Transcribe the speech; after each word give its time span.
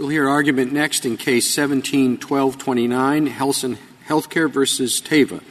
We'll 0.00 0.08
hear 0.08 0.30
argument 0.30 0.72
next 0.72 1.04
in 1.04 1.18
Case 1.18 1.54
17-1229, 1.54 3.28
Helsinn 3.28 3.76
Healthcare 4.08 4.50
versus 4.50 4.98
Teva. 4.98 5.42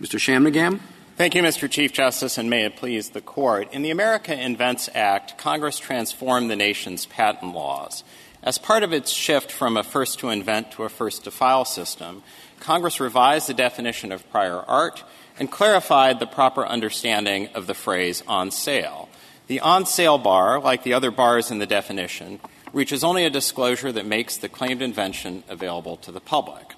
Mr. 0.00 0.20
Shanmugam. 0.20 0.78
Thank 1.16 1.34
you, 1.34 1.42
Mr. 1.42 1.68
Chief 1.68 1.92
Justice, 1.92 2.38
and 2.38 2.48
may 2.48 2.64
it 2.64 2.76
please 2.76 3.10
the 3.10 3.20
Court. 3.20 3.66
In 3.72 3.82
the 3.82 3.90
America 3.90 4.32
Invents 4.32 4.88
Act, 4.94 5.36
Congress 5.38 5.80
transformed 5.80 6.48
the 6.48 6.54
nation's 6.54 7.04
patent 7.06 7.52
laws. 7.52 8.04
As 8.44 8.58
part 8.58 8.84
of 8.84 8.92
its 8.92 9.10
shift 9.10 9.50
from 9.50 9.76
a 9.76 9.82
first 9.82 10.20
to 10.20 10.28
invent 10.28 10.70
to 10.70 10.84
a 10.84 10.88
first 10.88 11.24
to 11.24 11.32
file 11.32 11.64
system, 11.64 12.22
Congress 12.60 13.00
revised 13.00 13.48
the 13.48 13.54
definition 13.54 14.12
of 14.12 14.30
prior 14.30 14.60
art 14.60 15.02
and 15.36 15.50
clarified 15.50 16.20
the 16.20 16.28
proper 16.28 16.64
understanding 16.64 17.48
of 17.56 17.66
the 17.66 17.74
phrase 17.74 18.22
on 18.28 18.52
sale. 18.52 19.08
The 19.48 19.58
on 19.58 19.84
sale 19.84 20.18
bar, 20.18 20.60
like 20.60 20.84
the 20.84 20.92
other 20.92 21.10
bars 21.10 21.50
in 21.50 21.58
the 21.58 21.66
definition, 21.66 22.38
reaches 22.76 23.02
only 23.02 23.24
a 23.24 23.30
disclosure 23.30 23.90
that 23.90 24.04
makes 24.04 24.36
the 24.36 24.50
claimed 24.50 24.82
invention 24.82 25.42
available 25.48 25.96
to 25.96 26.12
the 26.12 26.20
public. 26.20 26.74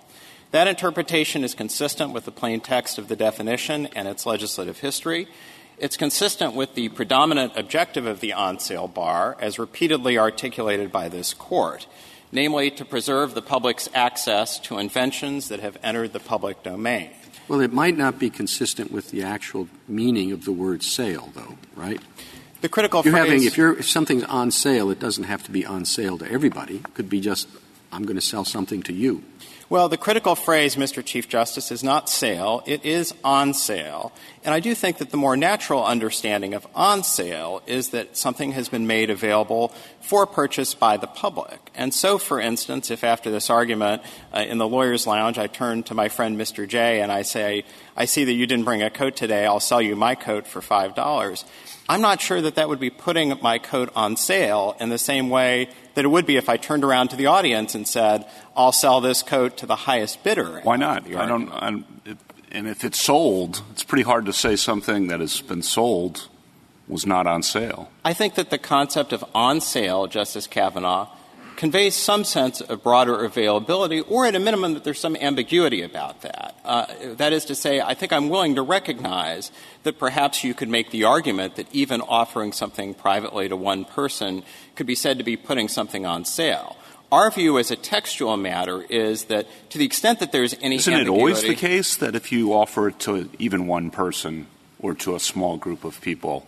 That 0.52 0.68
interpretation 0.68 1.42
is 1.42 1.54
consistent 1.56 2.12
with 2.12 2.24
the 2.24 2.30
plain 2.30 2.60
text 2.60 2.98
of 2.98 3.08
the 3.08 3.16
definition 3.16 3.86
and 3.96 4.06
its 4.06 4.24
legislative 4.24 4.78
history. 4.78 5.26
It's 5.76 5.96
consistent 5.96 6.54
with 6.54 6.76
the 6.76 6.88
predominant 6.90 7.54
objective 7.56 8.06
of 8.06 8.20
the 8.20 8.32
on 8.32 8.60
sale 8.60 8.86
bar, 8.86 9.36
as 9.40 9.58
repeatedly 9.58 10.16
articulated 10.16 10.92
by 10.92 11.08
this 11.08 11.34
Court, 11.34 11.88
namely 12.30 12.70
to 12.70 12.84
preserve 12.84 13.34
the 13.34 13.42
public's 13.42 13.88
access 13.92 14.60
to 14.60 14.78
inventions 14.78 15.48
that 15.48 15.58
have 15.58 15.76
entered 15.82 16.12
the 16.12 16.20
public 16.20 16.62
domain. 16.62 17.10
Well, 17.48 17.60
it 17.60 17.72
might 17.72 17.96
not 17.96 18.20
be 18.20 18.30
consistent 18.30 18.92
with 18.92 19.10
the 19.10 19.24
actual 19.24 19.68
meaning 19.88 20.30
of 20.30 20.44
the 20.44 20.52
word 20.52 20.84
sale, 20.84 21.30
though, 21.34 21.58
right? 21.74 22.00
The 22.60 22.68
critical 22.68 23.02
you're 23.04 23.12
phrase. 23.12 23.24
Having, 23.26 23.44
if, 23.44 23.56
you're, 23.56 23.78
if 23.78 23.88
something's 23.88 24.24
on 24.24 24.50
sale, 24.50 24.90
it 24.90 24.98
doesn't 24.98 25.24
have 25.24 25.44
to 25.44 25.50
be 25.50 25.64
on 25.64 25.84
sale 25.84 26.18
to 26.18 26.30
everybody. 26.30 26.76
It 26.76 26.94
could 26.94 27.08
be 27.08 27.20
just, 27.20 27.48
I'm 27.92 28.04
going 28.04 28.16
to 28.16 28.22
sell 28.22 28.44
something 28.44 28.82
to 28.84 28.92
you. 28.92 29.22
Well, 29.70 29.90
the 29.90 29.98
critical 29.98 30.34
phrase, 30.34 30.76
Mr. 30.76 31.04
Chief 31.04 31.28
Justice, 31.28 31.70
is 31.70 31.84
not 31.84 32.08
sale, 32.08 32.62
it 32.64 32.86
is 32.86 33.12
on 33.22 33.52
sale. 33.52 34.14
And 34.42 34.54
I 34.54 34.60
do 34.60 34.74
think 34.74 34.96
that 34.96 35.10
the 35.10 35.18
more 35.18 35.36
natural 35.36 35.84
understanding 35.84 36.54
of 36.54 36.66
on 36.74 37.02
sale 37.04 37.62
is 37.66 37.90
that 37.90 38.16
something 38.16 38.52
has 38.52 38.70
been 38.70 38.86
made 38.86 39.10
available 39.10 39.74
for 40.00 40.24
purchase 40.24 40.72
by 40.72 40.96
the 40.96 41.06
public. 41.06 41.70
And 41.74 41.92
so, 41.92 42.16
for 42.16 42.40
instance, 42.40 42.90
if 42.90 43.04
after 43.04 43.30
this 43.30 43.50
argument 43.50 44.00
uh, 44.32 44.38
in 44.38 44.56
the 44.56 44.66
lawyer's 44.66 45.06
lounge 45.06 45.36
I 45.36 45.48
turn 45.48 45.82
to 45.82 45.94
my 45.94 46.08
friend 46.08 46.40
Mr. 46.40 46.66
Jay 46.66 47.02
and 47.02 47.12
I 47.12 47.20
say, 47.20 47.64
I 47.94 48.06
see 48.06 48.24
that 48.24 48.32
you 48.32 48.46
didn't 48.46 48.64
bring 48.64 48.82
a 48.82 48.88
coat 48.88 49.16
today, 49.16 49.44
I'll 49.44 49.60
sell 49.60 49.82
you 49.82 49.96
my 49.96 50.14
coat 50.14 50.46
for 50.46 50.62
$5. 50.62 51.44
I'm 51.88 52.02
not 52.02 52.20
sure 52.20 52.40
that 52.42 52.56
that 52.56 52.68
would 52.68 52.80
be 52.80 52.90
putting 52.90 53.32
my 53.40 53.58
coat 53.58 53.90
on 53.96 54.16
sale 54.16 54.76
in 54.78 54.90
the 54.90 54.98
same 54.98 55.30
way 55.30 55.70
that 55.94 56.04
it 56.04 56.08
would 56.08 56.26
be 56.26 56.36
if 56.36 56.48
I 56.48 56.58
turned 56.58 56.84
around 56.84 57.08
to 57.08 57.16
the 57.16 57.26
audience 57.26 57.74
and 57.74 57.88
said, 57.88 58.26
I'll 58.54 58.72
sell 58.72 59.00
this 59.00 59.22
coat 59.22 59.56
to 59.58 59.66
the 59.66 59.76
highest 59.76 60.22
bidder. 60.22 60.60
Why 60.62 60.76
not? 60.76 61.06
I 61.06 61.26
don't, 61.26 61.50
I'm, 61.52 61.84
and 62.52 62.68
if 62.68 62.84
it's 62.84 63.00
sold, 63.00 63.62
it's 63.72 63.84
pretty 63.84 64.04
hard 64.04 64.26
to 64.26 64.32
say 64.32 64.56
something 64.56 65.08
that 65.08 65.20
has 65.20 65.40
been 65.40 65.62
sold 65.62 66.28
was 66.88 67.06
not 67.06 67.26
on 67.26 67.42
sale. 67.42 67.90
I 68.04 68.12
think 68.12 68.34
that 68.34 68.50
the 68.50 68.58
concept 68.58 69.12
of 69.12 69.24
on 69.34 69.60
sale, 69.60 70.06
Justice 70.06 70.46
Kavanaugh, 70.46 71.08
conveys 71.58 71.96
some 71.96 72.22
sense 72.22 72.60
of 72.60 72.84
broader 72.84 73.24
availability, 73.24 74.00
or 74.00 74.24
at 74.24 74.36
a 74.36 74.38
minimum 74.38 74.74
that 74.74 74.84
there's 74.84 75.00
some 75.00 75.16
ambiguity 75.16 75.82
about 75.82 76.22
that. 76.22 76.56
Uh, 76.64 76.86
that 77.16 77.32
is 77.32 77.44
to 77.46 77.54
say, 77.56 77.80
I 77.80 77.94
think 77.94 78.12
I'm 78.12 78.28
willing 78.28 78.54
to 78.54 78.62
recognize 78.62 79.50
that 79.82 79.98
perhaps 79.98 80.44
you 80.44 80.54
could 80.54 80.68
make 80.68 80.92
the 80.92 81.02
argument 81.02 81.56
that 81.56 81.66
even 81.72 82.00
offering 82.00 82.52
something 82.52 82.94
privately 82.94 83.48
to 83.48 83.56
one 83.56 83.84
person 83.84 84.44
could 84.76 84.86
be 84.86 84.94
said 84.94 85.18
to 85.18 85.24
be 85.24 85.36
putting 85.36 85.66
something 85.66 86.06
on 86.06 86.24
sale. 86.24 86.76
Our 87.10 87.28
view 87.32 87.58
as 87.58 87.72
a 87.72 87.76
textual 87.76 88.36
matter 88.36 88.82
is 88.82 89.24
that 89.24 89.48
to 89.70 89.78
the 89.78 89.84
extent 89.84 90.20
that 90.20 90.30
there's 90.30 90.54
any 90.60 90.76
Isn't 90.76 90.94
it 90.94 91.08
always 91.08 91.42
the 91.42 91.56
case 91.56 91.96
that 91.96 92.14
if 92.14 92.30
you 92.30 92.52
offer 92.52 92.86
it 92.88 93.00
to 93.00 93.30
even 93.40 93.66
one 93.66 93.90
person 93.90 94.46
or 94.78 94.94
to 94.94 95.16
a 95.16 95.18
small 95.18 95.56
group 95.56 95.82
of 95.82 96.00
people, 96.02 96.46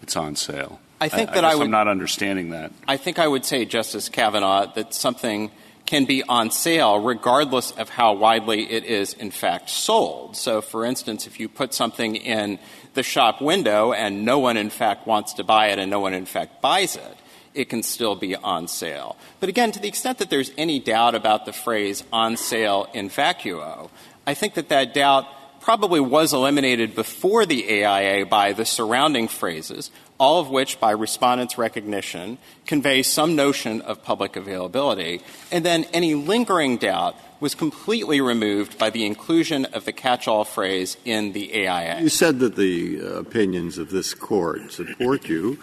it's 0.00 0.16
on 0.16 0.36
sale? 0.36 0.80
I 1.00 1.08
think 1.08 1.30
I, 1.30 1.34
that 1.34 1.44
I, 1.44 1.54
would. 1.54 1.64
I'm 1.64 1.70
not 1.70 1.88
understanding 1.88 2.50
that. 2.50 2.72
I 2.86 2.96
think 2.96 3.18
I 3.18 3.28
would 3.28 3.44
say, 3.44 3.64
Justice 3.64 4.08
Kavanaugh, 4.08 4.72
that 4.74 4.94
something 4.94 5.50
can 5.88 6.04
be 6.04 6.22
on 6.24 6.50
sale 6.50 6.98
regardless 6.98 7.70
of 7.70 7.88
how 7.88 8.12
widely 8.12 8.70
it 8.70 8.84
is 8.84 9.14
in 9.14 9.30
fact 9.30 9.70
sold. 9.70 10.36
So, 10.36 10.60
for 10.60 10.84
instance, 10.84 11.26
if 11.26 11.40
you 11.40 11.48
put 11.48 11.72
something 11.72 12.14
in 12.14 12.58
the 12.92 13.02
shop 13.02 13.40
window 13.40 13.94
and 13.94 14.22
no 14.22 14.38
one 14.38 14.58
in 14.58 14.68
fact 14.68 15.06
wants 15.06 15.32
to 15.34 15.44
buy 15.44 15.68
it 15.68 15.78
and 15.78 15.90
no 15.90 15.98
one 15.98 16.12
in 16.12 16.26
fact 16.26 16.60
buys 16.60 16.94
it, 16.94 17.16
it 17.54 17.70
can 17.70 17.82
still 17.82 18.14
be 18.14 18.36
on 18.36 18.68
sale. 18.68 19.16
But 19.40 19.48
again, 19.48 19.72
to 19.72 19.80
the 19.80 19.88
extent 19.88 20.18
that 20.18 20.28
there's 20.28 20.52
any 20.58 20.78
doubt 20.78 21.14
about 21.14 21.46
the 21.46 21.54
phrase 21.54 22.04
on 22.12 22.36
sale 22.36 22.86
in 22.92 23.08
vacuo, 23.08 23.88
I 24.26 24.34
think 24.34 24.54
that 24.54 24.68
that 24.68 24.92
doubt 24.92 25.24
probably 25.62 26.00
was 26.00 26.34
eliminated 26.34 26.94
before 26.94 27.46
the 27.46 27.64
AIA 27.84 28.26
by 28.26 28.52
the 28.52 28.64
surrounding 28.64 29.26
phrases, 29.26 29.90
all 30.18 30.40
of 30.40 30.50
which, 30.50 30.80
by 30.80 30.90
respondents' 30.90 31.56
recognition, 31.56 32.38
convey 32.66 33.02
some 33.02 33.36
notion 33.36 33.80
of 33.82 34.02
public 34.02 34.36
availability. 34.36 35.22
And 35.52 35.64
then 35.64 35.84
any 35.92 36.14
lingering 36.14 36.76
doubt 36.76 37.16
was 37.40 37.54
completely 37.54 38.20
removed 38.20 38.78
by 38.78 38.90
the 38.90 39.06
inclusion 39.06 39.64
of 39.66 39.84
the 39.84 39.92
catch-all 39.92 40.44
phrase 40.44 40.96
in 41.04 41.32
the 41.32 41.68
AIA. 41.68 42.00
You 42.00 42.08
said 42.08 42.40
that 42.40 42.56
the 42.56 43.00
uh, 43.00 43.04
opinions 43.20 43.78
of 43.78 43.90
this 43.90 44.12
court 44.12 44.72
support 44.72 45.28
you, 45.28 45.58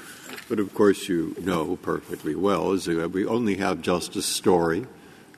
but 0.47 0.59
of 0.59 0.73
course 0.73 1.09
you 1.09 1.35
know 1.41 1.75
perfectly 1.77 2.35
well 2.35 2.71
is 2.71 2.85
that 2.85 3.11
we 3.11 3.25
only 3.25 3.57
have 3.57 3.81
Justice 3.81 4.25
Story, 4.25 4.85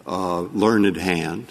uh, 0.06 0.42
Learned 0.42 0.98
Hand, 0.98 1.48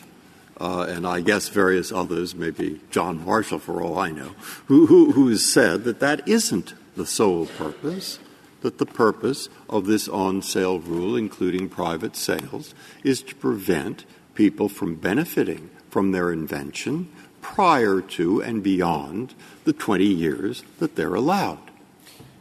uh, 0.58 0.86
and 0.88 1.06
I 1.06 1.20
guess 1.20 1.48
various 1.48 1.90
others, 1.90 2.34
maybe 2.34 2.80
John 2.90 3.24
Marshall 3.24 3.58
for 3.58 3.82
all 3.82 3.98
I 3.98 4.10
know, 4.10 4.30
who, 4.66 4.86
who, 4.86 5.12
who 5.12 5.28
has 5.28 5.44
said 5.44 5.84
that 5.84 6.00
that 6.00 6.26
isn't 6.28 6.74
the 6.96 7.06
sole 7.06 7.46
purpose, 7.46 8.18
that 8.62 8.78
the 8.78 8.86
purpose 8.86 9.48
of 9.68 9.86
this 9.86 10.08
on 10.08 10.42
sale 10.42 10.80
rule, 10.80 11.16
including 11.16 11.68
private 11.68 12.16
sales, 12.16 12.74
is 13.04 13.22
to 13.22 13.34
prevent 13.34 14.04
people 14.34 14.68
from 14.68 14.96
benefiting 14.96 15.70
from 15.90 16.12
their 16.12 16.32
invention 16.32 17.10
prior 17.40 18.00
to 18.00 18.42
and 18.42 18.62
beyond 18.62 19.34
the 19.64 19.72
20 19.72 20.04
years 20.04 20.64
that 20.78 20.96
they're 20.96 21.14
allowed. 21.14 21.58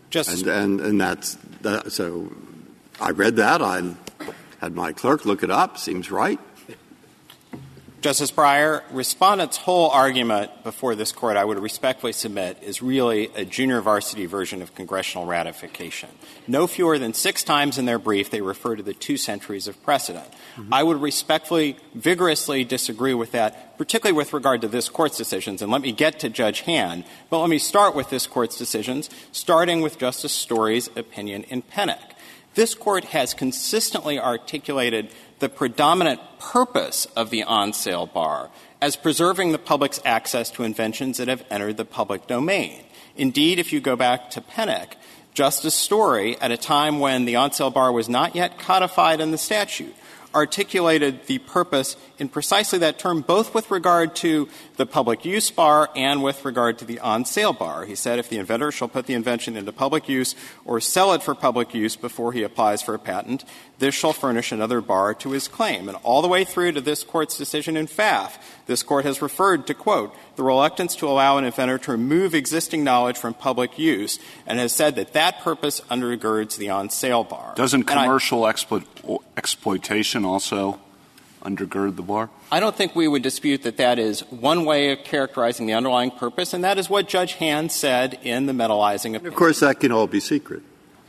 Justice 0.09 0.41
and, 0.41 0.49
and, 0.49 0.81
and 0.81 1.01
that's 1.01 1.35
that, 1.61 1.91
so 1.91 2.31
I 2.99 3.11
read 3.11 3.35
that. 3.35 3.61
I 3.61 3.93
had 4.61 4.73
my 4.73 4.93
clerk 4.93 5.25
look 5.25 5.43
it 5.43 5.51
up. 5.51 5.77
Seems 5.77 6.09
right. 6.09 6.39
Justice 8.05 8.29
Breyer, 8.29 8.83
respondents' 8.91 9.57
whole 9.57 9.89
argument 9.89 10.63
before 10.63 10.93
this 10.93 11.11
court, 11.11 11.37
I 11.37 11.43
would 11.43 11.57
respectfully 11.57 12.13
submit, 12.13 12.61
is 12.61 12.79
really 12.79 13.31
a 13.33 13.45
junior 13.45 13.81
varsity 13.81 14.27
version 14.27 14.61
of 14.61 14.75
congressional 14.75 15.25
ratification. 15.25 16.09
No 16.47 16.67
fewer 16.67 16.99
than 16.99 17.15
six 17.15 17.41
times 17.41 17.79
in 17.79 17.85
their 17.85 17.97
brief, 17.97 18.29
they 18.29 18.41
refer 18.41 18.75
to 18.75 18.83
the 18.83 18.93
two 18.93 19.17
centuries 19.17 19.67
of 19.67 19.81
precedent. 19.81 20.27
Mm-hmm. 20.55 20.71
I 20.71 20.83
would 20.83 21.01
respectfully, 21.01 21.77
vigorously 21.95 22.63
disagree 22.63 23.15
with 23.15 23.31
that, 23.31 23.75
particularly 23.75 24.15
with 24.15 24.33
regard 24.33 24.61
to 24.61 24.67
this 24.67 24.87
court's 24.87 25.17
decisions. 25.17 25.63
And 25.63 25.71
let 25.71 25.81
me 25.81 25.91
get 25.91 26.19
to 26.19 26.29
Judge 26.29 26.61
Hand, 26.61 27.05
but 27.31 27.39
let 27.39 27.49
me 27.49 27.57
start 27.57 27.95
with 27.95 28.11
this 28.11 28.27
court's 28.27 28.55
decisions, 28.55 29.09
starting 29.31 29.81
with 29.81 29.97
Justice 29.97 30.31
Story's 30.31 30.91
opinion 30.95 31.41
in 31.45 31.63
Pennock. 31.63 32.11
This 32.53 32.73
court 32.73 33.03
has 33.05 33.33
consistently 33.33 34.17
articulated 34.17 35.09
the 35.39 35.49
predominant 35.49 36.19
purpose 36.39 37.05
of 37.15 37.29
the 37.29 37.43
on 37.43 37.73
sale 37.73 38.05
bar 38.05 38.49
as 38.81 38.95
preserving 38.95 39.51
the 39.51 39.57
public's 39.57 39.99
access 40.05 40.49
to 40.51 40.63
inventions 40.63 41.17
that 41.17 41.27
have 41.27 41.43
entered 41.49 41.77
the 41.77 41.85
public 41.85 42.27
domain. 42.27 42.83
Indeed, 43.15 43.59
if 43.59 43.73
you 43.73 43.79
go 43.79 43.95
back 43.95 44.29
to 44.31 44.41
Pennock, 44.41 44.93
Justice 45.33 45.75
Story, 45.75 46.39
at 46.39 46.51
a 46.51 46.57
time 46.57 46.99
when 46.99 47.25
the 47.25 47.35
on 47.35 47.51
sale 47.51 47.71
bar 47.71 47.91
was 47.91 48.07
not 48.07 48.35
yet 48.35 48.57
codified 48.59 49.19
in 49.19 49.31
the 49.31 49.37
statute, 49.37 49.95
articulated 50.35 51.25
the 51.27 51.39
purpose 51.39 51.95
in 52.19 52.27
precisely 52.27 52.77
that 52.79 52.99
term, 52.99 53.21
both 53.21 53.55
with 53.55 53.71
regard 53.71 54.15
to 54.17 54.49
the 54.75 54.85
public 54.85 55.23
use 55.23 55.49
bar 55.49 55.89
and 55.95 56.21
with 56.21 56.43
regard 56.43 56.77
to 56.77 56.85
the 56.85 56.99
on 56.99 57.23
sale 57.23 57.53
bar. 57.53 57.85
He 57.85 57.95
said 57.95 58.19
if 58.19 58.29
the 58.29 58.37
inventor 58.37 58.71
shall 58.71 58.89
put 58.89 59.07
the 59.07 59.13
invention 59.13 59.55
into 59.55 59.71
public 59.71 60.09
use 60.09 60.35
or 60.65 60.81
sell 60.81 61.13
it 61.13 61.23
for 61.23 61.33
public 61.33 61.73
use 61.73 61.95
before 61.95 62.33
he 62.33 62.43
applies 62.43 62.81
for 62.81 62.93
a 62.93 62.99
patent, 62.99 63.45
this 63.79 63.93
shall 63.93 64.13
furnish 64.13 64.51
another 64.51 64.81
bar 64.81 65.13
to 65.15 65.31
his 65.31 65.47
claim. 65.47 65.87
And 65.87 65.97
all 66.03 66.21
the 66.21 66.27
way 66.27 66.43
through 66.43 66.73
to 66.73 66.81
this 66.81 67.03
court's 67.03 67.37
decision 67.37 67.75
in 67.75 67.87
Pfaff, 67.87 68.37
this 68.67 68.83
court 68.83 69.05
has 69.05 69.21
referred 69.21 69.67
to, 69.67 69.73
quote, 69.73 70.15
the 70.35 70.43
reluctance 70.43 70.95
to 70.97 71.07
allow 71.07 71.37
an 71.37 71.45
inventor 71.45 71.77
to 71.79 71.91
remove 71.91 72.33
existing 72.33 72.83
knowledge 72.83 73.17
from 73.17 73.33
public 73.33 73.77
use 73.77 74.19
and 74.47 74.59
has 74.59 74.73
said 74.73 74.95
that 74.95 75.13
that 75.13 75.41
purpose 75.41 75.81
undergirds 75.91 76.57
the 76.57 76.69
on 76.69 76.89
sale 76.89 77.23
bar. 77.23 77.53
Doesn't 77.55 77.83
commercial 77.83 78.41
explo- 78.41 79.19
exploitation 79.35 80.25
also 80.25 80.79
undergird 81.43 81.95
the 81.95 82.01
bar? 82.01 82.29
I 82.51 82.59
don't 82.59 82.75
think 82.75 82.95
we 82.95 83.07
would 83.07 83.21
dispute 83.21 83.63
that 83.63 83.77
that 83.77 83.99
is 83.99 84.21
one 84.31 84.65
way 84.65 84.91
of 84.91 85.03
characterizing 85.03 85.67
the 85.67 85.73
underlying 85.73 86.11
purpose, 86.11 86.53
and 86.53 86.63
that 86.63 86.77
is 86.77 86.89
what 86.89 87.07
Judge 87.07 87.33
Hand 87.33 87.71
said 87.71 88.19
in 88.23 88.45
the 88.45 88.53
metallizing 88.53 89.15
opinion. 89.15 89.27
Of 89.27 89.35
course, 89.35 89.59
that 89.59 89.79
can 89.79 89.91
all 89.91 90.07
be 90.07 90.19
secret. 90.19 90.63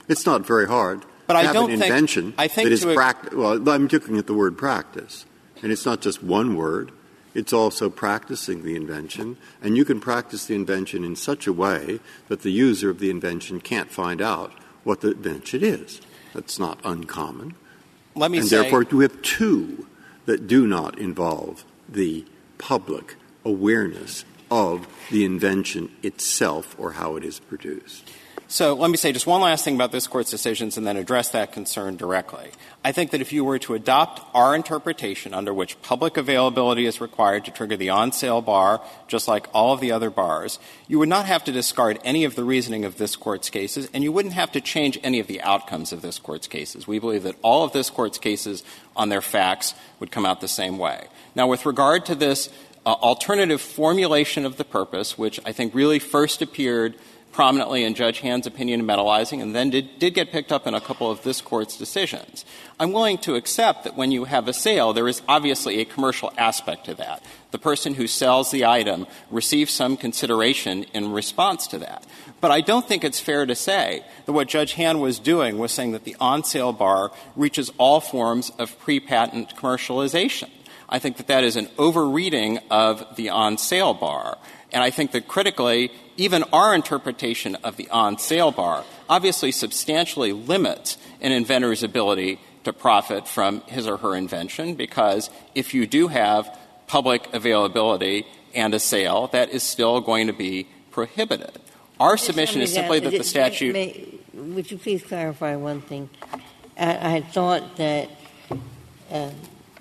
It's 0.09 0.27
not 0.27 0.47
very 0.47 0.67
hard 0.67 1.05
But 1.27 1.37
I 1.37 1.53
don't 1.53 1.71
an 1.73 1.81
think- 1.81 2.35
I 2.39 2.49
think 2.49 2.67
that 2.69 2.73
is 2.73 2.83
to 2.83 2.91
a- 2.91 2.95
prac- 2.95 3.33
well, 3.33 3.69
I'm 3.69 3.89
looking 3.89 4.17
at 4.19 4.27
the 4.27 4.35
word 4.35 4.57
practice, 4.57 5.27
and 5.63 5.73
it's 5.73 5.85
not 5.85 6.01
just 6.01 6.23
one 6.23 6.55
word. 6.57 6.93
It's 7.35 7.53
also 7.53 7.91
practicing 7.91 8.63
the 8.63 8.77
invention, 8.77 9.37
and 9.63 9.77
you 9.77 9.85
can 9.85 10.01
practice 10.01 10.47
the 10.47 10.55
invention 10.55 11.05
in 11.05 11.17
such 11.17 11.47
a 11.47 11.53
way 11.53 12.01
that 12.29 12.41
the 12.43 12.51
user 12.51 12.89
of 12.89 12.99
the 12.99 13.11
invention 13.11 13.61
can't 13.61 13.91
find 13.91 14.23
out 14.23 14.53
what 14.85 15.01
the 15.03 15.11
invention 15.11 15.63
is. 15.63 16.01
That's 16.33 16.59
not 16.59 16.79
uncommon. 16.85 17.55
Let 18.15 18.31
me 18.31 18.39
And 18.39 18.49
say, 18.49 18.63
therefore, 18.63 18.87
we 18.91 19.05
have 19.05 19.21
two 19.21 19.87
that 20.25 20.47
do 20.47 20.67
not 20.67 20.99
involve 20.99 21.65
the 21.89 22.25
public 22.59 23.17
awareness 23.45 24.25
of 24.51 24.87
the 25.11 25.25
invention 25.25 25.91
itself 26.03 26.75
or 26.79 26.93
how 26.93 27.17
it 27.17 27.25
is 27.25 27.39
produced. 27.39 28.11
So 28.49 28.75
let 28.75 28.93
me 28.93 28.97
say 28.97 29.11
just 29.11 29.27
one 29.27 29.41
last 29.41 29.65
thing 29.65 29.75
about 29.75 29.91
this 29.91 30.07
Court's 30.07 30.31
decisions 30.31 30.77
and 30.77 30.87
then 30.87 30.97
address 30.97 31.31
that 31.31 31.51
concern 31.51 31.97
directly. 31.97 32.51
I 32.85 32.93
think 32.93 33.11
that 33.11 33.21
if 33.21 33.33
you 33.33 33.45
were 33.45 33.59
to 33.59 33.75
adopt 33.75 34.23
our 34.35 34.55
interpretation 34.55 35.35
under 35.35 35.53
which 35.53 35.83
public 35.83 36.17
availability 36.17 36.87
is 36.87 37.01
required 37.01 37.45
to 37.47 37.51
trigger 37.51 37.77
the 37.77 37.91
on-sale 37.91 38.43
bar, 38.43 38.81
just 39.09 39.27
like 39.27 39.49
all 39.53 39.73
of 39.73 39.81
the 39.81 39.91
other 39.91 40.11
bars, 40.11 40.61
you 40.87 41.01
would 41.01 41.09
not 41.09 41.27
have 41.27 41.43
to 41.45 41.53
discard 41.53 41.99
any 42.05 42.23
of 42.23 42.37
the 42.37 42.45
reasoning 42.45 42.85
of 42.85 42.99
this 42.99 43.17
Court's 43.17 43.51
cases, 43.51 43.91
and 43.93 44.05
you 44.05 44.13
wouldn't 44.13 44.35
have 44.35 44.53
to 44.53 44.61
change 44.61 44.97
any 45.03 45.19
of 45.19 45.27
the 45.27 45.43
outcomes 45.43 45.93
of 45.93 46.01
this 46.01 46.21
Court's 46.21 46.47
cases. 46.47 46.87
We 46.87 47.01
believe 47.01 47.25
that 47.25 47.35
all 47.43 47.65
of 47.65 47.73
this 47.73 47.91
Court's 47.91 48.19
cases 48.19 48.63
on 48.95 49.09
their 49.09 49.23
facts 49.23 49.75
would 49.99 50.13
come 50.13 50.25
out 50.25 50.41
the 50.41 50.47
same 50.47 50.79
way. 50.79 51.09
Now, 51.35 51.49
with 51.49 51.67
regard 51.67 52.07
to 52.07 52.15
this 52.15 52.49
uh, 52.87 52.91
alternative 52.91 53.61
formulation 53.61 54.47
of 54.47 54.57
the 54.57 54.65
purpose, 54.65 55.19
which 55.19 55.41
I 55.45 55.51
think 55.51 55.75
really 55.75 55.99
first 55.99 56.41
appeared 56.41 56.95
prominently 57.37 57.85
in 57.85 57.93
Judge 57.93 58.21
Hand's 58.21 58.47
opinion 58.47 58.81
in 58.81 58.87
metallizing 58.87 59.43
and 59.43 59.55
then 59.55 59.69
did, 59.69 59.99
did 59.99 60.15
get 60.15 60.33
picked 60.33 60.51
up 60.51 60.67
in 60.67 60.73
a 60.73 60.81
couple 60.81 61.11
of 61.11 61.23
this 61.23 61.43
Court's 61.43 61.77
decisions. 61.77 62.47
I'm 62.81 62.93
willing 62.93 63.19
to 63.19 63.35
accept 63.35 63.85
that 63.85 63.95
when 63.95 64.11
you 64.11 64.25
have 64.25 64.49
a 64.49 64.55
sale, 64.55 64.95
there 64.95 65.07
is 65.07 65.21
obviously 65.29 65.79
a 65.79 65.85
commercial 65.85 66.33
aspect 66.39 66.87
to 66.87 66.95
that. 66.95 67.23
The 67.51 67.59
person 67.59 67.93
who 67.93 68.07
sells 68.07 68.51
the 68.51 68.65
item 68.65 69.07
receives 69.31 69.71
some 69.71 69.99
consideration 69.99 70.85
in 70.95 71.13
response 71.13 71.67
to 71.67 71.79
that. 71.81 72.07
But 72.41 72.53
I 72.53 72.63
don't 72.63 72.89
think 72.89 73.05
it's 73.05 73.21
fair 73.21 73.45
to 73.45 73.55
say 73.55 74.03
that 74.25 74.33
what 74.33 74.49
Judge 74.49 74.73
Hand 74.73 75.03
was 75.03 75.19
doing 75.19 75.59
was 75.59 75.73
saying 75.73 75.93
that 75.93 76.05
the 76.05 76.17
on-sale 76.19 76.73
bar 76.73 77.13
reaches 77.37 77.71
all 77.77 78.01
forms 78.01 78.51
of 78.59 78.79
pre-patent 78.79 79.55
commercialization. 79.57 80.49
I 80.89 80.99
think 81.01 81.19
that 81.19 81.27
that 81.27 81.45
is 81.45 81.57
an 81.57 81.69
overreading 81.77 82.61
of 82.71 83.05
the 83.17 83.29
on-sale 83.29 83.93
bar. 83.93 84.39
And 84.73 84.83
I 84.83 84.89
think 84.89 85.13
that 85.13 85.29
critically, 85.29 85.91
even 86.17 86.45
our 86.53 86.75
interpretation 86.75 87.57
of 87.57 87.77
the 87.77 87.89
on-sale 87.91 88.53
bar 88.53 88.85
obviously 89.09 89.53
substantially 89.53 90.33
limits 90.33 90.99
an 91.21 91.33
inventor's 91.33 91.83
ability 91.83 92.41
to 92.65 92.73
profit 92.73 93.29
from 93.29 93.61
his 93.63 93.87
or 93.87 93.99
her 93.99 94.15
invention, 94.15 94.75
because 94.75 95.31
if 95.55 95.73
you 95.73 95.87
do 95.87 96.09
have 96.09 96.59
public 96.87 97.33
availability 97.33 98.27
and 98.55 98.75
a 98.75 98.81
sale, 98.81 99.29
that 99.29 99.51
is 99.51 99.63
still 99.63 100.01
going 100.01 100.27
to 100.27 100.33
be 100.33 100.67
prohibited. 100.91 101.61
Our 102.01 102.17
submission 102.17 102.61
is 102.61 102.73
simply 102.73 103.01
that 103.01 103.11
the 103.11 103.25
statute. 103.25 103.75
Would 104.35 104.71
you 104.71 104.79
please 104.79 105.03
clarify 105.03 105.57
one 105.57 105.81
thing? 105.81 106.11
I, 106.79 107.21
thought 107.21 107.77
that 107.77 108.11
uh, 109.11 109.31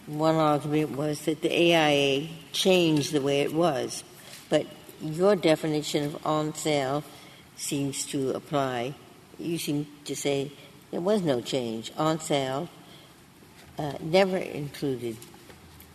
one 0.06 0.36
argument 0.36 0.92
was 0.92 1.22
that 1.26 1.42
the 1.42 1.52
AIA 1.52 2.30
changed 2.54 3.12
the 3.12 3.20
way 3.20 3.42
it 3.42 3.54
was, 3.54 4.04
but 4.50 4.66
your 5.01 5.36
definition 5.36 6.06
of 6.06 6.25
on 6.25 6.53
sale 6.53 7.03
seems 7.56 8.06
to 8.07 8.31
apply. 8.31 8.95
You 9.38 9.57
seem 9.57 9.88
to 10.06 10.15
say 10.15 10.51
there 10.92 11.01
was 11.01 11.21
no 11.21 11.42
change. 11.42 11.92
On 11.97 12.19
sale 12.19 12.69
uh, 13.77 13.94
never 14.00 14.38
included 14.38 15.18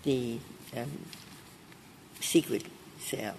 the 0.02 0.38
um, 0.76 1.06
secret 2.20 2.64
sale. 2.98 3.34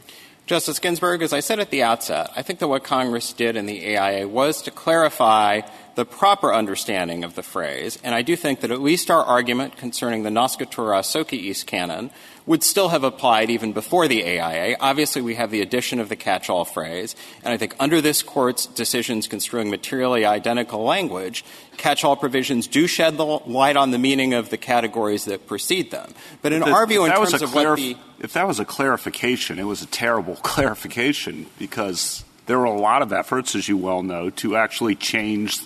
Justice 0.48 0.80
Ginsburg, 0.80 1.22
as 1.22 1.34
I 1.34 1.40
said 1.40 1.60
at 1.60 1.70
the 1.70 1.84
outset, 1.84 2.32
I 2.36 2.42
think 2.42 2.60
that 2.60 2.68
what 2.68 2.84
Congress 2.84 3.32
did 3.32 3.56
in 3.56 3.68
the 3.68 3.96
AIA 3.96 4.28
was 4.28 4.62
to 4.64 4.72
clarify 4.72 5.62
the 5.96 6.06
proper 6.06 6.54
understanding 6.54 7.24
of 7.24 7.36
the 7.36 7.44
phrase, 7.44 7.98
and 8.04 8.16
I 8.16 8.22
do 8.22 8.36
think 8.36 8.62
that 8.62 8.72
at 8.72 8.82
least 8.82 9.12
our 9.12 9.24
argument 9.24 9.78
concerning 9.78 10.24
the 10.24 10.30
noscitur 10.30 10.98
a 10.98 11.02
sociis 11.02 11.66
canon 11.66 12.12
would 12.46 12.64
still 12.64 12.90
have 12.90 13.04
applied 13.04 13.50
even 13.50 13.72
before 13.72 14.08
the 14.08 14.24
AIA. 14.24 14.76
Obviously, 14.80 15.22
we 15.22 15.36
have 15.36 15.52
the 15.52 15.62
addition 15.62 16.00
of 16.00 16.10
the 16.10 16.16
catch-all 16.16 16.66
phrase, 16.66 17.16
and 17.44 17.54
I 17.54 17.58
think 17.58 17.76
under 17.80 18.02
this 18.02 18.24
Court's 18.24 18.66
decisions 18.66 19.28
construing 19.28 19.70
materially 19.70 20.26
identical 20.26 20.84
language, 20.84 21.46
catch-all 21.78 22.16
provisions 22.16 22.68
do 22.68 22.88
shed 22.88 23.18
the 23.18 23.26
light 23.26 23.76
on 23.78 23.92
the 23.92 24.00
meaning 24.00 24.34
of 24.34 24.50
the 24.50 24.58
categories 24.58 25.26
that 25.26 25.46
precede 25.46 25.92
them. 25.92 26.14
But 26.42 26.54
in 26.54 26.64
our 26.64 26.88
view, 26.88 27.06
in 27.06 27.12
terms 27.12 27.42
of 27.42 27.54
what 27.54 27.78
the 27.78 27.96
If 28.20 28.34
that 28.34 28.48
was 28.48 28.60
a 28.60 28.66
clarification, 28.66 29.60
it 29.60 29.66
was 29.66 29.82
a 29.82 29.88
terrible 29.88 30.36
clarification 30.44 31.48
because 31.60 32.24
there 32.48 32.58
were 32.58 32.66
a 32.66 32.80
lot 32.80 33.02
of 33.02 33.14
efforts, 33.14 33.56
as 33.56 33.70
you 33.70 33.78
well 33.78 34.04
know, 34.04 34.30
to 34.30 34.56
actually 34.56 34.96
change 34.96 35.62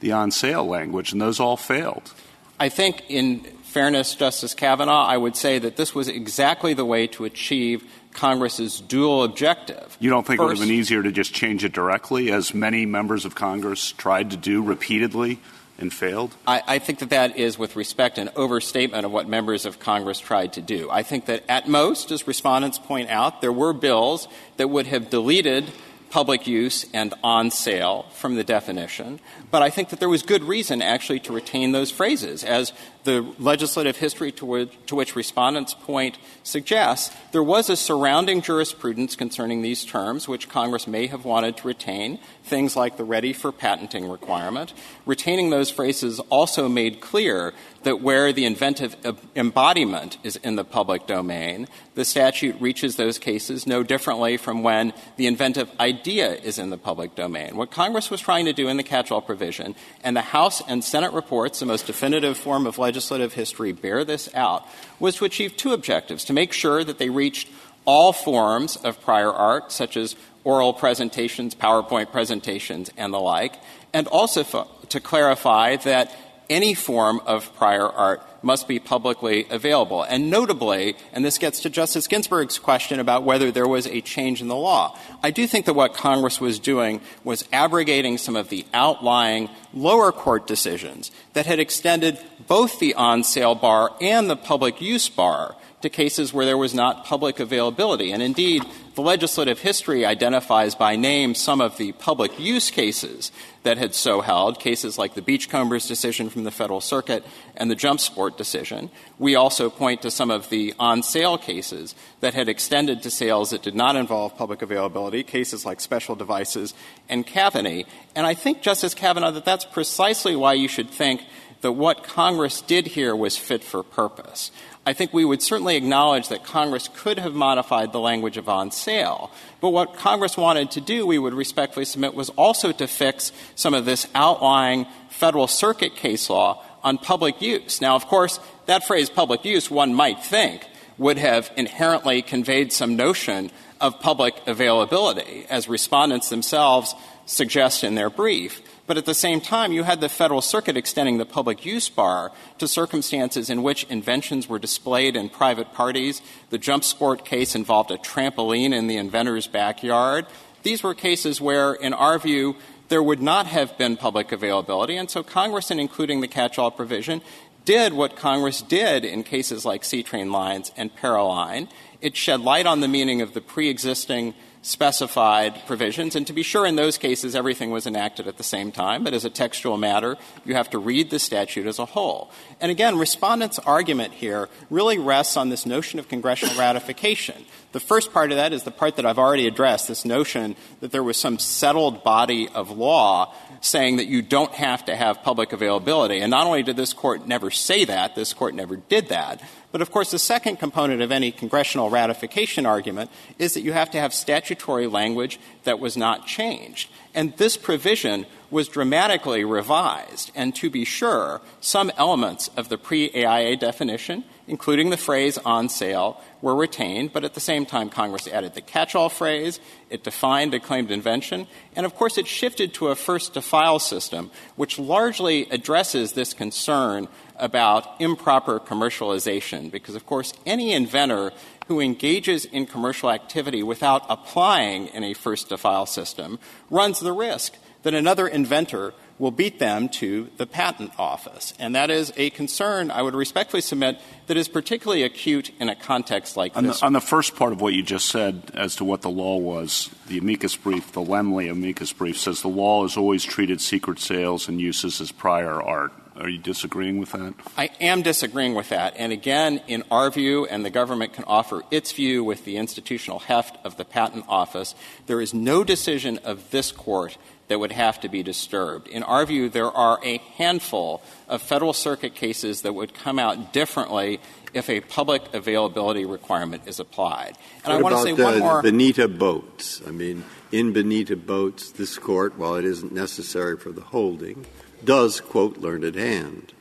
the 0.00 0.12
on-sale 0.12 0.66
language, 0.66 1.12
and 1.12 1.20
those 1.20 1.40
all 1.40 1.56
failed. 1.56 2.12
I 2.58 2.68
think, 2.68 3.04
in 3.08 3.40
fairness, 3.62 4.14
Justice 4.14 4.54
Kavanaugh, 4.54 5.06
I 5.06 5.16
would 5.16 5.36
say 5.36 5.58
that 5.58 5.76
this 5.76 5.94
was 5.94 6.08
exactly 6.08 6.74
the 6.74 6.84
way 6.84 7.06
to 7.08 7.24
achieve 7.24 7.84
Congress's 8.12 8.80
dual 8.80 9.22
objective. 9.22 9.96
You 10.00 10.10
don't 10.10 10.26
think 10.26 10.40
it 10.40 10.44
would 10.44 10.58
have 10.58 10.66
been 10.66 10.74
easier 10.74 11.02
to 11.02 11.12
just 11.12 11.32
change 11.32 11.64
it 11.64 11.72
directly, 11.72 12.32
as 12.32 12.52
many 12.52 12.84
members 12.84 13.24
of 13.24 13.34
Congress 13.34 13.92
tried 13.92 14.32
to 14.32 14.36
do 14.36 14.62
repeatedly 14.62 15.38
and 15.78 15.92
failed? 15.92 16.34
I, 16.46 16.62
I 16.66 16.78
think 16.78 16.98
that 16.98 17.10
that 17.10 17.38
is, 17.38 17.58
with 17.58 17.76
respect, 17.76 18.18
an 18.18 18.30
overstatement 18.36 19.06
of 19.06 19.12
what 19.12 19.28
members 19.28 19.64
of 19.64 19.78
Congress 19.78 20.20
tried 20.20 20.52
to 20.54 20.60
do. 20.60 20.90
I 20.90 21.02
think 21.02 21.26
that 21.26 21.44
at 21.48 21.68
most, 21.68 22.10
as 22.10 22.26
respondents 22.26 22.78
point 22.78 23.08
out, 23.08 23.40
there 23.40 23.52
were 23.52 23.72
bills 23.72 24.28
that 24.56 24.68
would 24.68 24.86
have 24.86 25.08
deleted 25.08 25.70
public 26.10 26.46
use 26.46 26.86
and 26.92 27.14
on 27.22 27.50
sale 27.50 28.06
from 28.14 28.34
the 28.34 28.44
definition. 28.44 29.20
But 29.50 29.62
I 29.62 29.70
think 29.70 29.88
that 29.90 30.00
there 30.00 30.08
was 30.08 30.22
good 30.22 30.42
reason 30.42 30.82
actually 30.82 31.20
to 31.20 31.32
retain 31.32 31.72
those 31.72 31.90
phrases. 31.90 32.44
As 32.44 32.72
the 33.04 33.22
legislative 33.38 33.96
history 33.96 34.32
to 34.32 34.46
which, 34.46 34.72
to 34.86 34.94
which 34.94 35.16
respondents 35.16 35.74
point 35.74 36.18
suggests, 36.42 37.14
there 37.32 37.42
was 37.42 37.70
a 37.70 37.76
surrounding 37.76 38.42
jurisprudence 38.42 39.16
concerning 39.16 39.62
these 39.62 39.84
terms 39.84 40.28
which 40.28 40.48
Congress 40.48 40.86
may 40.86 41.06
have 41.06 41.24
wanted 41.24 41.56
to 41.56 41.68
retain, 41.68 42.18
things 42.44 42.76
like 42.76 42.96
the 42.96 43.04
ready 43.04 43.32
for 43.32 43.52
patenting 43.52 44.08
requirement. 44.08 44.72
Retaining 45.06 45.50
those 45.50 45.70
phrases 45.70 46.20
also 46.30 46.68
made 46.68 47.00
clear 47.00 47.52
that 47.82 48.02
where 48.02 48.32
the 48.32 48.44
inventive 48.44 48.94
embodiment 49.34 50.18
is 50.22 50.36
in 50.36 50.56
the 50.56 50.64
public 50.64 51.06
domain, 51.06 51.66
the 51.94 52.04
statute 52.04 52.60
reaches 52.60 52.96
those 52.96 53.18
cases 53.18 53.66
no 53.66 53.82
differently 53.82 54.36
from 54.36 54.62
when 54.62 54.92
the 55.16 55.26
inventive 55.26 55.70
idea 55.80 56.34
is 56.34 56.58
in 56.58 56.68
the 56.68 56.76
public 56.76 57.14
domain. 57.14 57.56
What 57.56 57.70
Congress 57.70 58.10
was 58.10 58.20
trying 58.20 58.44
to 58.44 58.52
do 58.52 58.68
in 58.68 58.76
the 58.76 58.82
catch-all 58.82 59.22
provision, 59.22 59.74
and 60.04 60.14
the 60.14 60.20
House 60.20 60.60
and 60.68 60.84
Senate 60.84 61.12
reports, 61.12 61.60
the 61.60 61.66
most 61.66 61.86
definitive 61.86 62.36
form 62.36 62.66
of 62.66 62.78
legislative 62.90 63.34
history, 63.34 63.70
bear 63.70 64.04
this 64.04 64.28
out, 64.34 64.66
was 64.98 65.14
to 65.14 65.24
achieve 65.24 65.56
two 65.56 65.72
objectives, 65.72 66.24
to 66.24 66.32
make 66.32 66.52
sure 66.52 66.82
that 66.82 66.98
they 66.98 67.08
reached 67.08 67.48
all 67.84 68.12
forms 68.12 68.74
of 68.76 69.00
prior 69.00 69.32
art, 69.32 69.70
such 69.70 69.96
as 69.96 70.16
oral 70.42 70.72
presentations, 70.72 71.54
PowerPoint 71.54 72.10
presentations, 72.10 72.90
and 72.96 73.14
the 73.14 73.20
like, 73.20 73.54
and 73.92 74.08
also 74.08 74.66
to 74.88 74.98
clarify 74.98 75.76
that 75.76 76.12
any 76.50 76.74
form 76.74 77.20
of 77.24 77.54
prior 77.54 77.88
art 77.88 78.22
must 78.42 78.66
be 78.66 78.78
publicly 78.78 79.46
available. 79.50 80.02
And 80.02 80.30
notably, 80.30 80.96
and 81.12 81.24
this 81.24 81.38
gets 81.38 81.60
to 81.60 81.70
Justice 81.70 82.06
Ginsburg's 82.06 82.58
question 82.58 82.98
about 82.98 83.22
whether 83.22 83.50
there 83.50 83.68
was 83.68 83.86
a 83.86 84.00
change 84.00 84.40
in 84.40 84.48
the 84.48 84.56
law, 84.56 84.98
I 85.22 85.30
do 85.30 85.46
think 85.46 85.66
that 85.66 85.74
what 85.74 85.94
Congress 85.94 86.40
was 86.40 86.58
doing 86.58 87.00
was 87.24 87.44
abrogating 87.52 88.18
some 88.18 88.36
of 88.36 88.48
the 88.48 88.66
outlying 88.74 89.48
lower 89.72 90.10
court 90.10 90.46
decisions 90.46 91.10
that 91.34 91.46
had 91.46 91.60
extended 91.60 92.18
both 92.46 92.80
the 92.80 92.94
on-sale 92.94 93.54
bar 93.54 93.94
and 94.00 94.28
the 94.28 94.36
public 94.36 94.80
use 94.80 95.08
bar 95.08 95.56
to 95.82 95.88
cases 95.88 96.32
where 96.32 96.44
there 96.44 96.58
was 96.58 96.74
not 96.74 97.04
public 97.04 97.40
availability. 97.40 98.12
And 98.12 98.22
indeed, 98.22 98.64
the 99.00 99.06
legislative 99.06 99.60
history 99.60 100.04
identifies 100.04 100.74
by 100.74 100.94
name 100.94 101.34
some 101.34 101.62
of 101.62 101.78
the 101.78 101.92
public 101.92 102.38
use 102.38 102.70
cases 102.70 103.32
that 103.62 103.78
had 103.78 103.94
so 103.94 104.20
held, 104.20 104.60
cases 104.60 104.98
like 104.98 105.14
the 105.14 105.22
Beachcombers 105.22 105.88
decision 105.88 106.28
from 106.28 106.44
the 106.44 106.50
Federal 106.50 106.82
Circuit 106.82 107.24
and 107.56 107.70
the 107.70 107.76
JumpSport 107.76 108.36
decision. 108.36 108.90
We 109.18 109.36
also 109.36 109.70
point 109.70 110.02
to 110.02 110.10
some 110.10 110.30
of 110.30 110.50
the 110.50 110.74
on-sale 110.78 111.38
cases 111.38 111.94
that 112.20 112.34
had 112.34 112.50
extended 112.50 113.02
to 113.02 113.10
sales 113.10 113.50
that 113.50 113.62
did 113.62 113.74
not 113.74 113.96
involve 113.96 114.36
public 114.36 114.60
availability, 114.60 115.22
cases 115.22 115.64
like 115.64 115.80
special 115.80 116.14
devices 116.14 116.74
and 117.08 117.26
Kavanaugh. 117.26 117.84
And 118.14 118.26
I 118.26 118.34
think, 118.34 118.60
Justice 118.60 118.92
Kavanaugh, 118.92 119.30
that 119.30 119.46
that's 119.46 119.64
precisely 119.64 120.36
why 120.36 120.52
you 120.52 120.68
should 120.68 120.90
think 120.90 121.22
that 121.62 121.72
what 121.72 122.02
Congress 122.02 122.60
did 122.60 122.88
here 122.88 123.16
was 123.16 123.38
fit 123.38 123.64
for 123.64 123.82
purpose. 123.82 124.50
I 124.86 124.94
think 124.94 125.12
we 125.12 125.26
would 125.26 125.42
certainly 125.42 125.76
acknowledge 125.76 126.28
that 126.28 126.42
Congress 126.42 126.88
could 126.94 127.18
have 127.18 127.34
modified 127.34 127.92
the 127.92 128.00
language 128.00 128.38
of 128.38 128.48
on 128.48 128.70
sale. 128.70 129.30
But 129.60 129.70
what 129.70 129.94
Congress 129.94 130.36
wanted 130.38 130.70
to 130.72 130.80
do, 130.80 131.06
we 131.06 131.18
would 131.18 131.34
respectfully 131.34 131.84
submit, 131.84 132.14
was 132.14 132.30
also 132.30 132.72
to 132.72 132.86
fix 132.86 133.30
some 133.54 133.74
of 133.74 133.84
this 133.84 134.06
outlying 134.14 134.86
Federal 135.10 135.48
Circuit 135.48 135.96
case 135.96 136.30
law 136.30 136.64
on 136.82 136.96
public 136.96 137.42
use. 137.42 137.82
Now, 137.82 137.94
of 137.94 138.06
course, 138.06 138.40
that 138.66 138.86
phrase 138.86 139.10
public 139.10 139.44
use, 139.44 139.70
one 139.70 139.94
might 139.94 140.24
think, 140.24 140.66
would 140.96 141.18
have 141.18 141.50
inherently 141.56 142.22
conveyed 142.22 142.72
some 142.72 142.96
notion 142.96 143.50
of 143.80 144.00
public 144.00 144.34
availability, 144.46 145.46
as 145.48 145.68
respondents 145.68 146.28
themselves 146.28 146.94
suggest 147.26 147.84
in 147.84 147.94
their 147.94 148.10
brief. 148.10 148.60
But 148.86 148.98
at 148.98 149.06
the 149.06 149.14
same 149.14 149.40
time, 149.40 149.72
you 149.72 149.84
had 149.84 150.00
the 150.00 150.08
Federal 150.08 150.40
Circuit 150.40 150.76
extending 150.76 151.18
the 151.18 151.24
public 151.24 151.64
use 151.64 151.88
bar 151.88 152.32
to 152.58 152.66
circumstances 152.66 153.48
in 153.48 153.62
which 153.62 153.84
inventions 153.84 154.48
were 154.48 154.58
displayed 154.58 155.14
in 155.14 155.28
private 155.28 155.72
parties. 155.72 156.20
The 156.50 156.58
JumpSport 156.58 157.24
case 157.24 157.54
involved 157.54 157.92
a 157.92 157.98
trampoline 157.98 158.74
in 158.74 158.88
the 158.88 158.96
inventor's 158.96 159.46
backyard. 159.46 160.26
These 160.64 160.82
were 160.82 160.94
cases 160.94 161.40
where, 161.40 161.72
in 161.72 161.94
our 161.94 162.18
view, 162.18 162.56
there 162.88 163.02
would 163.02 163.22
not 163.22 163.46
have 163.46 163.78
been 163.78 163.96
public 163.96 164.32
availability. 164.32 164.96
And 164.96 165.08
so 165.08 165.22
Congress, 165.22 165.70
in 165.70 165.78
including 165.78 166.20
the 166.20 166.28
catch-all 166.28 166.72
provision, 166.72 167.22
did 167.70 167.92
what 167.92 168.16
Congress 168.16 168.62
did 168.62 169.04
in 169.04 169.22
cases 169.22 169.64
like 169.64 169.82
Seatrain 169.82 170.32
Lines 170.32 170.72
and 170.76 170.92
Paroline. 170.96 171.68
It 172.00 172.16
shed 172.16 172.40
light 172.40 172.66
on 172.66 172.80
the 172.80 172.88
meaning 172.88 173.22
of 173.22 173.32
the 173.32 173.40
pre-existing 173.40 174.34
specified 174.60 175.54
provisions. 175.68 176.16
And 176.16 176.26
to 176.26 176.32
be 176.32 176.42
sure, 176.42 176.66
in 176.66 176.74
those 176.74 176.98
cases, 176.98 177.36
everything 177.36 177.70
was 177.70 177.86
enacted 177.86 178.26
at 178.26 178.38
the 178.38 178.42
same 178.42 178.72
time. 178.72 179.04
But 179.04 179.14
as 179.14 179.24
a 179.24 179.30
textual 179.30 179.76
matter, 179.76 180.16
you 180.44 180.56
have 180.56 180.68
to 180.70 180.78
read 180.80 181.10
the 181.10 181.20
statute 181.20 181.68
as 181.68 181.78
a 181.78 181.84
whole. 181.84 182.32
And 182.60 182.72
again, 182.72 182.98
respondents' 182.98 183.60
argument 183.60 184.14
here 184.14 184.48
really 184.68 184.98
rests 184.98 185.36
on 185.36 185.48
this 185.48 185.64
notion 185.64 186.00
of 186.00 186.08
congressional 186.08 186.58
ratification. 186.58 187.44
The 187.70 187.78
first 187.78 188.12
part 188.12 188.32
of 188.32 188.36
that 188.36 188.52
is 188.52 188.64
the 188.64 188.72
part 188.72 188.96
that 188.96 189.06
I've 189.06 189.16
already 189.16 189.46
addressed, 189.46 189.86
this 189.86 190.04
notion 190.04 190.56
that 190.80 190.90
there 190.90 191.04
was 191.04 191.16
some 191.16 191.38
settled 191.38 192.02
body 192.02 192.48
of 192.48 192.76
law 192.76 193.32
saying 193.60 193.96
that 193.96 194.06
you 194.06 194.22
don't 194.22 194.52
have 194.52 194.84
to 194.86 194.96
have 194.96 195.22
public 195.22 195.52
availability. 195.52 196.20
And 196.20 196.30
not 196.30 196.46
only 196.46 196.62
did 196.62 196.76
this 196.76 196.92
Court 196.92 197.26
never 197.26 197.50
say 197.50 197.84
that, 197.84 198.14
this 198.14 198.32
Court 198.32 198.54
never 198.54 198.76
did 198.76 199.08
that, 199.08 199.42
but 199.72 199.82
of 199.82 199.90
course 199.90 200.10
the 200.10 200.18
second 200.18 200.56
component 200.56 201.02
of 201.02 201.12
any 201.12 201.30
congressional 201.30 201.90
ratification 201.90 202.66
argument 202.66 203.10
is 203.38 203.54
that 203.54 203.60
you 203.60 203.72
have 203.72 203.90
to 203.90 204.00
have 204.00 204.12
statutory 204.12 204.86
language 204.86 205.38
that 205.64 205.78
was 205.78 205.96
not 205.96 206.26
changed. 206.26 206.90
And 207.14 207.36
this 207.36 207.56
provision 207.56 208.26
was 208.50 208.68
dramatically 208.68 209.44
revised. 209.44 210.32
And 210.34 210.54
to 210.56 210.70
be 210.70 210.84
sure, 210.84 211.40
some 211.60 211.92
elements 211.96 212.48
of 212.56 212.68
the 212.68 212.78
pre-AIA 212.78 213.56
definition, 213.56 214.24
including 214.50 214.90
the 214.90 214.96
phrase 214.96 215.38
on 215.38 215.68
sale, 215.68 216.20
were 216.42 216.56
retained, 216.56 217.12
but 217.12 217.24
at 217.24 217.34
the 217.34 217.40
same 217.40 217.64
time 217.64 217.88
Congress 217.88 218.26
added 218.26 218.52
the 218.54 218.60
catch-all 218.60 219.08
phrase, 219.08 219.60
it 219.90 220.02
defined 220.02 220.52
a 220.52 220.58
claimed 220.58 220.90
invention, 220.90 221.46
and 221.76 221.86
of 221.86 221.94
course 221.94 222.18
it 222.18 222.26
shifted 222.26 222.74
to 222.74 222.88
a 222.88 222.96
first-to-file 222.96 223.78
system, 223.78 224.28
which 224.56 224.76
largely 224.76 225.48
addresses 225.50 226.12
this 226.12 226.34
concern 226.34 227.06
about 227.36 228.00
improper 228.00 228.58
commercialization, 228.58 229.70
because 229.70 229.94
of 229.94 230.04
course 230.04 230.34
any 230.44 230.72
inventor 230.72 231.30
who 231.68 231.78
engages 231.78 232.44
in 232.44 232.66
commercial 232.66 233.08
activity 233.08 233.62
without 233.62 234.04
applying 234.08 234.88
in 234.88 235.04
a 235.04 235.14
first-to-file 235.14 235.86
system 235.86 236.40
runs 236.68 236.98
the 236.98 237.12
risk 237.12 237.54
that 237.84 237.94
another 237.94 238.26
inventor 238.26 238.92
will 239.20 239.30
beat 239.30 239.58
them 239.58 239.88
to 239.88 240.30
the 240.38 240.46
patent 240.46 240.90
office. 240.98 241.52
And 241.58 241.76
that 241.76 241.90
is 241.90 242.12
a 242.16 242.30
concern 242.30 242.90
I 242.90 243.02
would 243.02 243.14
respectfully 243.14 243.60
submit 243.60 244.00
that 244.26 244.36
is 244.38 244.48
particularly 244.48 245.02
acute 245.02 245.50
in 245.60 245.68
a 245.68 245.76
context 245.76 246.38
like 246.38 246.56
on 246.56 246.64
this. 246.64 246.80
The, 246.80 246.86
on 246.86 246.94
the 246.94 247.00
first 247.00 247.36
part 247.36 247.52
of 247.52 247.60
what 247.60 247.74
you 247.74 247.82
just 247.82 248.06
said 248.06 248.50
as 248.54 248.76
to 248.76 248.84
what 248.84 249.02
the 249.02 249.10
law 249.10 249.36
was, 249.36 249.90
the 250.08 250.18
amicus 250.18 250.56
brief, 250.56 250.92
the 250.92 251.02
Lemley 251.02 251.50
amicus 251.50 251.92
brief 251.92 252.18
says 252.18 252.40
the 252.40 252.48
law 252.48 252.82
has 252.82 252.96
always 252.96 253.22
treated 253.22 253.60
secret 253.60 253.98
sales 253.98 254.48
and 254.48 254.58
uses 254.58 255.00
as 255.02 255.12
prior 255.12 255.62
art. 255.62 255.92
Are 256.16 256.28
you 256.28 256.38
disagreeing 256.38 256.98
with 256.98 257.12
that? 257.12 257.34
I 257.56 257.70
am 257.80 258.02
disagreeing 258.02 258.54
with 258.54 258.70
that. 258.70 258.94
And 258.96 259.12
again, 259.12 259.62
in 259.68 259.84
our 259.90 260.10
view, 260.10 260.44
and 260.46 260.64
the 260.64 260.70
government 260.70 261.14
can 261.14 261.24
offer 261.24 261.62
its 261.70 261.92
view 261.92 262.24
with 262.24 262.44
the 262.44 262.56
institutional 262.56 263.20
heft 263.20 263.56
of 263.64 263.76
the 263.76 263.84
patent 263.84 264.26
office, 264.28 264.74
there 265.06 265.20
is 265.20 265.32
no 265.32 265.64
decision 265.64 266.18
of 266.18 266.50
this 266.50 266.72
court 266.72 267.16
that 267.50 267.58
would 267.58 267.72
have 267.72 267.98
to 268.00 268.08
be 268.08 268.22
disturbed. 268.22 268.86
In 268.86 269.02
our 269.02 269.26
view, 269.26 269.48
there 269.48 269.72
are 269.72 269.98
a 270.04 270.18
handful 270.36 271.02
of 271.28 271.42
Federal 271.42 271.72
Circuit 271.72 272.14
cases 272.14 272.62
that 272.62 272.76
would 272.76 272.94
come 272.94 273.18
out 273.18 273.52
differently 273.52 274.20
if 274.54 274.70
a 274.70 274.80
public 274.82 275.34
availability 275.34 276.04
requirement 276.04 276.62
is 276.66 276.78
applied. 276.78 277.36
And 277.64 277.82
what 277.82 277.92
I 277.92 277.96
want 277.96 278.08
to 278.08 278.16
say 278.16 278.22
one 278.22 278.38
more. 278.38 278.62
Bonito 278.62 279.08
Boats. 279.08 279.82
I 279.84 279.90
mean, 279.90 280.24
in 280.52 280.72
Bonito 280.72 281.16
Boats, 281.16 281.72
this 281.72 281.98
court, 281.98 282.38
while 282.38 282.54
it 282.54 282.64
isn't 282.64 282.92
necessary 282.92 283.56
for 283.56 283.72
the 283.72 283.80
holding, 283.80 284.46
does 284.84 285.20
quote 285.20 285.56
Learned 285.58 285.96
Hand. 285.96 286.52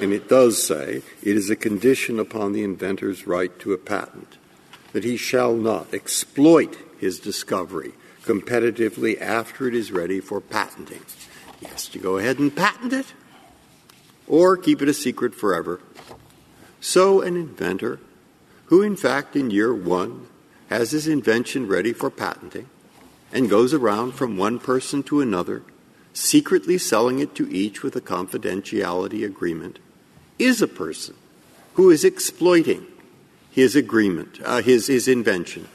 And 0.00 0.14
it 0.14 0.30
does 0.30 0.62
say 0.62 1.02
it 1.22 1.36
is 1.36 1.50
a 1.50 1.56
condition 1.56 2.18
upon 2.18 2.54
the 2.54 2.64
inventor's 2.64 3.26
right 3.26 3.56
to 3.58 3.74
a 3.74 3.78
patent 3.78 4.38
that 4.94 5.04
he 5.04 5.18
shall 5.18 5.54
not 5.54 5.92
exploit 5.92 6.74
his 6.98 7.20
discovery 7.20 7.92
competitively 8.28 9.18
after 9.20 9.66
it 9.66 9.74
is 9.74 9.90
ready 9.90 10.20
for 10.20 10.40
patenting. 10.40 11.00
He 11.60 11.66
has 11.66 11.88
to 11.88 11.98
go 11.98 12.18
ahead 12.18 12.38
and 12.38 12.54
patent 12.54 12.92
it 12.92 13.14
or 14.26 14.56
keep 14.56 14.82
it 14.82 14.88
a 14.88 14.94
secret 14.94 15.34
forever. 15.34 15.80
So 16.80 17.22
an 17.22 17.36
inventor 17.36 17.98
who, 18.66 18.82
in 18.82 18.96
fact, 18.96 19.34
in 19.34 19.50
year 19.50 19.74
one 19.74 20.26
has 20.68 20.90
his 20.90 21.08
invention 21.08 21.66
ready 21.66 21.94
for 21.94 22.10
patenting 22.10 22.68
and 23.32 23.48
goes 23.48 23.72
around 23.72 24.12
from 24.12 24.36
one 24.36 24.58
person 24.58 25.02
to 25.04 25.22
another 25.22 25.62
secretly 26.18 26.78
selling 26.78 27.20
it 27.20 27.34
to 27.36 27.48
each 27.50 27.82
with 27.82 27.94
a 27.94 28.00
confidentiality 28.00 29.24
agreement, 29.24 29.78
is 30.38 30.60
a 30.60 30.68
person 30.68 31.14
who 31.74 31.90
is 31.90 32.04
exploiting 32.04 32.84
his 33.50 33.76
agreement, 33.76 34.40
uh, 34.44 34.60
his, 34.60 34.88
his 34.88 35.06
invention. 35.06 35.68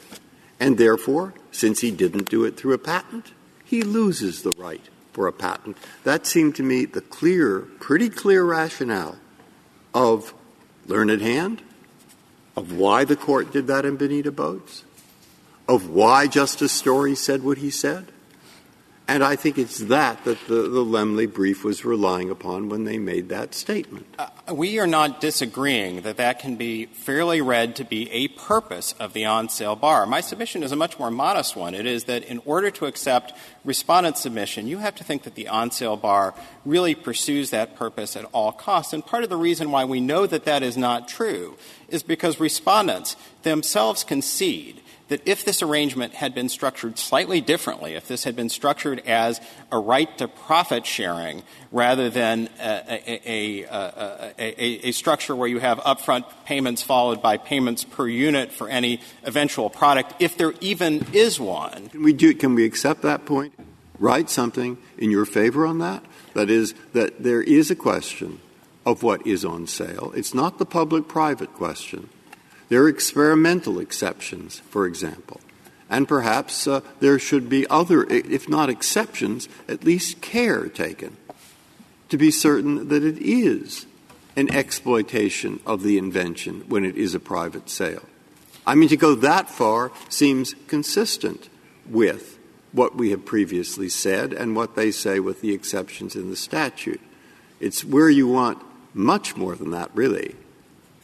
And 0.60 0.78
therefore, 0.78 1.34
since 1.54 1.80
he 1.80 1.92
didn't 1.92 2.30
do 2.30 2.44
it 2.44 2.58
through 2.58 2.74
a 2.74 2.78
patent, 2.78 3.32
he 3.64 3.82
loses 3.82 4.42
the 4.42 4.52
right 4.52 4.90
for 5.14 5.28
a 5.28 5.34
patent. 5.34 5.78
That 6.04 6.26
seemed 6.26 6.56
to 6.56 6.64
me 6.64 6.86
the 6.86 7.02
clear, 7.02 7.60
pretty 7.80 8.10
clear 8.10 8.44
rationale 8.44 9.18
of 9.94 10.34
Learned 10.88 11.22
Hand, 11.22 11.62
of 12.58 12.74
why 12.74 13.06
the 13.06 13.16
court 13.16 13.52
did 13.52 13.68
that 13.68 13.86
in 13.86 13.96
Bonito 13.96 14.32
Boats, 14.32 14.84
of 15.68 15.90
why 15.90 16.28
Justice 16.28 16.72
Story 16.72 17.16
said 17.16 17.44
what 17.44 17.60
he 17.60 17.70
said, 17.70 18.13
and 19.08 19.24
I 19.24 19.36
think 19.36 19.58
it's 19.58 19.80
that 19.80 20.24
that 20.24 20.48
the, 20.48 20.64
the 20.70 20.84
Lemley 20.84 21.32
brief 21.32 21.64
was 21.64 21.84
relying 21.84 22.30
upon 22.30 22.70
when 22.70 22.86
they 22.86 22.98
made 22.98 23.30
that 23.30 23.54
statement. 23.54 24.06
Uh, 24.18 24.30
we 24.54 24.80
are 24.80 24.88
not 24.88 25.20
disagreeing 25.20 26.02
that 26.02 26.18
that 26.18 26.40
can 26.40 26.56
be 26.56 26.86
fairly 26.86 27.42
read 27.42 27.76
to 27.78 27.84
be 27.84 28.10
a 28.12 28.30
purpose 28.30 28.94
of 29.00 29.14
the 29.14 29.26
on 29.26 29.50
sale 29.50 29.76
bar. 29.76 30.06
My 30.06 30.22
submission 30.22 30.64
is 30.64 30.72
a 30.72 30.78
much 30.78 30.98
more 31.00 31.12
modest 31.12 31.56
one. 31.56 31.74
It 31.74 31.86
is 31.86 32.06
that 32.06 32.24
in 32.24 32.42
order 32.46 32.72
to 32.72 32.86
accept 32.86 33.34
respondent 33.66 34.18
submission, 34.18 34.68
you 34.68 34.78
have 34.78 34.96
to 34.96 35.04
think 35.04 35.24
that 35.24 35.36
the 35.36 35.50
on 35.50 35.72
sale 35.72 35.98
bar 35.98 36.34
really 36.64 36.96
pursues 36.96 37.50
that 37.50 37.76
purpose 37.76 38.16
at 38.16 38.26
all 38.32 38.52
costs. 38.52 38.94
And 38.94 39.06
part 39.06 39.24
of 39.24 39.30
the 39.30 39.38
reason 39.38 39.72
why 39.72 39.84
we 39.86 40.00
know 40.00 40.26
that 40.26 40.46
that 40.46 40.64
is 40.64 40.78
not 40.78 41.08
true 41.08 41.58
is 41.90 42.04
because 42.04 42.40
respondents 42.40 43.16
themselves 43.44 44.04
concede 44.04 44.82
that 45.10 45.22
if 45.28 45.44
this 45.46 45.62
arrangement 45.62 46.14
had 46.14 46.34
been 46.34 46.50
structured 46.50 46.98
slightly 46.98 47.42
differently, 47.42 47.94
if 47.94 48.08
this 48.08 48.24
had 48.24 48.36
been 48.36 48.50
structured 48.50 49.00
as 49.06 49.42
a 49.72 49.78
right 49.78 50.18
to 50.18 50.28
profit 50.28 50.86
sharing 50.86 51.44
rather 51.72 52.10
than 52.10 52.50
a, 52.60 53.64
structure 54.92 55.36
where 55.36 55.48
you 55.48 55.60
have 55.60 55.80
upfront 55.80 56.26
payments 56.46 56.82
followed 56.82 57.22
by 57.22 57.38
payments 57.38 57.84
per 57.84 58.08
unit 58.08 58.52
for 58.52 58.70
any 58.70 59.02
eventual 59.24 59.70
product, 59.70 60.14
if 60.20 60.38
there 60.38 60.54
even 60.62 61.06
is 61.14 61.40
one. 61.40 61.90
Can 61.90 62.04
we, 62.04 62.14
do, 62.14 62.34
can 62.34 62.56
we 62.56 62.66
accept 62.66 63.02
that 63.02 63.26
point? 63.26 63.54
Write 64.00 64.30
something 64.30 64.78
in 64.98 65.12
your 65.12 65.26
favor 65.26 65.66
on 65.66 65.80
that? 65.80 66.04
That 66.34 66.50
is, 66.50 66.74
that 66.94 67.24
there 67.24 67.42
is 67.42 67.70
a 67.70 67.76
question 67.76 68.40
of 68.86 69.04
what 69.04 69.26
is 69.26 69.46
on 69.46 69.68
sale. 69.68 70.12
It's 70.16 70.34
not 70.34 70.58
the 70.58 70.66
public 70.66 71.08
private 71.08 71.54
question. 71.54 72.10
There 72.74 72.86
are 72.86 72.90
experimental 72.90 73.78
exceptions, 73.78 74.62
for 74.72 74.88
example. 74.88 75.40
And 75.92 76.08
perhaps 76.08 76.66
uh, 76.66 76.82
there 77.02 77.20
should 77.20 77.48
be 77.48 77.68
other, 77.68 78.04
if 78.10 78.50
not 78.50 78.68
exceptions, 78.68 79.48
at 79.68 79.84
least 79.84 80.22
care 80.22 80.68
taken 80.70 81.16
to 82.10 82.18
be 82.18 82.32
certain 82.32 82.88
that 82.88 83.04
it 83.04 83.20
is 83.20 83.86
an 84.36 84.52
exploitation 84.52 85.60
of 85.68 85.84
the 85.84 86.00
invention 86.00 86.62
when 86.68 86.84
it 86.84 86.98
is 86.98 87.14
a 87.14 87.20
private 87.20 87.70
sale. 87.70 88.02
I 88.66 88.74
mean, 88.74 88.90
to 88.90 88.98
go 88.98 89.14
that 89.14 89.52
far 89.52 89.92
seems 90.10 90.56
consistent 90.66 91.50
with 91.86 92.40
what 92.72 92.96
we 92.96 93.12
have 93.12 93.24
previously 93.24 93.88
said 93.88 94.34
and 94.34 94.56
what 94.56 94.76
they 94.76 94.90
say 94.90 95.20
with 95.20 95.42
the 95.42 95.54
exceptions 95.54 96.16
in 96.16 96.32
the 96.32 96.36
statute. 96.36 97.02
It's 97.60 97.86
where 97.86 98.10
you 98.10 98.28
want 98.28 98.58
much 98.96 99.38
more 99.38 99.56
than 99.56 99.70
that, 99.70 99.92
really. 99.94 100.36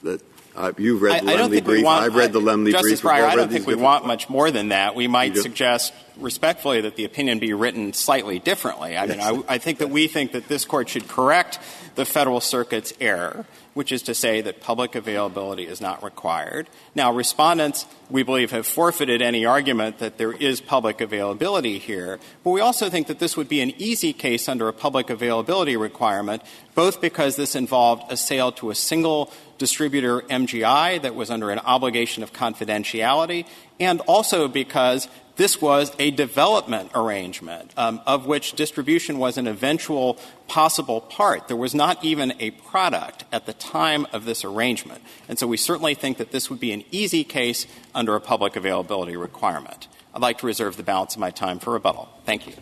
That 0.02 0.24
uh, 0.60 0.72
you've 0.78 1.02
read 1.02 1.24
the 1.24 1.32
I, 1.32 1.34
I 1.34 1.38
don't 1.38 1.50
Lemley 1.50 1.54
think 1.56 1.68
we 1.68 1.74
brief. 1.76 1.86
want, 1.86 2.04
I've 2.06 2.16
read 2.16 2.34
the 2.34 2.42
Lemley 2.42 2.72
Justice 2.72 3.02
brief. 3.02 3.04
We've 3.04 3.12
Breyer, 3.14 3.26
I 3.30 3.36
don't 3.36 3.48
think 3.50 3.66
we 3.66 3.74
different- 3.74 3.82
want 3.82 4.06
much 4.06 4.30
more 4.30 4.52
than 4.52 4.70
that. 4.70 4.94
We 4.96 5.08
might 5.08 5.36
suggest 5.38 5.94
respectfully 6.18 6.82
that 6.82 6.96
the 6.98 7.06
opinion 7.06 7.40
be 7.40 7.54
written 7.54 7.94
slightly 7.94 8.40
differently. 8.40 8.98
I 8.98 9.06
mean, 9.08 9.22
I, 9.22 9.42
I 9.48 9.58
think 9.58 9.80
that 9.80 9.90
we 9.90 10.08
think 10.08 10.34
that 10.34 10.48
this 10.50 10.66
court 10.66 10.90
should 10.90 11.08
correct 11.08 11.60
the 11.96 12.04
Federal 12.06 12.42
Circuit's 12.42 12.94
error, 13.00 13.46
which 13.74 13.92
is 13.92 14.02
to 14.04 14.14
say 14.14 14.42
that 14.42 14.62
public 14.62 14.96
availability 14.96 15.66
is 15.66 15.80
not 15.80 16.04
required. 16.04 16.70
Now, 16.96 17.14
respondents, 17.14 17.86
we 18.10 18.24
believe, 18.24 18.52
have 18.52 18.68
forfeited 18.68 19.22
any 19.22 19.46
argument 19.46 20.00
that 20.00 20.18
there 20.18 20.32
is 20.32 20.62
public 20.62 21.02
availability 21.02 21.80
here, 21.80 22.20
but 22.44 22.52
we 22.52 22.62
also 22.62 22.90
think 22.90 23.08
that 23.08 23.20
this 23.20 23.38
would 23.38 23.50
be 23.50 23.62
an 23.62 23.74
easy 23.78 24.14
case 24.14 24.50
under 24.50 24.68
a 24.68 24.74
public 24.74 25.10
availability 25.10 25.78
requirement, 25.78 26.42
both 26.76 27.02
because 27.02 27.36
this 27.36 27.56
involved 27.56 28.04
a 28.12 28.18
sale 28.18 28.52
to 28.54 28.70
a 28.70 28.76
single 28.76 29.32
distributor 29.58 30.22
MGI 30.22 31.02
that 31.02 31.16
was 31.16 31.30
under 31.30 31.52
an 31.52 31.60
obligation 31.60 32.24
of 32.24 32.34
confidentiality, 32.34 33.46
and 33.80 34.02
also 34.02 34.48
because 34.48 35.08
this 35.40 35.62
was 35.62 35.96
a 36.00 36.12
development 36.12 36.92
arrangement 36.94 37.72
um, 37.78 38.02
of 38.06 38.26
which 38.26 38.54
distribution 38.54 39.18
was 39.18 39.38
an 39.38 39.48
eventual 39.48 40.18
possible 40.50 41.00
part. 41.00 41.48
There 41.48 41.56
was 41.56 41.74
not 41.74 42.04
even 42.04 42.34
a 42.42 42.52
product 42.52 43.24
at 43.32 43.46
the 43.46 43.54
time 43.54 44.06
of 44.12 44.26
this 44.26 44.44
arrangement. 44.44 45.02
And 45.30 45.40
so 45.40 45.48
we 45.48 45.56
certainly 45.56 45.96
think 45.96 46.18
that 46.18 46.32
this 46.32 46.50
would 46.50 46.60
be 46.60 46.74
an 46.74 46.84
easy 46.92 47.24
case 47.24 47.68
under 47.96 48.18
a 48.18 48.20
public 48.20 48.58
availability 48.58 49.16
requirement. 49.16 49.88
I'd 50.14 50.22
like 50.22 50.40
to 50.40 50.46
reserve 50.46 50.76
the 50.76 50.84
balance 50.84 51.14
of 51.14 51.22
my 51.22 51.32
time 51.32 51.60
for 51.60 51.72
rebuttal. 51.72 52.10
Thank 52.26 52.46
you. 52.46 52.54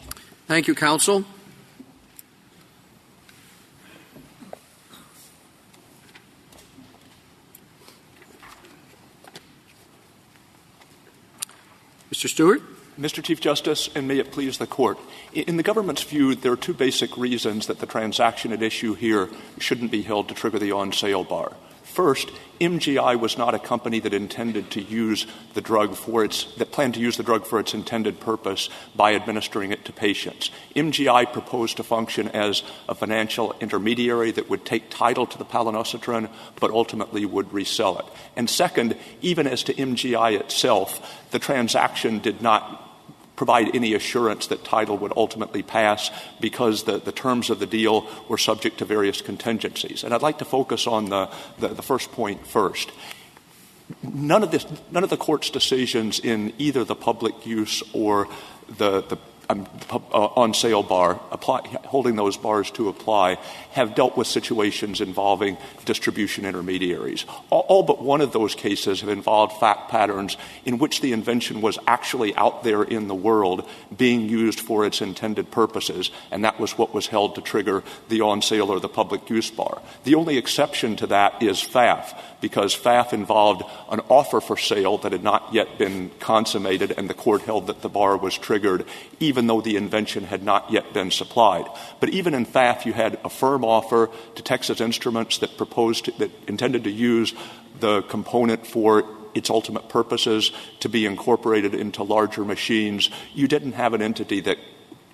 Thank 0.45 0.67
you, 0.67 0.75
counsel. 0.75 1.25
Mr. 12.17 12.29
Stewart? 12.29 12.63
Mr. 12.99 13.23
Chief 13.23 13.39
Justice, 13.39 13.91
and 13.93 14.07
may 14.07 14.17
it 14.17 14.31
please 14.31 14.57
the 14.57 14.65
Court. 14.65 14.97
In 15.33 15.57
the 15.57 15.61
government's 15.61 16.01
view, 16.01 16.33
there 16.33 16.51
are 16.51 16.57
two 16.57 16.73
basic 16.73 17.15
reasons 17.15 17.67
that 17.67 17.77
the 17.77 17.85
transaction 17.85 18.51
at 18.51 18.63
issue 18.63 18.95
here 18.95 19.29
shouldn't 19.59 19.91
be 19.91 20.01
held 20.01 20.27
to 20.27 20.33
trigger 20.33 20.57
the 20.57 20.71
on 20.71 20.91
sale 20.91 21.23
bar. 21.23 21.51
First, 21.97 22.29
MGI 22.61 23.19
was 23.19 23.39
not 23.39 23.55
a 23.55 23.59
company 23.59 23.99
that 24.01 24.13
intended 24.13 24.69
to 24.69 24.83
use 24.83 25.25
the 25.55 25.61
drug 25.61 25.95
for 25.95 26.23
its 26.23 26.43
that 26.57 26.71
planned 26.71 26.93
to 26.93 26.99
use 26.99 27.17
the 27.17 27.23
drug 27.23 27.43
for 27.43 27.59
its 27.59 27.73
intended 27.73 28.19
purpose 28.19 28.69
by 28.95 29.15
administering 29.15 29.71
it 29.71 29.83
to 29.85 29.91
patients. 29.91 30.51
MGI 30.75 31.33
proposed 31.33 31.77
to 31.77 31.83
function 31.83 32.27
as 32.27 32.61
a 32.87 32.93
financial 32.93 33.55
intermediary 33.61 34.29
that 34.29 34.47
would 34.47 34.63
take 34.63 34.91
title 34.91 35.25
to 35.25 35.39
the 35.39 35.43
palonosetron 35.43 36.29
but 36.59 36.69
ultimately 36.69 37.25
would 37.25 37.51
resell 37.51 37.97
it. 37.97 38.05
And 38.35 38.47
second, 38.47 38.95
even 39.23 39.47
as 39.47 39.63
to 39.63 39.73
MGI 39.73 40.39
itself, 40.39 41.01
the 41.31 41.39
transaction 41.39 42.19
did 42.19 42.43
not 42.43 42.86
provide 43.37 43.73
any 43.73 43.93
assurance 43.93 44.47
that 44.47 44.65
title 44.65 44.97
would 44.97 45.13
ultimately 45.15 45.63
pass 45.63 46.11
because 46.41 46.83
the, 46.83 46.99
terms 47.13 47.49
of 47.49 47.59
the 47.59 47.67
deal 47.67 48.05
were 48.27 48.37
subject 48.37 48.79
to 48.79 48.85
various 48.85 49.21
contingencies. 49.21 50.03
And 50.03 50.13
I'd 50.13 50.23
like 50.23 50.39
to 50.39 50.45
focus 50.45 50.87
on 50.87 51.09
the, 51.09 51.27
first 51.83 52.11
point 52.11 52.45
first. 52.45 52.91
None 54.03 54.43
of, 54.43 54.51
this, 54.51 54.65
none 54.91 55.05
of 55.05 55.09
the 55.09 55.17
court's 55.17 55.49
decisions 55.49 56.19
in 56.19 56.51
either 56.57 56.83
the 56.83 56.95
public 56.95 57.45
use 57.45 57.81
or 57.93 58.27
the, 58.77 59.01
Um, 59.49 59.65
uh, 59.89 60.25
on 60.35 60.53
sale 60.53 60.83
bar, 60.83 61.13
holding 61.85 62.17
those 62.17 62.35
bars 62.35 62.69
to 62.71 62.89
apply, 62.89 63.35
have 63.71 63.95
dealt 63.95 64.17
with 64.17 64.27
situations 64.27 64.99
involving 64.99 65.57
distribution 65.85 66.43
intermediaries. 66.43 67.25
All, 67.49 67.65
all, 67.69 67.83
but 67.83 68.03
one 68.03 68.19
of 68.19 68.33
those 68.33 68.55
cases 68.55 68.99
have 68.99 69.09
involved 69.09 69.57
fact 69.57 69.89
patterns 69.89 70.35
in 70.65 70.79
which 70.79 70.99
the 70.99 71.13
invention 71.13 71.61
was 71.61 71.79
actually 71.87 72.35
out 72.35 72.65
there 72.65 72.83
in 72.83 73.07
the 73.07 73.15
world 73.15 73.65
being 73.95 74.27
used 74.27 74.59
for 74.59 74.85
its 74.85 75.01
intended 75.01 75.49
purposes, 75.49 76.11
and 76.29 76.43
that 76.43 76.59
was 76.59 76.77
what 76.77 76.93
was 76.93 77.07
held 77.07 77.35
to 77.35 77.41
trigger 77.41 77.85
the 78.09 78.19
on 78.19 78.41
sale 78.41 78.69
or 78.69 78.81
the 78.81 78.89
public 78.89 79.29
use 79.29 79.49
bar. 79.49 79.81
The 80.03 80.15
only 80.15 80.37
exception 80.37 80.97
to 80.97 81.07
that 81.07 81.41
is 81.41 81.61
Pfaff, 81.61 82.19
because 82.41 82.75
Pfaff 82.75 83.13
involved 83.13 83.63
an 83.89 84.01
offer 84.09 84.41
for 84.41 84.57
sale 84.57 84.97
that 84.97 85.13
had 85.13 85.23
not 85.23 85.53
yet 85.53 85.77
been 85.77 86.11
consummated, 86.19 86.93
and 86.97 87.09
the 87.09 87.13
court 87.13 87.43
held 87.43 87.67
that 87.67 87.81
the 87.81 87.87
bar 87.89 88.17
was 88.17 88.37
triggered 88.37 88.85
even 89.21 89.36
though 89.45 89.61
the 89.61 89.75
invention 89.75 90.23
had 90.23 90.41
not 90.41 90.71
yet 90.71 90.93
been 90.93 91.11
supplied. 91.11 91.67
But 91.99 92.09
even 92.09 92.33
in 92.33 92.47
Pfaff, 92.47 92.85
you 92.85 92.93
had 92.93 93.19
a 93.23 93.29
firm 93.29 93.63
offer 93.63 94.09
to 94.33 94.41
Texas 94.41 94.81
Instruments 94.81 95.37
that 95.37 95.57
proposed 95.57 96.09
that 96.17 96.31
intended 96.47 96.85
to 96.85 96.91
use 96.91 97.35
the 97.79 98.01
component 98.03 98.65
for 98.65 99.03
its 99.35 99.51
ultimate 99.51 99.87
purposes 99.89 100.51
to 100.79 100.89
be 100.89 101.05
incorporated 101.05 101.75
into 101.75 102.01
larger 102.01 102.43
machines. 102.43 103.11
You 103.35 103.47
didn't 103.47 103.73
have 103.73 103.93
an 103.93 104.01
entity 104.01 104.41
that 104.41 104.57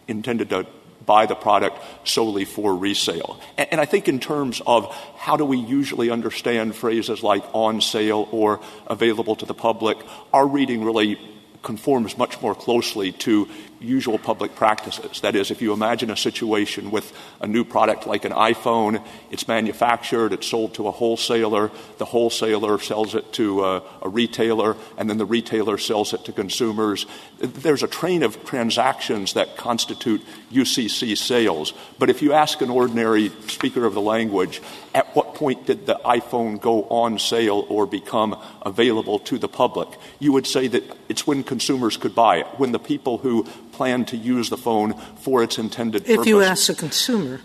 intended 0.07 0.49
to 0.51 0.65
buy 1.05 1.25
the 1.25 1.35
product 1.35 1.77
solely 2.05 2.45
for 2.45 2.73
resale. 2.73 3.39
And, 3.57 3.81
I 3.81 3.85
think 3.85 4.07
in 4.07 4.19
terms 4.19 4.61
of 4.65 4.85
how 5.17 5.35
do 5.35 5.43
we 5.43 5.57
usually 5.57 6.09
understand 6.09 6.75
phrases 6.75 7.21
like 7.21 7.43
on 7.53 7.81
sale 7.81 8.29
or 8.31 8.61
available 8.87 9.35
to 9.35 9.45
the 9.45 9.53
public, 9.53 9.97
our 10.31 10.47
reading 10.47 10.83
really 10.85 11.19
conforms 11.63 12.17
much 12.17 12.41
more 12.41 12.53
closely 12.53 13.13
to 13.13 13.47
usual 13.79 14.17
public 14.17 14.55
practices. 14.55 15.21
That 15.21 15.35
is, 15.35 15.51
if 15.51 15.61
you 15.61 15.73
imagine 15.73 16.09
a 16.09 16.17
situation 16.17 16.91
with 16.91 17.11
a 17.41 17.47
new 17.47 17.63
product 17.63 18.05
like 18.05 18.25
an 18.25 18.31
iPhone, 18.31 19.03
it's 19.31 19.47
manufactured, 19.47 20.33
it's 20.33 20.47
sold 20.47 20.73
to 20.75 20.87
a 20.87 20.91
wholesaler, 20.91 21.71
the 21.97 22.05
wholesaler 22.05 22.79
sells 22.79 23.15
it 23.15 23.31
to 23.33 23.63
a, 23.63 23.83
a, 24.01 24.09
retailer, 24.09 24.77
and 24.97 25.09
then 25.09 25.17
the 25.17 25.25
retailer 25.25 25.77
sells 25.77 26.13
it 26.13 26.25
to 26.25 26.31
consumers. 26.31 27.05
There's 27.39 27.83
a 27.83 27.87
train 27.87 28.23
of 28.23 28.43
transactions 28.45 29.33
that 29.33 29.57
constitute 29.57 30.21
UCC 30.51 31.17
sales. 31.17 31.73
But 31.99 32.09
if 32.09 32.21
you 32.21 32.33
ask 32.33 32.61
an 32.61 32.69
ordinary 32.69 33.29
speaker 33.47 33.85
of 33.85 33.93
the 33.93 34.01
language, 34.01 34.61
at 34.93 35.15
what 35.15 35.22
point 35.35 35.65
did 35.65 35.85
the 35.85 35.99
iPhone 36.05 36.59
go 36.59 36.83
on 36.85 37.19
sale 37.19 37.65
or 37.69 37.85
become 37.85 38.39
available 38.61 39.19
to 39.19 39.37
the 39.37 39.47
public? 39.47 39.89
You 40.19 40.31
would 40.33 40.47
say 40.47 40.67
that 40.67 40.83
it's 41.09 41.27
when 41.27 41.43
consumers 41.43 41.97
could 41.97 42.15
buy 42.15 42.37
it, 42.37 42.47
when 42.57 42.71
the 42.71 42.79
people 42.79 43.17
who 43.17 43.43
plan 43.71 44.05
to 44.05 44.17
use 44.17 44.49
the 44.49 44.57
phone 44.57 44.93
for 45.17 45.43
its 45.43 45.57
intended 45.57 46.05
purpose. 46.05 46.21
if 46.21 46.27
you 46.27 46.41
ask 46.41 46.69
a 46.69 46.75
consumer, 46.75 47.41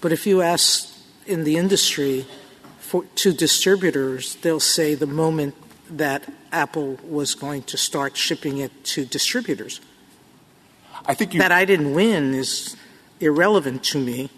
but 0.00 0.12
if 0.12 0.26
you 0.26 0.42
ask 0.42 0.92
in 1.26 1.44
the 1.44 1.56
industry 1.56 2.26
for, 2.78 3.04
to 3.16 3.32
distributors, 3.32 4.36
they'll 4.36 4.60
say 4.60 4.94
the 4.94 5.06
moment 5.06 5.54
that 5.90 6.30
Apple 6.52 6.98
was 7.04 7.34
going 7.34 7.62
to 7.62 7.76
start 7.76 8.16
shipping 8.16 8.58
it 8.58 8.84
to 8.84 9.04
distributors. 9.04 9.80
I 11.06 11.14
think 11.14 11.34
you, 11.34 11.40
that 11.40 11.52
I 11.52 11.64
didn't 11.64 11.94
win 11.94 12.34
is 12.34 12.76
irrelevant 13.20 13.84
to 13.84 13.98
me. 13.98 14.30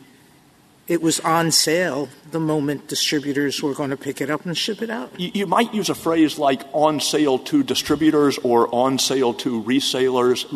It 0.91 1.01
was 1.01 1.21
on 1.21 1.53
sale 1.53 2.09
the 2.33 2.41
moment 2.41 2.89
distributors 2.89 3.63
were 3.63 3.75
going 3.75 3.91
to 3.91 3.97
pick 3.97 4.21
it 4.21 4.29
up 4.29 4.45
and 4.45 4.59
ship 4.59 4.83
it 4.83 4.91
out. 4.91 5.13
You, 5.21 5.47
might 5.47 5.73
use 5.73 5.89
a 5.89 5.95
phrase 5.95 6.37
like 6.37 6.63
on 6.73 6.99
sale 6.99 7.39
to 7.39 7.63
distributors 7.63 8.39
or 8.39 8.75
on 8.75 8.99
sale 8.99 9.33
to 9.35 9.63
resellers, 9.63 10.47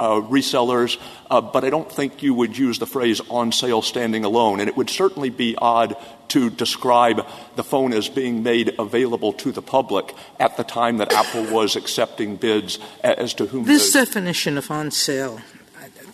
uh, 0.00 0.20
resellers, 0.28 1.00
uh, 1.30 1.40
but 1.40 1.62
I 1.62 1.70
don't 1.70 1.90
think 1.90 2.24
you 2.24 2.34
would 2.34 2.58
use 2.58 2.80
the 2.80 2.88
phrase 2.88 3.20
on 3.30 3.52
sale 3.52 3.82
standing 3.82 4.24
alone. 4.24 4.58
And 4.58 4.68
it 4.68 4.76
would 4.76 4.90
certainly 4.90 5.30
be 5.30 5.54
odd 5.54 5.96
to 6.30 6.50
describe 6.50 7.24
the 7.54 7.62
phone 7.62 7.92
as 7.92 8.08
being 8.08 8.42
made 8.42 8.74
available 8.80 9.32
to 9.34 9.52
the 9.52 9.62
public 9.62 10.12
at 10.40 10.56
the 10.56 10.64
time 10.64 10.96
that 10.96 11.12
Apple 11.12 11.44
was 11.54 11.76
accepting 11.76 12.34
bids 12.34 12.80
as 13.04 13.32
to 13.34 13.46
whom. 13.46 13.64
This 13.64 13.92
definition 13.92 14.58
of 14.58 14.72
on 14.72 14.90
sale 14.90 15.40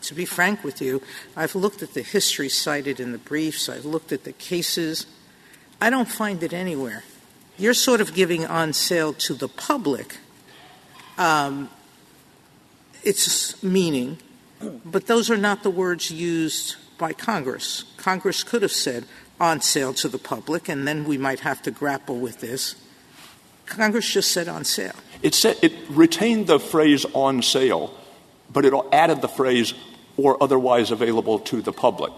to 0.02 0.14
be 0.14 0.24
frank 0.24 0.64
with 0.64 0.80
you, 0.80 1.02
I've 1.36 1.54
looked 1.54 1.82
at 1.82 1.94
the 1.94 2.02
history 2.02 2.48
cited 2.48 3.00
in 3.00 3.12
the 3.12 3.18
briefs, 3.18 3.68
I've 3.68 3.84
looked 3.84 4.12
at 4.12 4.24
the 4.24 4.32
cases. 4.32 5.06
I 5.80 5.90
don't 5.90 6.08
find 6.08 6.42
it 6.42 6.52
anywhere. 6.52 7.04
You're 7.56 7.74
sort 7.74 8.00
of 8.00 8.14
giving 8.14 8.46
on 8.46 8.72
sale 8.72 9.12
to 9.14 9.34
the 9.34 9.48
public 9.48 10.18
um, 11.18 11.68
its 13.02 13.62
meaning, 13.62 14.18
but 14.84 15.06
those 15.06 15.30
are 15.30 15.36
not 15.36 15.62
the 15.62 15.70
words 15.70 16.10
used 16.10 16.76
by 16.98 17.12
Congress. 17.12 17.84
Congress 17.96 18.42
could 18.42 18.62
have 18.62 18.72
said 18.72 19.04
on 19.38 19.60
sale 19.60 19.94
to 19.94 20.08
the 20.08 20.18
public, 20.18 20.68
and 20.68 20.86
then 20.86 21.04
we 21.04 21.16
might 21.16 21.40
have 21.40 21.62
to 21.62 21.70
grapple 21.70 22.18
with 22.18 22.40
this. 22.40 22.76
Congress 23.66 24.10
just 24.10 24.32
said 24.32 24.48
on 24.48 24.64
sale. 24.64 24.94
It, 25.22 25.34
said, 25.34 25.56
it 25.62 25.72
retained 25.90 26.46
the 26.46 26.58
phrase 26.58 27.06
on 27.14 27.42
sale, 27.42 27.94
but 28.52 28.64
it 28.64 28.74
added 28.92 29.22
the 29.22 29.28
phrase 29.28 29.74
or 30.22 30.42
otherwise 30.42 30.90
available 30.90 31.38
to 31.38 31.62
the 31.62 31.72
public. 31.72 32.12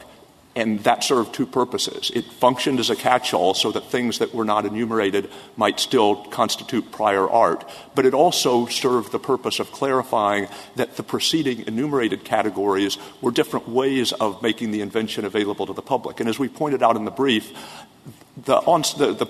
And 0.54 0.80
that 0.84 1.02
served 1.02 1.32
two 1.32 1.46
purposes. 1.46 2.10
It 2.14 2.26
functioned 2.26 2.78
as 2.78 2.90
a 2.90 2.96
catch 2.96 3.32
all 3.32 3.54
so 3.54 3.72
that 3.72 3.90
things 3.90 4.18
that 4.18 4.34
were 4.34 4.44
not 4.44 4.66
enumerated 4.66 5.30
might 5.56 5.80
still 5.80 6.16
constitute 6.28 6.92
prior 6.92 7.26
art. 7.26 7.64
But 7.94 8.04
it 8.04 8.12
also 8.12 8.66
served 8.66 9.12
the 9.12 9.18
purpose 9.18 9.60
of 9.60 9.72
clarifying 9.72 10.48
that 10.76 10.96
the 10.96 11.02
preceding 11.02 11.64
enumerated 11.66 12.24
categories 12.24 12.98
were 13.22 13.30
different 13.30 13.66
ways 13.68 14.12
of 14.12 14.42
making 14.42 14.72
the 14.72 14.82
invention 14.82 15.24
available 15.24 15.66
to 15.66 15.72
the 15.72 15.80
public. 15.80 16.20
And 16.20 16.28
as 16.28 16.38
we 16.38 16.48
pointed 16.48 16.82
out 16.82 16.96
in 16.96 17.06
the 17.06 17.10
brief, 17.10 17.52
The, 18.32 18.56
on, 18.66 18.82
the, 18.98 19.12
the 19.14 19.28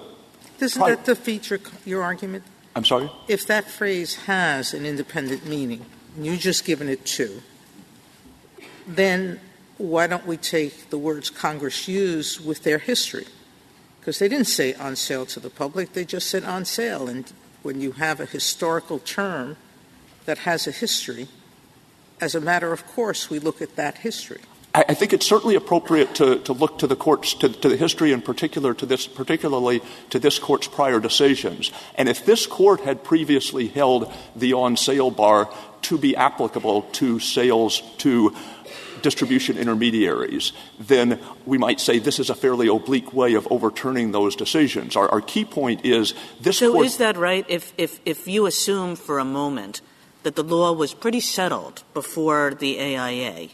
Doesn't 0.58 0.80
that 0.80 1.04
defeat 1.04 1.50
your, 1.50 1.60
your 1.84 2.02
argument? 2.02 2.44
I'm 2.74 2.86
sorry? 2.86 3.10
If 3.26 3.44
that 3.46 3.66
phrase 3.66 4.26
has 4.26 4.72
an 4.74 4.86
independent 4.86 5.44
meaning, 5.44 5.84
and 6.16 6.24
you've 6.24 6.40
just 6.40 6.64
given 6.64 6.88
it 6.88 7.04
two, 7.04 7.42
then 8.86 9.40
why 9.78 10.06
don't 10.06 10.26
we 10.26 10.36
take 10.36 10.90
the 10.90 10.98
words 10.98 11.30
Congress 11.30 11.88
used 11.88 12.44
with 12.44 12.62
their 12.62 12.78
history? 12.78 13.26
Because 14.00 14.18
they 14.18 14.28
didn't 14.28 14.46
say 14.46 14.74
on 14.74 14.96
sale 14.96 15.26
to 15.26 15.40
the 15.40 15.50
public, 15.50 15.92
they 15.92 16.04
just 16.04 16.28
said 16.28 16.44
on 16.44 16.64
sale. 16.64 17.08
And 17.08 17.32
when 17.62 17.80
you 17.80 17.92
have 17.92 18.20
a 18.20 18.26
historical 18.26 18.98
term 18.98 19.56
that 20.24 20.38
has 20.38 20.66
a 20.66 20.72
history, 20.72 21.28
as 22.20 22.34
a 22.34 22.40
matter 22.40 22.72
of 22.72 22.86
course, 22.86 23.30
we 23.30 23.38
look 23.38 23.62
at 23.62 23.76
that 23.76 23.98
history. 23.98 24.40
I, 24.74 24.84
I 24.88 24.94
think 24.94 25.12
it's 25.12 25.26
certainly 25.26 25.54
appropriate 25.54 26.14
to, 26.16 26.38
to 26.40 26.52
look 26.52 26.78
to 26.78 26.86
the 26.86 26.96
courts, 26.96 27.34
to, 27.34 27.48
to 27.48 27.68
the 27.68 27.76
history 27.76 28.12
in 28.12 28.22
particular, 28.22 28.74
to 28.74 28.86
this, 28.86 29.06
particularly 29.06 29.82
to 30.10 30.18
this 30.18 30.38
court's 30.38 30.68
prior 30.68 31.00
decisions. 31.00 31.70
And 31.94 32.08
if 32.08 32.24
this 32.24 32.46
court 32.46 32.80
had 32.80 33.04
previously 33.04 33.68
held 33.68 34.12
the 34.34 34.52
on 34.52 34.76
sale 34.76 35.10
bar 35.10 35.52
to 35.82 35.98
be 35.98 36.16
applicable 36.16 36.82
to 36.82 37.18
sales 37.18 37.82
to 37.98 38.34
distribution 39.02 39.58
intermediaries, 39.58 40.52
then 40.78 41.18
we 41.44 41.58
might 41.58 41.80
say 41.80 41.98
this 41.98 42.20
is 42.20 42.30
a 42.30 42.34
fairly 42.34 42.68
oblique 42.68 43.12
way 43.12 43.34
of 43.34 43.48
overturning 43.50 44.12
those 44.12 44.36
decisions. 44.36 44.94
Our, 44.94 45.08
our 45.08 45.20
key 45.20 45.44
point 45.44 45.84
is 45.84 46.14
this 46.40 46.58
So 46.58 46.72
court. 46.72 46.86
is 46.86 46.96
that 46.98 47.16
right? 47.16 47.44
If, 47.48 47.72
if, 47.76 48.00
if 48.06 48.28
you 48.28 48.46
assume 48.46 48.94
for 48.94 49.18
a 49.18 49.24
moment 49.24 49.80
that 50.22 50.36
the 50.36 50.44
law 50.44 50.72
was 50.72 50.94
pretty 50.94 51.18
settled 51.18 51.82
before 51.94 52.54
the 52.54 52.78
AIA, 52.78 53.48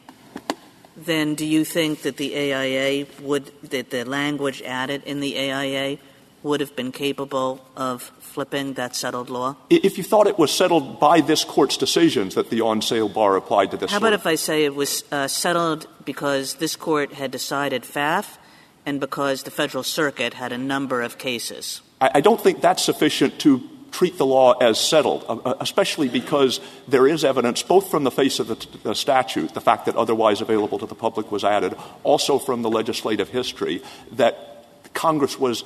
then 1.05 1.35
do 1.35 1.47
you 1.47 1.65
think 1.65 2.03
that 2.03 2.17
the 2.17 2.35
AIA 2.35 3.07
would, 3.21 3.53
that 3.71 3.91
the 3.91 4.05
language 4.05 4.63
added 4.63 5.03
in 5.05 5.21
the 5.21 5.39
AIA 5.39 5.99
would 6.43 6.61
have 6.61 6.75
been 6.77 6.93
capable 6.93 7.65
of 7.77 8.03
flipping 8.21 8.75
that 8.75 8.95
settled 8.95 9.31
law? 9.31 9.57
if 9.71 9.99
you 9.99 10.05
thought 10.05 10.27
it 10.27 10.39
was 10.39 10.51
settled 10.51 11.01
by 11.01 11.21
this 11.21 11.45
court's 11.45 11.77
decisions 11.77 12.35
that 12.35 12.51
the 12.51 12.61
on 12.61 12.83
sale 12.83 13.09
bar 13.09 13.37
applied 13.37 13.71
to 13.71 13.77
this 13.77 13.91
How 13.91 13.99
about 13.99 14.13
if 14.13 14.27
I 14.27 14.37
say 14.37 14.65
it 14.65 14.75
was 14.75 15.05
uh, 15.11 15.29
settled 15.29 15.87
because 16.05 16.57
this 16.57 16.77
court 16.77 17.15
had 17.15 17.31
decided 17.31 17.83
Pfaff 17.83 18.39
and 18.87 19.01
because 19.01 19.43
the 19.43 19.51
Federal 19.51 19.83
Circuit 19.83 20.35
had 20.35 20.53
a 20.53 20.59
number 20.59 21.03
of 21.03 21.19
cases? 21.19 21.83
I, 22.01 22.11
I 22.17 22.21
don't 22.21 22.41
think 22.41 22.61
that's 22.61 22.85
sufficient 22.85 23.39
to 23.41 23.69
treat 23.91 24.19
the 24.19 24.27
law 24.27 24.53
as 24.53 24.79
settled, 24.79 25.25
uh, 25.29 25.35
uh, 25.45 25.55
especially 25.61 26.09
because 26.09 26.61
there 26.87 27.07
is 27.07 27.25
evidence 27.25 27.63
both 27.63 27.91
from 27.91 28.05
the 28.05 28.11
face 28.11 28.39
of 28.39 28.49
the, 28.83 28.95
statute, 28.95 29.55
the 29.55 29.61
fact 29.61 29.87
that 29.87 29.97
otherwise 29.97 30.41
available 30.41 30.79
to 30.79 30.87
the 30.87 30.95
public 30.95 31.33
was 31.33 31.45
added, 31.45 31.75
also 32.03 32.39
from 32.39 32.63
the 32.63 32.71
legislative 32.71 33.29
history, 33.29 33.83
that 34.13 34.67
Congress 34.95 35.39
was 35.39 35.65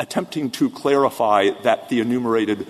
attempting 0.00 0.50
to 0.50 0.70
clarify 0.70 1.50
that 1.62 1.88
the 1.88 2.00
enumerated 2.00 2.66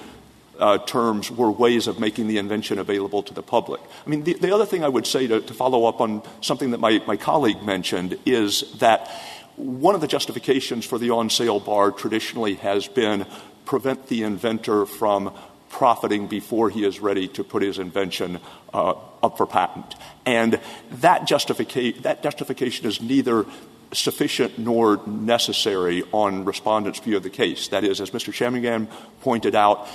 uh, 0.58 0.78
terms 0.78 1.30
were 1.30 1.50
ways 1.50 1.86
of 1.86 2.00
making 2.00 2.26
the 2.26 2.38
invention 2.38 2.78
available 2.78 3.22
to 3.22 3.32
the 3.32 3.42
public. 3.42 3.80
I 4.06 4.10
mean, 4.10 4.24
the, 4.24 4.34
the 4.34 4.52
other 4.52 4.66
thing 4.66 4.82
I 4.82 4.88
would 4.88 5.06
say 5.06 5.26
to, 5.26 5.40
follow 5.40 5.84
up 5.84 6.00
on 6.00 6.22
something 6.40 6.72
that 6.72 6.80
my, 6.80 7.02
my 7.06 7.16
colleague 7.16 7.62
mentioned 7.62 8.18
is 8.26 8.64
that 8.78 9.08
one 9.56 9.94
of 9.94 10.00
the 10.00 10.06
justifications 10.06 10.84
for 10.84 10.98
the 10.98 11.10
on 11.10 11.30
sale 11.30 11.60
bar 11.60 11.90
traditionally 11.90 12.54
has 12.54 12.86
been 12.86 13.26
prevent 13.68 14.08
the 14.08 14.22
inventor 14.22 14.86
from 14.86 15.32
profiting 15.68 16.26
before 16.26 16.70
he 16.70 16.84
is 16.84 17.00
ready 17.00 17.28
to 17.28 17.44
put 17.44 17.62
his 17.62 17.78
invention 17.78 18.40
uh, 18.72 18.94
up 19.22 19.36
for 19.36 19.46
patent. 19.46 19.94
And 20.24 20.58
that, 20.90 21.28
justifica- 21.28 22.00
that 22.02 22.22
justification 22.22 22.86
is 22.86 23.02
neither 23.02 23.44
sufficient 23.92 24.58
nor 24.58 25.06
necessary 25.06 26.02
on 26.12 26.46
respondents' 26.46 26.98
view 27.00 27.18
of 27.18 27.22
the 27.22 27.30
case. 27.30 27.68
That 27.68 27.84
is, 27.84 28.00
as 28.00 28.10
Mr. 28.10 28.32
Shanmugam 28.32 28.88
pointed 29.20 29.54
out, 29.54 29.86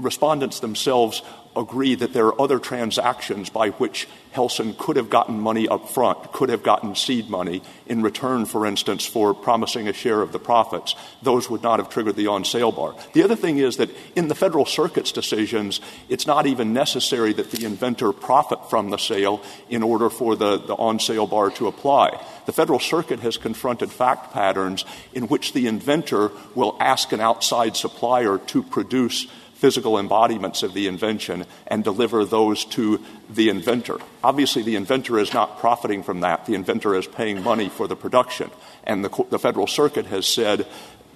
respondents 0.00 0.58
themselves 0.58 1.22
agree 1.56 1.94
that 1.96 2.12
there 2.12 2.26
are 2.26 2.40
other 2.40 2.58
transactions 2.58 3.50
by 3.50 3.70
which 3.70 4.06
Helsinn 4.32 4.74
could 4.78 4.96
have 4.96 5.10
gotten 5.10 5.40
money 5.40 5.66
up 5.66 5.88
front, 5.88 6.32
could 6.32 6.48
have 6.48 6.62
gotten 6.62 6.94
seed 6.94 7.28
money 7.28 7.62
in 7.86 8.02
return, 8.02 8.46
for 8.46 8.64
instance, 8.64 9.04
for 9.04 9.34
promising 9.34 9.88
a 9.88 9.92
share 9.92 10.22
of 10.22 10.30
the 10.30 10.38
profits. 10.38 10.94
Those 11.22 11.50
would 11.50 11.62
not 11.62 11.80
have 11.80 11.90
triggered 11.90 12.14
the 12.14 12.28
on 12.28 12.44
sale 12.44 12.70
bar. 12.70 12.94
The 13.12 13.24
other 13.24 13.34
thing 13.34 13.58
is 13.58 13.78
that 13.78 13.90
in 14.14 14.28
the 14.28 14.34
Federal 14.36 14.64
Circuit's 14.64 15.10
decisions, 15.10 15.80
it's 16.08 16.26
not 16.26 16.46
even 16.46 16.72
necessary 16.72 17.32
that 17.32 17.50
the 17.50 17.64
inventor 17.64 18.12
profit 18.12 18.70
from 18.70 18.90
the 18.90 18.98
sale 18.98 19.42
in 19.68 19.82
order 19.82 20.10
for 20.10 20.36
the, 20.36 20.58
the 20.58 20.74
on 20.74 21.00
sale 21.00 21.26
bar 21.26 21.50
to 21.50 21.66
apply. 21.66 22.24
The 22.46 22.52
Federal 22.52 22.80
Circuit 22.80 23.20
has 23.20 23.36
confronted 23.36 23.90
fact 23.90 24.32
patterns 24.32 24.84
in 25.12 25.24
which 25.24 25.52
the 25.52 25.66
inventor 25.66 26.30
will 26.54 26.76
ask 26.80 27.12
an 27.12 27.20
outside 27.20 27.76
supplier 27.76 28.38
to 28.38 28.62
produce 28.62 29.26
physical 29.60 29.98
embodiments 29.98 30.62
of 30.62 30.72
the 30.72 30.88
invention 30.88 31.44
and 31.66 31.84
deliver 31.84 32.24
those 32.24 32.64
to 32.64 32.98
the 33.28 33.50
inventor. 33.50 33.98
Obviously, 34.24 34.62
the 34.62 34.74
inventor 34.74 35.18
is 35.18 35.34
not 35.34 35.58
profiting 35.58 36.02
from 36.02 36.20
that. 36.20 36.46
The 36.46 36.54
inventor 36.54 36.94
is 36.94 37.06
paying 37.06 37.42
money 37.42 37.68
for 37.68 37.86
the 37.86 37.94
production. 37.94 38.50
And 38.84 39.04
the, 39.04 39.26
the 39.28 39.38
Federal 39.38 39.66
Circuit 39.66 40.06
has 40.06 40.26
said 40.26 40.66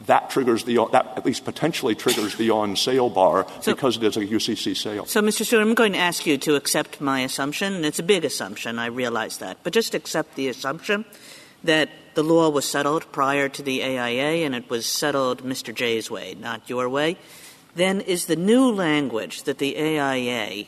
that 0.07 0.29
triggers 0.29 0.65
the, 0.65 0.87
that 0.93 1.15
at 1.17 1.25
least 1.25 1.47
potentially 1.47 1.95
triggers 1.95 2.37
the 2.37 2.51
on 2.51 2.77
sale 2.77 3.09
bar 3.09 3.47
because 3.65 3.97
it 3.97 4.03
is 4.03 4.19
a 4.19 4.27
UCC 4.27 4.77
sale. 4.77 5.07
So, 5.07 5.23
Mr. 5.23 5.47
Stewart, 5.47 5.63
I'm 5.63 5.73
going 5.73 5.95
to 5.95 5.99
ask 5.99 6.27
you 6.27 6.37
to 6.39 6.57
accept 6.57 7.01
my 7.01 7.21
assumption, 7.21 7.73
and 7.73 7.87
it's 7.87 7.99
a 7.99 8.03
big 8.03 8.27
assumption, 8.27 8.79
I 8.79 8.87
realize 8.87 9.39
that, 9.39 9.57
but 9.63 9.73
just 9.73 9.95
accept 9.95 10.35
the 10.35 10.49
assumption 10.49 11.07
that 11.63 11.89
the 12.15 12.23
law 12.23 12.51
was 12.51 12.67
settled 12.67 13.11
prior 13.11 13.49
to 13.49 13.63
the 13.63 13.83
AIA 13.83 14.45
and 14.45 14.55
it 14.55 14.69
was 14.69 14.85
settled 14.85 15.43
Mr. 15.43 15.75
Jay's 15.75 16.11
way, 16.11 16.35
not 16.39 16.69
your 16.69 16.89
way. 16.91 17.17
Then 17.75 18.01
is 18.01 18.27
the 18.27 18.37
new 18.37 18.71
language 18.71 19.43
that 19.45 19.59
the 19.59 19.77
AIA 19.77 20.67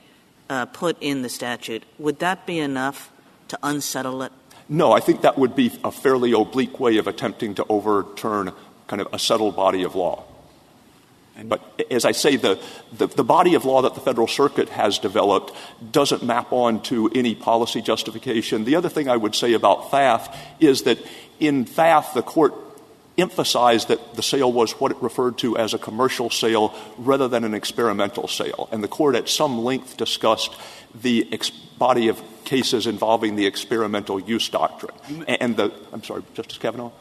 uh, 0.49 0.67
put 0.67 0.97
in 1.01 1.23
the 1.23 1.29
statute, 1.29 1.85
would 1.99 2.19
that 2.19 2.47
be 2.47 2.59
enough 2.59 3.11
to 3.49 3.59
unsettle 3.63 4.23
it? 4.23 4.33
No, 4.69 4.93
I 4.93 5.01
think 5.01 5.21
that 5.21 5.39
would 5.39 5.55
be 5.55 5.73
a 5.85 5.93
fairly 5.93 6.33
oblique 6.33 6.81
way 6.81 6.97
of 6.97 7.07
attempting 7.07 7.55
to 7.57 7.67
overturn 7.69 8.53
kind 8.89 9.01
of 9.01 9.09
a 9.13 9.19
settled 9.19 9.55
body 9.55 9.85
of 9.85 9.95
law. 9.95 10.25
But 11.45 11.83
as 11.91 12.05
I 12.05 12.13
say, 12.13 12.37
the, 12.37 12.59
the, 12.93 13.09
the, 13.09 13.25
body 13.25 13.55
of 13.55 13.67
law 13.67 13.83
that 13.83 13.95
the 13.95 14.01
Federal 14.01 14.27
Circuit 14.27 14.71
has 14.71 14.99
developed 14.99 15.53
doesn't 15.93 16.23
map 16.25 16.51
on 16.51 16.83
to 16.85 17.11
any 17.15 17.35
policy 17.35 17.83
justification. 17.83 18.65
The 18.65 18.75
other 18.75 18.89
thing 18.89 19.09
I 19.11 19.19
would 19.19 19.35
say 19.35 19.53
about 19.53 19.91
Pfaff 19.91 20.35
is 20.61 20.83
that 20.83 20.99
in 21.39 21.67
Pfaff, 21.67 22.15
the 22.15 22.23
court 22.23 22.55
emphasized 23.19 23.89
that 23.89 24.15
the 24.15 24.23
sale 24.23 24.53
was 24.53 24.73
what 24.73 24.91
it 24.91 25.03
referred 25.03 25.39
to 25.39 25.57
as 25.57 25.75
a 25.75 25.79
commercial 25.79 26.31
sale 26.31 26.75
rather 26.99 27.29
than 27.29 27.45
an 27.45 27.55
experimental 27.55 28.29
sale. 28.29 28.69
And 28.73 28.83
the 28.83 28.89
court 28.89 29.15
at 29.15 29.29
some 29.29 29.65
length 29.65 29.97
discussed 29.97 30.55
the 30.95 31.29
ex- 31.33 31.51
body 31.51 32.09
of 32.09 32.23
cases 32.45 32.87
involving 32.87 33.37
the 33.37 33.47
experimental 33.47 34.21
use 34.21 34.49
doctrine. 34.49 34.97
And 35.27 35.57
the, 35.57 35.73
I'm 35.93 36.03
sorry, 36.05 36.23
Justice 36.35 36.59
Kavanaugh? 36.59 36.93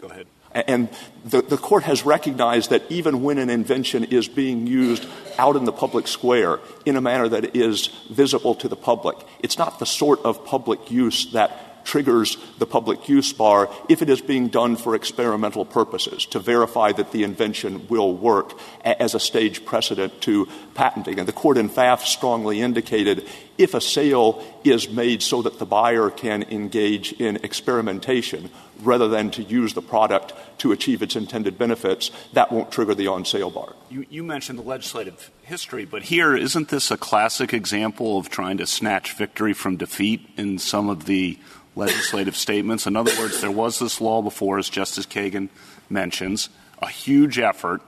Go 0.00 0.08
ahead. 0.08 0.26
And 0.54 0.90
the, 1.24 1.40
the 1.40 1.56
court 1.56 1.84
has 1.84 2.04
recognized 2.04 2.70
that 2.70 2.82
even 2.90 3.22
when 3.22 3.38
an 3.38 3.48
invention 3.48 4.04
is 4.04 4.28
being 4.28 4.66
used 4.66 5.06
out 5.38 5.56
in 5.56 5.64
the 5.64 5.72
public 5.72 6.06
square 6.06 6.60
in 6.84 6.96
a 6.96 7.00
manner 7.00 7.26
that 7.28 7.56
is 7.56 7.86
visible 8.10 8.54
to 8.56 8.68
the 8.68 8.76
public, 8.76 9.16
it's 9.40 9.56
not 9.56 9.78
the 9.78 9.86
sort 9.86 10.20
of 10.24 10.44
public 10.44 10.90
use 10.90 11.32
that 11.32 11.71
triggers 11.84 12.36
the 12.58 12.66
public 12.66 13.08
use 13.08 13.32
bar 13.32 13.70
if 13.88 14.02
it 14.02 14.10
is 14.10 14.20
being 14.20 14.48
done 14.48 14.76
for 14.76 14.94
experimental 14.94 15.64
purposes 15.64 16.26
to 16.26 16.38
verify 16.38 16.92
that 16.92 17.12
the 17.12 17.24
invention 17.24 17.86
will 17.88 18.14
work 18.14 18.58
as 18.84 19.14
a 19.14 19.20
stage 19.20 19.64
precedent 19.64 20.20
to 20.22 20.48
patenting. 20.74 21.18
And 21.18 21.28
the 21.28 21.32
court 21.32 21.58
in 21.58 21.68
Pfaff 21.68 22.00
strongly 22.00 22.60
indicated 22.60 23.28
if 23.58 23.74
a 23.74 23.80
sale 23.80 24.42
is 24.64 24.88
made 24.88 25.22
so 25.22 25.42
that 25.42 25.58
the 25.58 25.66
buyer 25.66 26.10
can 26.10 26.42
engage 26.44 27.12
in 27.12 27.36
experimentation 27.36 28.50
rather 28.80 29.08
than 29.08 29.30
to 29.32 29.42
use 29.42 29.74
the 29.74 29.82
product 29.82 30.32
to 30.58 30.72
achieve 30.72 31.02
its 31.02 31.16
intended 31.16 31.58
benefits, 31.58 32.10
that 32.32 32.50
won't 32.50 32.72
trigger 32.72 32.94
the 32.94 33.06
on 33.06 33.24
sale 33.24 33.50
bar. 33.50 33.74
You, 33.90 34.06
you 34.10 34.22
mentioned 34.22 34.58
the 34.58 34.62
legislative 34.64 35.30
history, 35.42 35.84
but 35.84 36.02
here, 36.02 36.36
isn't 36.36 36.68
this 36.68 36.90
a 36.90 36.96
classic 36.96 37.52
example 37.52 38.18
of 38.18 38.28
trying 38.28 38.58
to 38.58 38.66
snatch 38.66 39.16
victory 39.16 39.52
from 39.52 39.76
defeat 39.76 40.28
in 40.36 40.58
some 40.58 40.88
of 40.88 41.06
the 41.06 41.38
legislative 41.76 42.36
statements? 42.36 42.86
In 42.86 42.96
other 42.96 43.12
words, 43.18 43.40
there 43.40 43.50
was 43.50 43.78
this 43.78 44.00
law 44.00 44.22
before, 44.22 44.58
as 44.58 44.68
Justice 44.68 45.06
Kagan 45.06 45.48
mentions, 45.88 46.48
a 46.80 46.88
huge 46.88 47.38
effort 47.38 47.82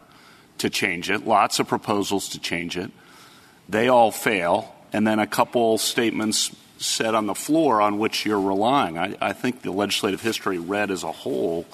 to 0.59 0.71
change 0.71 1.11
it, 1.11 1.27
lots 1.27 1.59
of 1.59 1.69
proposals 1.69 2.29
to 2.31 2.39
change 2.39 2.77
it. 2.77 2.91
They 3.69 3.89
all 3.89 4.11
fail, 4.11 4.75
and 4.93 5.07
then 5.07 5.19
a 5.19 5.27
couple 5.27 5.79
statements 5.79 6.55
said 6.85 7.15
on 7.15 7.27
the 7.27 7.35
floor 7.35 7.81
on 7.81 7.99
which 7.99 8.25
you're 8.27 8.41
relying. 8.41 8.99
I, 8.99 9.17
I 9.21 9.33
think 9.33 9.63
the 9.63 9.73
legislative 9.73 10.21
history 10.21 10.59
read 10.59 10.91
as 10.91 11.03
a 11.03 11.13
whole 11.13 11.67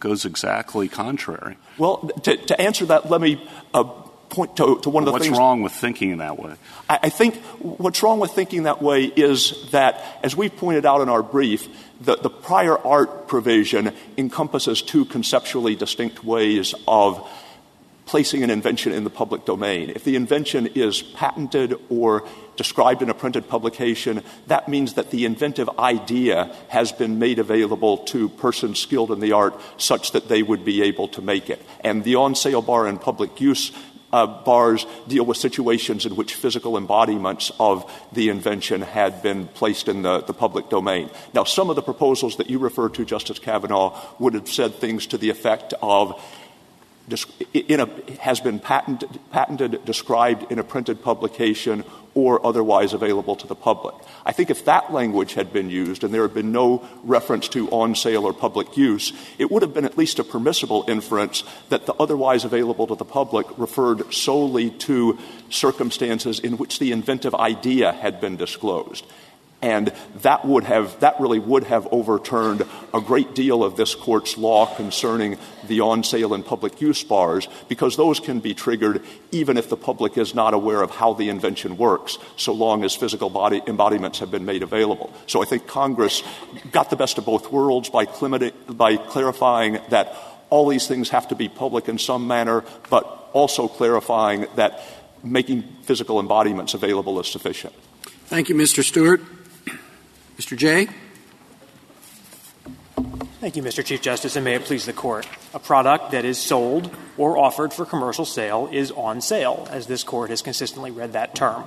goes 0.00 0.24
exactly 0.24 0.88
contrary. 0.88 1.56
Well, 1.78 2.10
to, 2.24 2.36
to 2.36 2.60
answer 2.60 2.86
that, 2.86 3.08
let 3.08 3.20
me 3.20 3.48
uh, 3.72 3.84
point 3.84 4.56
to, 4.56 4.80
to 4.80 4.90
one 4.90 5.02
of 5.02 5.06
the 5.06 5.12
what's 5.12 5.24
things. 5.24 5.32
What's 5.32 5.38
wrong 5.38 5.62
with 5.62 5.72
thinking 5.72 6.18
that 6.18 6.38
way? 6.38 6.54
I, 6.88 6.98
I 7.04 7.08
think 7.08 7.36
what's 7.60 8.02
wrong 8.02 8.18
with 8.18 8.32
thinking 8.32 8.64
that 8.64 8.82
way 8.82 9.04
is 9.04 9.70
that, 9.70 10.02
as 10.22 10.34
we 10.36 10.48
pointed 10.48 10.86
out 10.86 11.02
in 11.02 11.08
our 11.08 11.22
brief, 11.22 11.68
the, 12.00 12.16
the 12.16 12.30
prior 12.30 12.76
art 12.76 13.28
provision 13.28 13.92
encompasses 14.16 14.82
two 14.82 15.04
conceptually 15.04 15.76
distinct 15.76 16.24
ways 16.24 16.74
of 16.88 17.28
placing 18.12 18.42
an 18.42 18.50
invention 18.50 18.92
in 18.92 19.04
the 19.04 19.16
public 19.22 19.46
domain. 19.46 19.88
If 19.88 20.04
the 20.04 20.16
invention 20.16 20.66
is 20.66 21.00
patented 21.00 21.74
or 21.88 22.28
described 22.56 23.00
in 23.00 23.08
a 23.08 23.14
printed 23.14 23.48
publication, 23.48 24.22
that 24.48 24.68
means 24.68 24.92
that 24.94 25.10
the 25.10 25.24
inventive 25.24 25.70
idea 25.78 26.54
has 26.68 26.92
been 26.92 27.18
made 27.18 27.38
available 27.38 27.96
to 28.12 28.28
persons 28.28 28.78
skilled 28.78 29.12
in 29.12 29.20
the 29.20 29.32
art 29.32 29.58
such 29.78 30.12
that 30.12 30.28
they 30.28 30.42
would 30.42 30.62
be 30.62 30.82
able 30.82 31.08
to 31.08 31.22
make 31.22 31.48
it. 31.48 31.62
And 31.80 32.04
the 32.04 32.16
on 32.16 32.34
sale 32.34 32.60
bar 32.60 32.86
and 32.86 33.00
public 33.00 33.40
use 33.40 33.72
uh, 34.12 34.26
bars 34.26 34.84
deal 35.08 35.24
with 35.24 35.38
situations 35.38 36.04
in 36.04 36.14
which 36.14 36.34
physical 36.34 36.76
embodiments 36.76 37.50
of 37.58 37.90
the 38.12 38.28
invention 38.28 38.82
had 38.82 39.22
been 39.22 39.48
placed 39.48 39.88
in 39.88 40.02
the, 40.02 40.20
the 40.20 40.34
public 40.34 40.68
domain. 40.68 41.08
Now, 41.32 41.44
some 41.44 41.70
of 41.70 41.76
the 41.76 41.82
proposals 41.82 42.36
that 42.36 42.50
you 42.50 42.58
referred 42.58 42.92
to, 42.94 43.06
Justice 43.06 43.38
Kavanaugh, 43.38 43.98
would 44.18 44.34
have 44.34 44.50
said 44.50 44.74
things 44.74 45.06
to 45.06 45.16
the 45.16 45.30
effect 45.30 45.72
of 45.80 46.22
has 48.20 48.40
been 48.40 48.58
patented, 48.60 49.84
described 49.84 50.50
in 50.50 50.58
a 50.58 50.64
printed 50.64 51.02
publication, 51.02 51.84
or 52.14 52.44
otherwise 52.44 52.92
available 52.92 53.34
to 53.36 53.46
the 53.46 53.54
public. 53.54 53.94
I 54.26 54.32
think 54.32 54.50
if 54.50 54.66
that 54.66 54.92
language 54.92 55.32
had 55.32 55.50
been 55.52 55.70
used 55.70 56.04
and 56.04 56.12
there 56.12 56.22
had 56.22 56.34
been 56.34 56.52
no 56.52 56.86
reference 57.04 57.48
to 57.48 57.70
on 57.70 57.94
sale 57.94 58.24
or 58.26 58.34
public 58.34 58.76
use, 58.76 59.12
it 59.38 59.50
would 59.50 59.62
have 59.62 59.72
been 59.72 59.86
at 59.86 59.96
least 59.96 60.18
a 60.18 60.24
permissible 60.24 60.84
inference 60.88 61.42
that 61.70 61.86
the 61.86 61.94
otherwise 61.94 62.44
available 62.44 62.86
to 62.86 62.94
the 62.94 63.04
public 63.04 63.46
referred 63.58 64.12
solely 64.12 64.70
to 64.70 65.18
circumstances 65.48 66.38
in 66.38 66.58
which 66.58 66.78
the 66.78 66.92
inventive 66.92 67.34
idea 67.34 67.92
had 67.92 68.20
been 68.20 68.36
disclosed. 68.36 69.06
And 69.62 69.92
that 70.16 70.44
would 70.44 70.64
have, 70.64 70.98
that 71.00 71.20
really 71.20 71.38
would 71.38 71.64
have 71.64 71.86
overturned 71.92 72.66
a 72.92 73.00
great 73.00 73.34
deal 73.34 73.62
of 73.62 73.76
this 73.76 73.94
court's 73.94 74.36
law 74.36 74.66
concerning 74.74 75.38
the 75.68 75.80
on 75.80 76.02
sale 76.02 76.34
and 76.34 76.44
public 76.44 76.80
use 76.80 77.04
bars, 77.04 77.46
because 77.68 77.96
those 77.96 78.18
can 78.18 78.40
be 78.40 78.54
triggered 78.54 79.04
even 79.30 79.56
if 79.56 79.68
the 79.68 79.76
public 79.76 80.18
is 80.18 80.34
not 80.34 80.52
aware 80.52 80.82
of 80.82 80.90
how 80.90 81.12
the 81.12 81.28
invention 81.28 81.76
works, 81.76 82.18
so 82.36 82.52
long 82.52 82.82
as 82.84 82.96
physical 82.96 83.30
body 83.30 83.62
embodiments 83.68 84.18
have 84.18 84.32
been 84.32 84.44
made 84.44 84.64
available. 84.64 85.12
So 85.28 85.40
I 85.40 85.44
think 85.46 85.68
Congress 85.68 86.24
got 86.72 86.90
the 86.90 86.96
best 86.96 87.16
of 87.18 87.24
both 87.24 87.52
worlds 87.52 87.88
by, 87.88 88.06
by 88.68 88.96
clarifying 88.96 89.78
that 89.90 90.16
all 90.50 90.68
these 90.68 90.88
things 90.88 91.10
have 91.10 91.28
to 91.28 91.36
be 91.36 91.48
public 91.48 91.88
in 91.88 91.98
some 91.98 92.26
manner, 92.26 92.64
but 92.90 93.04
also 93.32 93.68
clarifying 93.68 94.46
that 94.56 94.82
making 95.22 95.62
physical 95.84 96.18
embodiments 96.18 96.74
available 96.74 97.20
is 97.20 97.28
sufficient. 97.28 97.72
Thank 98.26 98.48
you, 98.48 98.54
Mr. 98.54 98.82
Stewart. 98.82 99.20
Mr. 100.42 100.56
Jay? 100.56 100.88
Thank 103.40 103.54
you, 103.54 103.62
Mr. 103.62 103.84
Chief 103.84 104.02
Justice, 104.02 104.34
and 104.34 104.44
may 104.44 104.56
it 104.56 104.64
please 104.64 104.86
the 104.86 104.92
Court. 104.92 105.24
A 105.54 105.60
product 105.60 106.10
that 106.10 106.24
is 106.24 106.36
sold 106.36 106.92
or 107.16 107.38
offered 107.38 107.72
for 107.72 107.86
commercial 107.86 108.24
sale 108.24 108.68
is 108.72 108.90
on 108.90 109.20
sale, 109.20 109.68
as 109.70 109.86
this 109.86 110.02
Court 110.02 110.30
has 110.30 110.42
consistently 110.42 110.90
read 110.90 111.12
that 111.12 111.36
term. 111.36 111.66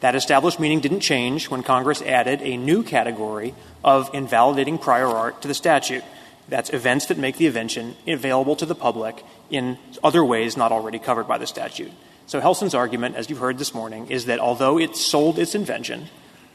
That 0.00 0.16
established 0.16 0.58
meaning 0.58 0.80
didn't 0.80 1.00
change 1.00 1.50
when 1.50 1.62
Congress 1.62 2.02
added 2.02 2.42
a 2.42 2.56
new 2.56 2.82
category 2.82 3.54
of 3.84 4.10
invalidating 4.12 4.78
prior 4.78 5.06
art 5.06 5.40
to 5.42 5.48
the 5.48 5.54
statute. 5.54 6.02
That's 6.48 6.72
events 6.72 7.06
that 7.06 7.18
make 7.18 7.36
the 7.36 7.46
invention 7.46 7.94
available 8.08 8.56
to 8.56 8.66
the 8.66 8.74
public 8.74 9.24
in 9.50 9.78
other 10.02 10.24
ways 10.24 10.56
not 10.56 10.72
already 10.72 10.98
covered 10.98 11.28
by 11.28 11.38
the 11.38 11.46
statute. 11.46 11.92
So 12.26 12.40
Helsinn's 12.40 12.74
argument, 12.74 13.14
as 13.14 13.30
you've 13.30 13.38
heard 13.38 13.58
this 13.58 13.72
morning, 13.72 14.08
is 14.08 14.24
that 14.24 14.40
although 14.40 14.80
it 14.80 14.96
sold 14.96 15.38
its 15.38 15.54
invention, 15.54 16.08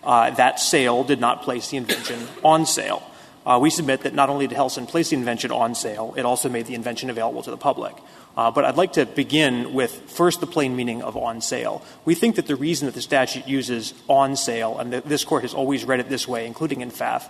that 0.03 0.59
sale 0.59 1.03
did 1.03 1.19
not 1.19 1.43
place 1.43 1.69
the 1.69 1.77
invention 1.77 2.27
on 2.43 2.65
sale. 2.65 3.03
Uh, 3.45 3.57
we 3.59 3.71
submit 3.71 4.01
that 4.01 4.13
not 4.13 4.29
only 4.29 4.45
did 4.45 4.55
Helsinn 4.55 4.85
place 4.85 5.09
the 5.09 5.15
invention 5.15 5.51
on 5.51 5.73
sale, 5.73 6.13
it 6.15 6.25
also 6.25 6.47
made 6.47 6.67
the 6.67 6.75
invention 6.75 7.09
available 7.09 7.41
to 7.41 7.49
the 7.49 7.57
public. 7.57 7.95
Uh, 8.37 8.51
but 8.51 8.63
I'd 8.63 8.77
like 8.77 8.93
to 8.93 9.05
begin 9.05 9.73
with 9.73 9.91
first 10.11 10.39
the 10.39 10.47
plain 10.47 10.75
meaning 10.75 11.01
of 11.01 11.17
on 11.17 11.41
sale. 11.41 11.83
We 12.05 12.15
think 12.15 12.35
that 12.35 12.45
the 12.45 12.55
reason 12.55 12.85
that 12.85 12.93
the 12.93 13.01
statute 13.01 13.47
uses 13.47 13.93
on 14.07 14.35
sale, 14.35 14.77
and 14.77 14.93
that 14.93 15.05
this 15.05 15.25
court 15.25 15.41
has 15.41 15.53
always 15.53 15.83
read 15.83 15.99
it 15.99 16.07
this 16.07 16.27
way, 16.27 16.45
including 16.45 16.81
in 16.81 16.91
Pfaff, 16.91 17.29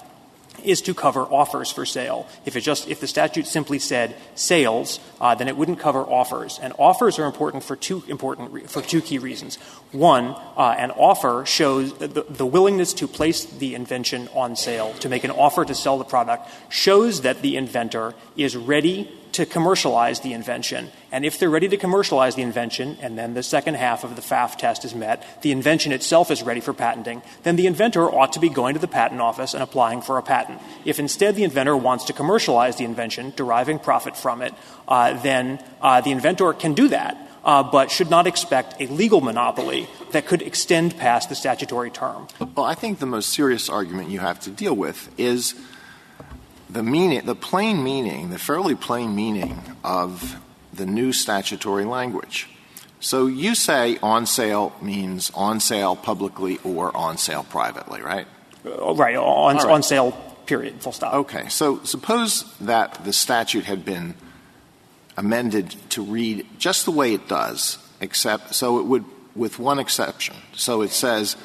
is 0.63 0.81
to 0.81 0.93
cover 0.93 1.21
offers 1.21 1.71
for 1.71 1.85
sale. 1.85 2.27
If 2.45 2.55
it 2.55 2.61
just 2.61 2.87
if 2.87 2.99
the 2.99 3.07
statute 3.07 3.47
simply 3.47 3.79
said 3.79 4.15
sales, 4.35 4.99
uh, 5.19 5.35
then 5.35 5.47
it 5.47 5.57
wouldn't 5.57 5.79
cover 5.79 6.01
offers. 6.01 6.59
And 6.61 6.73
offers 6.77 7.19
are 7.19 7.25
important 7.25 7.63
for 7.63 7.75
two 7.75 8.03
important 8.07 8.69
for 8.69 8.81
two 8.81 9.01
key 9.01 9.17
reasons. 9.17 9.57
One, 9.91 10.35
uh, 10.57 10.75
an 10.77 10.91
offer 10.91 11.45
shows 11.45 11.93
the 11.97 12.45
willingness 12.45 12.93
to 12.95 13.07
place 13.07 13.45
the 13.45 13.75
invention 13.75 14.29
on 14.33 14.55
sale, 14.55 14.93
to 14.99 15.09
make 15.09 15.23
an 15.23 15.31
offer 15.31 15.65
to 15.65 15.75
sell 15.75 15.97
the 15.97 16.05
product, 16.05 16.49
shows 16.69 17.21
that 17.21 17.41
the 17.41 17.57
inventor 17.57 18.13
is 18.35 18.55
ready 18.55 19.11
to 19.33 19.45
commercialize 19.45 20.19
the 20.19 20.33
invention. 20.33 20.89
And 21.11 21.25
if 21.25 21.39
they're 21.39 21.49
ready 21.49 21.67
to 21.69 21.77
commercialize 21.77 22.35
the 22.35 22.41
invention, 22.41 22.97
and 23.01 23.17
then 23.17 23.33
the 23.33 23.43
second 23.43 23.75
half 23.75 24.03
of 24.03 24.15
the 24.15 24.21
Pfaff 24.21 24.57
test 24.57 24.85
is 24.85 24.93
met, 24.93 25.41
the 25.41 25.51
invention 25.51 25.91
itself 25.91 26.31
is 26.31 26.43
ready 26.43 26.61
for 26.61 26.73
patenting, 26.73 27.21
then 27.43 27.55
the 27.55 27.67
inventor 27.67 28.09
ought 28.09 28.33
to 28.33 28.39
be 28.39 28.49
going 28.49 28.73
to 28.73 28.79
the 28.79 28.87
patent 28.87 29.21
office 29.21 29.53
and 29.53 29.63
applying 29.63 30.01
for 30.01 30.17
a 30.17 30.23
patent. 30.23 30.61
If 30.85 30.99
instead 30.99 31.35
the 31.35 31.43
inventor 31.43 31.75
wants 31.77 32.05
to 32.05 32.13
commercialize 32.13 32.77
the 32.77 32.85
invention, 32.85 33.33
deriving 33.35 33.79
profit 33.79 34.15
from 34.15 34.41
it, 34.41 34.53
uh, 34.87 35.21
then 35.21 35.63
uh, 35.81 36.01
the 36.01 36.11
inventor 36.11 36.53
can 36.53 36.73
do 36.73 36.87
that. 36.89 37.17
Uh, 37.43 37.63
but 37.63 37.89
should 37.89 38.11
not 38.11 38.27
expect 38.27 38.79
a 38.79 38.85
legal 38.85 39.19
monopoly 39.19 39.87
that 40.11 40.27
could 40.27 40.43
extend 40.43 40.95
past 40.97 41.27
the 41.27 41.33
statutory 41.33 41.89
term. 41.89 42.27
Well, 42.39 42.67
I 42.67 42.75
think 42.75 42.99
the 42.99 43.07
most 43.07 43.29
serious 43.33 43.67
argument 43.67 44.11
you 44.11 44.19
have 44.19 44.39
to 44.41 44.51
deal 44.51 44.75
with 44.75 45.09
is 45.17 45.55
the 46.71 46.83
meaning, 46.83 47.25
the 47.25 47.35
plain 47.35 47.83
meaning, 47.83 48.29
the 48.29 48.39
fairly 48.39 48.75
plain 48.75 49.15
meaning 49.15 49.61
of 49.83 50.39
the 50.73 50.85
new 50.85 51.11
statutory 51.11 51.85
language. 51.85 52.47
So 52.99 53.25
you 53.27 53.55
say 53.55 53.97
on 54.01 54.25
sale 54.25 54.73
means 54.81 55.31
on 55.33 55.59
sale 55.59 55.95
publicly 55.95 56.59
or 56.63 56.95
on 56.95 57.17
sale 57.17 57.43
privately, 57.43 58.01
right? 58.01 58.27
Uh, 58.65 58.93
right, 58.93 59.15
on, 59.15 59.57
right. 59.57 59.65
on 59.65 59.83
sale, 59.83 60.11
period, 60.45 60.81
full 60.81 60.91
stop. 60.91 61.13
Okay, 61.13 61.49
so 61.49 61.83
suppose 61.83 62.45
that 62.59 63.03
the 63.03 63.11
statute 63.11 63.65
had 63.65 63.83
been 63.83 64.13
amended 65.17 65.75
to 65.89 66.03
read 66.03 66.45
just 66.57 66.85
the 66.85 66.91
way 66.91 67.13
it 67.13 67.27
does, 67.27 67.79
except 67.99 68.53
so 68.53 68.79
it 68.79 68.85
would, 68.85 69.03
with 69.35 69.59
one 69.59 69.79
exception. 69.79 70.35
So 70.53 70.83
it 70.83 70.91
says 70.91 71.35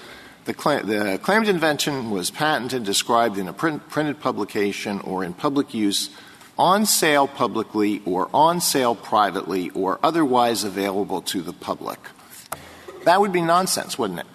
the, 0.46 1.18
claimed 1.22 1.48
invention 1.48 2.11
was 2.11 2.30
patented, 2.30 2.85
described 2.85 3.38
in 3.38 3.48
a 3.48 3.52
print, 3.52 3.88
printed 3.88 4.20
publication 4.20 5.00
or 5.00 5.24
in 5.24 5.35
public 5.35 5.74
use 5.74 6.11
on 6.59 6.87
sale 6.87 7.28
publicly 7.28 8.00
or 8.04 8.30
on 8.32 8.61
sale 8.61 8.94
privately 8.94 9.70
or 9.70 9.98
otherwise 10.02 10.64
available 10.64 11.20
to 11.20 11.42
the 11.42 11.52
public. 11.52 11.98
That 13.04 13.20
would 13.20 13.32
be 13.32 13.42
nonsense, 13.42 13.98
wouldn't 13.98 14.20
it? 14.20 14.26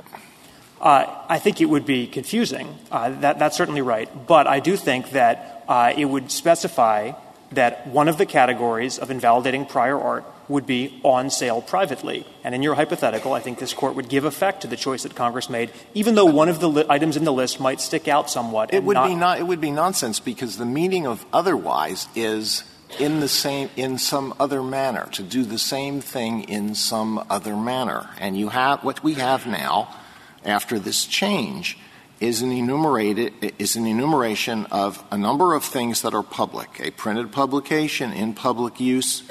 Uh, 0.79 1.05
I 1.29 1.39
think 1.39 1.61
it 1.61 1.65
would 1.65 1.85
be 1.85 2.07
confusing. 2.07 2.77
Uh, 2.91 3.09
that, 3.21 3.39
that's 3.39 3.55
certainly 3.55 3.81
right. 3.81 4.09
But 4.27 4.47
I 4.47 4.59
do 4.59 4.75
think 4.75 5.11
that 5.11 5.63
uh, 5.67 5.93
it 5.95 6.05
would 6.05 6.31
specify 6.31 7.11
that 7.51 7.87
one 7.87 8.07
of 8.07 8.17
the 8.17 8.25
categories 8.25 8.97
of 8.97 9.11
invalidating 9.11 9.65
prior 9.65 9.99
art 9.99 10.25
would 10.47 10.65
be 10.65 10.99
on 11.03 11.29
sale 11.29 11.61
privately. 11.61 12.25
And 12.43 12.55
in 12.55 12.61
your 12.61 12.75
hypothetical, 12.75 13.33
I 13.33 13.39
think 13.39 13.59
this 13.59 13.73
court 13.73 13.95
would 13.95 14.09
give 14.09 14.25
effect 14.25 14.61
to 14.61 14.67
the 14.67 14.75
choice 14.75 15.03
that 15.03 15.15
Congress 15.15 15.49
made, 15.49 15.71
even 15.93 16.15
though 16.15 16.25
one 16.25 16.49
of 16.49 16.59
the 16.59 16.85
items 16.89 17.17
in 17.17 17.23
the 17.23 17.33
list 17.33 17.59
might 17.59 17.81
stick 17.81 18.07
out 18.07 18.29
somewhat. 18.29 18.73
It 18.73 18.83
would 18.83 19.01
be 19.03 19.15
not, 19.15 19.39
it 19.39 19.43
would 19.43 19.61
be 19.61 19.71
nonsense 19.71 20.19
because 20.19 20.57
the 20.57 20.65
meaning 20.65 21.07
of 21.07 21.25
otherwise 21.33 22.07
is 22.15 22.63
in 22.99 23.21
the 23.21 23.27
same 23.27 23.69
in 23.77 23.97
some 23.97 24.33
other 24.39 24.61
manner 24.61 25.07
to 25.13 25.23
do 25.23 25.43
the 25.43 25.57
same 25.57 26.01
thing 26.01 26.43
in 26.43 26.75
some 26.75 27.23
other 27.29 27.55
manner. 27.55 28.09
And 28.19 28.37
you 28.37 28.49
have 28.49 28.83
what 28.83 29.03
we 29.03 29.13
have 29.15 29.47
now 29.47 29.95
after 30.43 30.79
this 30.79 31.05
change 31.05 31.77
is 32.21 32.41
an 32.41 32.51
enumerated 32.51 33.33
is 33.59 33.75
an 33.75 33.85
enumeration 33.85 34.65
of 34.67 35.03
a 35.11 35.17
number 35.17 35.55
of 35.55 35.63
things 35.63 36.03
that 36.03 36.13
are 36.13 36.23
public 36.23 36.79
a 36.79 36.91
printed 36.91 37.31
publication 37.31 38.13
in 38.13 38.33
public 38.33 38.79
use 38.79 39.23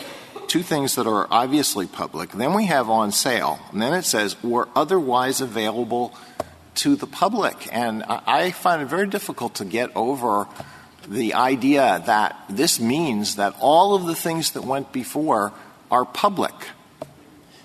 two 0.50 0.62
things 0.64 0.96
that 0.96 1.07
are 1.07 1.29
obviously 1.31 1.87
public. 1.87 2.33
Then 2.33 2.55
we 2.55 2.66
have 2.66 2.90
on 2.90 3.12
sale. 3.12 3.61
And 3.70 3.81
then 3.81 3.94
it 3.94 4.03
says, 4.03 4.35
or 4.42 4.68
otherwise 4.74 5.40
available 5.40 6.12
to 6.74 6.96
the 6.96 7.07
public. 7.07 7.68
And 7.70 8.03
I 8.03 8.50
find 8.50 8.83
it 8.83 8.87
very 8.87 9.07
difficult 9.07 9.55
to 9.57 9.64
get 9.64 9.94
over 9.94 10.48
the 11.09 11.35
idea 11.35 12.03
that 12.07 12.37
this 12.48 12.81
means 12.81 13.37
that 13.37 13.55
all 13.61 13.94
of 13.94 14.07
the 14.07 14.16
things 14.16 14.50
that 14.53 14.64
went 14.64 14.92
before 14.92 15.53
are 15.88 16.05
public. 16.05 16.55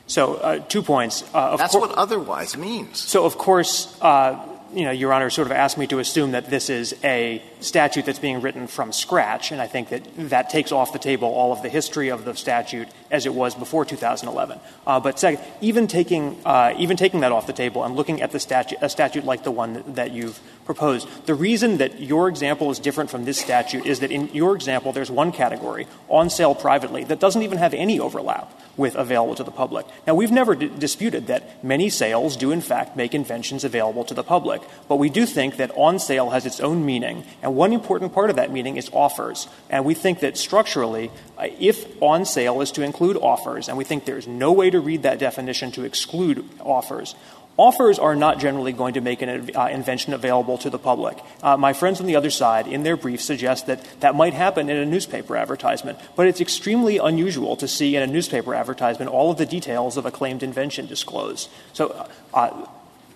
So, 0.05 0.35
uh, 0.35 0.59
two 0.59 0.83
points. 0.83 1.23
Uh, 1.33 1.57
That's 1.57 1.73
what 1.73 1.91
otherwise 1.91 2.55
means. 2.55 2.99
So, 2.99 3.25
of 3.25 3.35
course, 3.39 3.97
uh, 3.99 4.37
you 4.75 4.83
know, 4.83 4.91
Your 4.91 5.13
Honor 5.13 5.29
sort 5.29 5.47
of 5.47 5.53
asked 5.53 5.77
me 5.77 5.87
to 5.87 5.99
assume 5.99 6.31
that 6.31 6.49
this 6.49 6.69
is 6.69 6.95
a 7.03 7.41
statute 7.65 8.05
that's 8.05 8.19
being 8.19 8.41
written 8.41 8.67
from 8.67 8.91
scratch, 8.91 9.51
and 9.51 9.61
I 9.61 9.67
think 9.67 9.89
that 9.89 10.03
that 10.29 10.49
takes 10.49 10.71
off 10.71 10.93
the 10.93 10.99
table 10.99 11.27
all 11.27 11.51
of 11.51 11.61
the 11.61 11.69
history 11.69 12.09
of 12.09 12.23
the 12.23 12.35
statute 12.35 12.87
as 13.11 13.25
it 13.25 13.33
was 13.33 13.55
before 13.55 13.83
2011. 13.83 14.59
Uh, 14.85 14.99
but 14.99 15.19
second, 15.19 15.43
even 15.61 15.87
taking, 15.87 16.37
uh, 16.45 16.73
even 16.77 16.95
taking 16.97 17.21
that 17.21 17.31
off 17.31 17.47
the 17.47 17.53
table 17.53 17.83
and 17.83 17.95
looking 17.95 18.21
at 18.21 18.31
the 18.31 18.39
statute, 18.39 18.77
a 18.81 18.89
statute 18.89 19.25
like 19.25 19.43
the 19.43 19.51
one 19.51 19.83
that, 19.95 20.11
you've 20.11 20.39
proposed, 20.65 21.07
the 21.25 21.33
reason 21.33 21.77
that 21.77 21.99
your 21.99 22.29
example 22.29 22.71
is 22.71 22.79
different 22.79 23.09
from 23.09 23.25
this 23.25 23.39
statute 23.39 23.85
is 23.85 23.99
that 23.99 24.11
in 24.11 24.27
your 24.33 24.55
example, 24.55 24.93
there's 24.93 25.11
one 25.11 25.31
category 25.31 25.87
on 26.07 26.29
sale 26.29 26.55
privately 26.55 27.03
that 27.03 27.19
doesn't 27.19 27.41
even 27.41 27.57
have 27.57 27.73
any 27.73 27.99
overlap 27.99 28.51
with 28.77 28.95
available 28.95 29.35
to 29.35 29.43
the 29.43 29.51
public. 29.51 29.85
Now, 30.05 30.15
we've 30.15 30.31
never 30.31 30.55
disputed 30.55 31.27
that 31.27 31.63
many 31.63 31.89
sales 31.89 32.35
do, 32.35 32.51
in 32.51 32.61
fact, 32.61 32.97
make 32.97 33.13
inventions 33.13 33.63
available 33.63 34.03
to 34.05 34.13
the 34.13 34.23
public, 34.23 34.61
but 34.87 34.97
we 34.97 35.09
do 35.09 35.25
think 35.25 35.57
that 35.57 35.71
on 35.75 35.99
sale 35.99 36.31
has 36.31 36.45
its 36.45 36.59
own 36.59 36.85
meaning, 36.85 37.23
and 37.41 37.54
one 37.55 37.73
important 37.73 38.13
part 38.13 38.29
of 38.29 38.35
that 38.35 38.51
meaning 38.51 38.77
is 38.77 38.89
offers. 38.93 39.47
And 39.69 39.85
we 39.85 39.93
think 39.93 40.19
that 40.19 40.37
structurally, 40.37 41.09
uh, 41.37 41.47
if 41.59 42.01
on 42.01 42.25
sale 42.25 42.61
is 42.61 42.71
to 42.73 42.81
include 42.81 43.17
offers, 43.17 43.69
and 43.69 43.77
we 43.77 43.83
think 43.83 44.05
there's 44.05 44.27
no 44.27 44.51
way 44.51 44.69
to 44.69 44.79
read 44.79 45.03
that 45.03 45.19
definition 45.19 45.71
to 45.71 45.83
exclude 45.83 46.47
offers, 46.59 47.15
Offers 47.57 47.99
are 47.99 48.15
not 48.15 48.39
generally 48.39 48.73
going 48.73 48.95
to 48.95 49.01
make 49.01 49.21
an 49.21 49.49
uh, 49.55 49.67
invention 49.67 50.13
available 50.13 50.57
to 50.57 50.69
the 50.69 50.77
public. 50.77 51.17
Uh, 51.41 51.55
my 51.55 51.71
friends 51.71 52.01
on 52.01 52.05
the 52.05 52.17
other 52.17 52.29
side, 52.29 52.67
in 52.67 52.83
their 52.83 52.97
brief, 52.97 53.21
suggest 53.21 53.67
that 53.67 53.81
that 54.01 54.13
might 54.13 54.33
happen 54.33 54.69
in 54.69 54.75
a 54.75 54.85
newspaper 54.85 55.37
advertisement, 55.37 55.97
but 56.17 56.27
it's 56.27 56.41
extremely 56.41 56.97
unusual 56.97 57.55
to 57.55 57.67
see 57.67 57.95
in 57.95 58.03
a 58.03 58.07
newspaper 58.07 58.53
advertisement 58.53 59.09
all 59.09 59.31
of 59.31 59.37
the 59.37 59.45
details 59.45 59.95
of 59.95 60.05
a 60.05 60.11
claimed 60.11 60.43
invention 60.43 60.85
disclosed. 60.85 61.49
So 61.71 62.09
uh, 62.33 62.67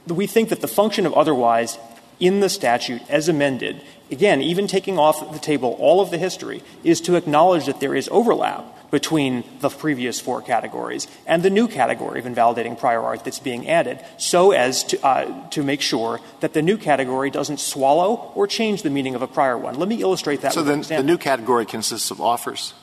we 0.07 0.25
think 0.25 0.49
that 0.49 0.61
the 0.61 0.69
function 0.69 1.05
of 1.05 1.13
otherwise 1.13 1.77
in 2.19 2.39
the 2.39 2.49
statute 2.49 3.01
as 3.09 3.29
amended, 3.29 3.81
again, 4.11 4.41
even 4.41 4.67
taking 4.67 4.99
off 4.99 5.31
the 5.31 5.39
table 5.39 5.75
all 5.79 6.01
of 6.01 6.11
the 6.11 6.17
history, 6.17 6.63
is 6.83 7.01
to 7.01 7.15
acknowledge 7.15 7.65
that 7.65 7.79
there 7.79 7.95
is 7.95 8.09
overlap 8.11 8.75
between 8.91 9.43
the 9.61 9.69
previous 9.69 10.19
four 10.19 10.41
categories 10.41 11.07
and 11.27 11.43
the 11.43 11.49
new 11.49 11.67
category 11.67 12.19
of 12.19 12.25
invalidating 12.25 12.75
prior 12.75 13.01
art 13.01 13.23
that's 13.23 13.39
being 13.39 13.69
added 13.69 13.99
so 14.17 14.51
as 14.51 14.83
to, 14.83 15.05
uh, 15.05 15.49
to 15.49 15.63
make 15.63 15.81
sure 15.81 16.19
that 16.39 16.53
the 16.53 16.61
new 16.61 16.77
category 16.77 17.29
doesn't 17.29 17.59
swallow 17.59 18.31
or 18.35 18.47
change 18.47 18.81
the 18.81 18.89
meaning 18.89 19.15
of 19.15 19.21
a 19.21 19.27
prior 19.27 19.57
one. 19.57 19.75
Let 19.75 19.87
me 19.87 20.01
illustrate 20.01 20.41
that. 20.41 20.53
So 20.53 20.63
then 20.63 20.81
the 20.81 21.03
new 21.03 21.17
category 21.17 21.65
consists 21.65 22.09
of 22.11 22.19
offers? 22.19 22.73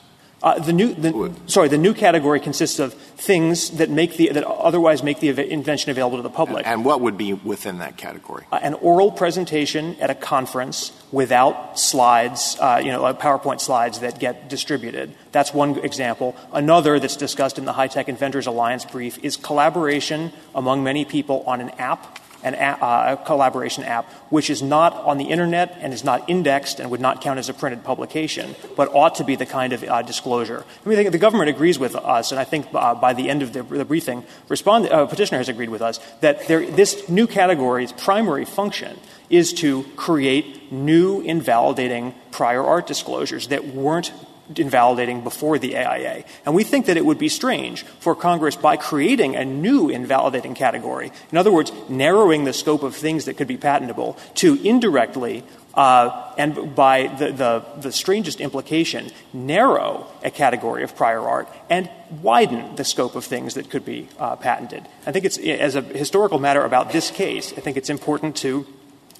Uh, 0.43 0.59
the 0.59 0.73
new, 0.73 0.93
the, 0.93 1.33
sorry, 1.47 1.67
the 1.67 1.79
new 1.79 1.95
category 1.95 2.39
consists 2.39 2.77
of 2.77 2.93
things 2.93 3.71
that 3.71 3.89
make 3.89 4.17
the 4.17 4.29
that 4.29 4.43
otherwise 4.43 5.01
make 5.01 5.19
the 5.19 5.29
invention 5.51 5.89
available 5.89 6.17
to 6.17 6.23
the 6.23 6.29
public. 6.29 6.65
And, 6.67 6.85
what 6.85 7.01
would 7.01 7.17
be 7.17 7.33
within 7.33 7.79
that 7.79 7.97
category? 7.97 8.45
Uh, 8.51 8.59
an 8.61 8.75
oral 8.75 9.11
presentation 9.11 9.95
at 9.99 10.11
a 10.11 10.15
conference 10.15 10.91
without 11.11 11.79
slides, 11.79 12.55
uh, 12.59 12.79
you 12.83 12.91
know, 12.91 13.01
like 13.01 13.19
PowerPoint 13.19 13.59
slides 13.61 14.01
that 14.01 14.19
get 14.19 14.47
distributed. 14.47 15.15
That's 15.31 15.53
one 15.53 15.79
example. 15.79 16.35
Another 16.53 16.99
that's 16.99 17.15
discussed 17.15 17.57
in 17.57 17.65
the 17.65 17.73
High 17.73 17.87
Tech 17.87 18.07
Inventors 18.07 18.45
Alliance 18.45 18.85
brief 18.85 19.17
is 19.23 19.37
collaboration 19.37 20.31
among 20.53 20.83
many 20.83 21.03
people 21.03 21.43
on 21.47 21.61
an 21.61 21.71
app 21.71 22.19
an 22.47 22.55
app, 22.55 22.81
uh, 22.81 23.17
a 23.19 23.25
collaboration 23.25 23.83
app 23.83 24.11
which 24.29 24.49
is 24.49 24.61
not 24.61 24.93
on 24.93 25.17
the 25.17 25.25
internet 25.25 25.77
and 25.79 25.93
is 25.93 26.03
not 26.03 26.27
indexed 26.29 26.79
and 26.79 26.89
would 26.89 27.01
not 27.01 27.21
count 27.21 27.39
as 27.39 27.49
a 27.49 27.53
printed 27.53 27.83
publication, 27.83 28.55
but 28.75 28.93
ought 28.93 29.15
to 29.15 29.23
be 29.23 29.35
the 29.35 29.45
kind 29.45 29.73
of 29.73 29.83
uh, 29.83 30.01
disclosure. 30.01 30.65
I 30.85 30.89
mean, 30.89 31.11
the 31.11 31.17
government 31.17 31.49
agrees 31.49 31.77
with 31.77 31.95
us, 31.95 32.31
and 32.31 32.39
I 32.39 32.43
think 32.43 32.67
uh, 32.73 32.95
by 32.95 33.13
the 33.13 33.29
end 33.29 33.41
of 33.41 33.53
the, 33.53 33.63
the 33.63 33.85
briefing, 33.85 34.23
respond, 34.49 34.87
uh, 34.87 35.05
petitioner 35.05 35.37
has 35.37 35.49
agreed 35.49 35.69
with 35.69 35.81
us 35.81 35.99
that 36.21 36.47
there, 36.47 36.65
this 36.65 37.07
new 37.09 37.27
category's 37.27 37.91
primary 37.91 38.45
function 38.45 38.97
is 39.29 39.53
to 39.53 39.83
create 39.95 40.71
new 40.71 41.21
invalidating 41.21 42.15
prior 42.31 42.63
art 42.63 42.87
disclosures 42.87 43.49
that 43.49 43.67
weren't 43.67 44.11
invalidating 44.55 45.21
before 45.21 45.59
the 45.59 45.75
AIA. 45.77 46.23
And 46.45 46.55
we 46.55 46.63
think 46.63 46.85
that 46.85 46.97
it 46.97 47.05
would 47.05 47.17
be 47.17 47.29
strange 47.29 47.83
for 47.99 48.15
Congress, 48.15 48.55
by 48.55 48.77
creating 48.77 49.35
a 49.35 49.45
new 49.45 49.89
invalidating 49.89 50.55
category, 50.55 51.11
in 51.31 51.37
other 51.37 51.51
words, 51.51 51.71
narrowing 51.89 52.45
the 52.45 52.53
scope 52.53 52.83
of 52.83 52.95
things 52.95 53.25
that 53.25 53.35
could 53.37 53.47
be 53.47 53.57
patentable, 53.57 54.17
to 54.35 54.55
indirectly 54.63 55.43
uh, 55.77 56.33
and 56.39 56.75
by 56.75 57.05
the, 57.07 57.91
strangest 57.91 58.41
implication, 58.41 59.11
narrow 59.31 60.07
a 60.23 60.31
category 60.31 60.83
of 60.83 60.95
prior 60.95 61.21
art 61.21 61.47
and 61.69 61.89
widen 62.21 62.75
the 62.75 62.83
scope 62.83 63.15
of 63.15 63.23
things 63.23 63.53
that 63.53 63.69
could 63.69 63.85
be 63.85 64.09
uh, 64.17 64.35
patented. 64.35 64.83
I 65.05 65.11
think 65.11 65.25
it's, 65.25 65.37
as 65.37 65.75
a 65.75 65.81
historical 65.81 66.39
matter 66.39 66.63
about 66.63 66.91
this 66.91 67.11
case, 67.11 67.53
I 67.55 67.61
think 67.61 67.77
it's 67.77 67.91
important 67.91 68.35
to 68.37 68.65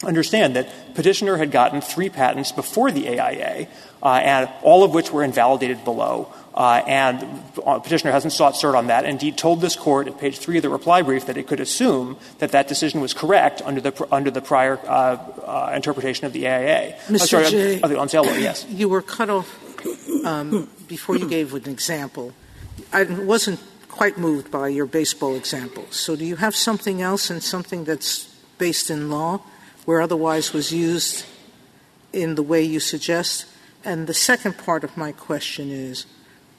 understand 0.03 0.55
that 0.55 0.95
petitioner 0.95 1.37
had 1.37 1.51
gotten 1.51 1.81
three 1.81 2.09
patents 2.09 2.51
before 2.51 2.91
the 2.91 3.07
AIA, 3.07 3.67
and 4.05 4.49
all 4.61 4.83
of 4.83 4.93
which 4.93 5.11
were 5.11 5.23
invalidated 5.23 5.83
below. 5.83 6.31
Uh, 6.53 6.83
and 6.87 7.43
uh, 7.65 7.77
petitioner 7.77 8.11
hasn't 8.11 8.33
sought 8.33 8.55
cert 8.55 8.75
on 8.75 8.87
that. 8.87 9.05
Indeed, 9.05 9.37
told 9.37 9.61
this 9.61 9.75
court 9.75 10.07
at 10.07 10.19
page 10.19 10.39
three 10.39 10.57
of 10.57 10.63
the 10.63 10.69
reply 10.69 11.03
brief 11.03 11.27
that 11.27 11.37
it 11.37 11.45
could 11.47 11.59
assume 11.59 12.17
that 12.39 12.51
that 12.51 12.67
decision 12.67 12.99
was 12.99 13.13
correct 13.13 13.61
under 13.63 13.79
the 13.79 14.07
under 14.11 14.31
the 14.31 14.41
prior 14.41 14.79
uh, 14.87 15.17
uh 15.45 15.71
interpretation 15.75 16.25
of 16.25 16.33
the 16.33 16.47
AIA. 16.47 16.97
Mr. 17.07 17.79
sorry, 17.81 17.95
on 17.95 18.09
sale 18.09 18.23
law. 18.23 18.33
Yes, 18.33 18.65
you 18.69 18.89
were 18.89 19.03
cut 19.03 19.29
off 19.29 19.47
um, 20.25 20.67
before 20.87 21.15
you 21.15 21.29
gave 21.29 21.53
an 21.53 21.69
example. 21.69 22.33
I 22.91 23.03
wasn't 23.03 23.59
quite 23.87 24.17
moved 24.17 24.49
by 24.49 24.69
your 24.69 24.87
baseball 24.87 25.35
example. 25.35 25.85
So, 25.91 26.15
do 26.15 26.25
you 26.25 26.37
have 26.37 26.55
something 26.55 27.03
else 27.03 27.29
and 27.29 27.43
something 27.43 27.83
that's 27.83 28.33
based 28.57 28.89
in 28.89 29.11
law? 29.11 29.41
where 29.87 30.01
otherwise 30.01 30.51
was 30.51 30.73
used 30.73 31.25
in 32.11 32.35
the 32.35 32.43
way 32.43 32.61
you 32.61 32.77
suggest? 32.77 33.45
And 33.87 34.05
the 34.05 34.13
second 34.13 34.57
part 34.57 34.83
of 34.83 34.97
my 34.97 35.13
question 35.13 35.71
is 35.71 36.05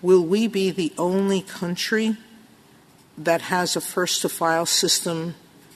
will 0.01 0.25
we 0.25 0.47
be 0.47 0.71
the 0.71 0.95
only 0.97 1.43
country 1.43 2.17
that 3.19 3.43
has 3.43 3.77
a 3.77 3.83
first 3.83 4.23
to 4.23 4.31
file 4.31 4.65
system 4.65 5.35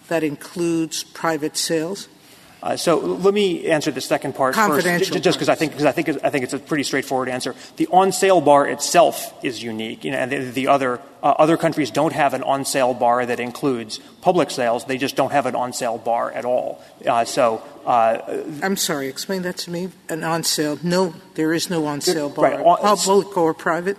that 0.08 0.24
includes 0.24 1.04
private 1.04 1.58
sales? 1.58 2.08
Uh, 2.62 2.76
so 2.76 2.98
let 2.98 3.34
me 3.34 3.66
answer 3.66 3.90
the 3.90 4.00
second 4.00 4.34
part 4.36 4.54
first, 4.54 4.86
just 5.20 5.36
because 5.36 5.48
I 5.48 5.56
think 5.56 5.72
because 5.72 5.84
I 5.84 5.90
think 5.90 6.08
I 6.22 6.30
think 6.30 6.44
it's 6.44 6.52
a 6.52 6.60
pretty 6.60 6.84
straightforward 6.84 7.28
answer. 7.28 7.56
The 7.76 7.88
on 7.88 8.12
sale 8.12 8.40
bar 8.40 8.68
itself 8.68 9.34
is 9.42 9.60
unique, 9.60 10.04
you 10.04 10.12
know, 10.12 10.18
and 10.18 10.54
the, 10.54 10.68
other 10.68 11.00
uh, 11.24 11.34
other 11.38 11.56
countries 11.56 11.90
don't 11.90 12.12
have 12.12 12.34
an 12.34 12.44
on 12.44 12.64
sale 12.64 12.94
bar 12.94 13.26
that 13.26 13.40
includes 13.40 13.98
public 14.20 14.50
sales. 14.50 14.84
They 14.84 14.96
just 14.96 15.16
don't 15.16 15.32
have 15.32 15.46
an 15.46 15.56
on 15.56 15.72
sale 15.72 15.98
bar 15.98 16.30
at 16.30 16.44
all. 16.44 16.80
Uh, 17.04 17.24
so. 17.24 17.62
Uh, 17.84 18.44
I'm 18.62 18.76
sorry. 18.76 19.08
Explain 19.08 19.42
that 19.42 19.56
to 19.58 19.70
me. 19.72 19.90
An 20.08 20.22
on 20.22 20.44
sale? 20.44 20.78
No, 20.84 21.14
there 21.34 21.52
is 21.52 21.68
no 21.68 21.86
on 21.86 22.00
sale 22.00 22.30
bar. 22.30 22.62
Public 22.62 23.36
or 23.36 23.54
private? 23.54 23.98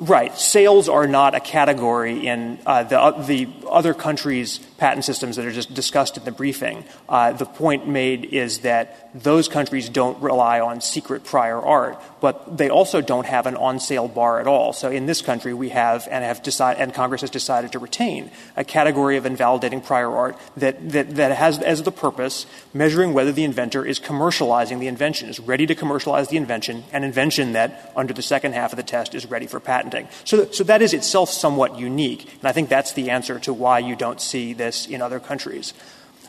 Right. 0.00 0.36
Sales 0.36 0.88
are 0.88 1.06
not 1.06 1.34
a 1.34 1.40
category 1.40 2.26
in 2.26 2.58
uh, 2.66 2.84
the, 2.84 3.00
uh, 3.00 3.22
the 3.22 3.48
other 3.68 3.94
countries' 3.94 4.60
patent 4.78 5.04
systems 5.04 5.36
that 5.36 5.44
are 5.44 5.52
just 5.52 5.74
discussed 5.74 6.16
in 6.16 6.24
the 6.24 6.32
briefing. 6.32 6.84
Uh, 7.08 7.32
the 7.32 7.44
point 7.44 7.86
made 7.86 8.24
is 8.24 8.60
that 8.60 9.10
those 9.12 9.48
countries 9.48 9.88
don't 9.88 10.20
rely 10.22 10.60
on 10.60 10.80
secret 10.80 11.24
prior 11.24 11.60
art, 11.60 12.00
but 12.20 12.56
they 12.56 12.70
also 12.70 13.00
don't 13.00 13.26
have 13.26 13.46
an 13.46 13.56
on-sale 13.56 14.08
bar 14.08 14.40
at 14.40 14.46
all. 14.46 14.72
So 14.72 14.90
in 14.90 15.06
this 15.06 15.20
country, 15.20 15.52
we 15.52 15.70
have 15.70 16.06
and 16.10 16.24
have 16.24 16.42
decided, 16.42 16.80
and 16.80 16.94
Congress 16.94 17.22
has 17.22 17.30
decided 17.30 17.72
to 17.72 17.78
retain 17.78 18.30
a 18.56 18.64
category 18.64 19.16
of 19.16 19.26
invalidating 19.26 19.80
prior 19.80 20.10
art 20.10 20.38
that, 20.56 20.76
has 20.78 21.58
as 21.58 21.82
the 21.82 21.92
purpose 21.92 22.46
measuring 22.72 23.12
whether 23.12 23.32
the 23.32 23.44
inventor 23.44 23.84
is 23.84 23.98
commercializing 23.98 24.78
the 24.78 24.86
invention, 24.86 25.28
is 25.28 25.40
ready 25.40 25.66
to 25.66 25.74
commercialize 25.74 26.28
the 26.28 26.36
invention, 26.36 26.84
an 26.92 27.02
invention 27.02 27.52
that, 27.52 27.92
under 27.96 28.14
the 28.14 28.22
second 28.22 28.52
half 28.52 28.72
of 28.72 28.76
the 28.76 28.82
test, 28.82 29.14
is 29.14 29.26
ready 29.26 29.46
for 29.46 29.58
patenting. 29.58 30.06
So, 30.24 30.44
that 30.44 30.82
is 30.82 30.94
itself 30.94 31.30
somewhat 31.30 31.78
unique, 31.78 32.32
and 32.40 32.44
I 32.44 32.52
think 32.52 32.68
that's 32.68 32.92
the 32.92 33.10
answer 33.10 33.40
to 33.40 33.52
why 33.52 33.80
you 33.80 33.96
don't 33.96 34.20
see 34.20 34.52
this 34.68 34.86
in 34.86 35.00
other 35.02 35.20
countries. 35.20 35.74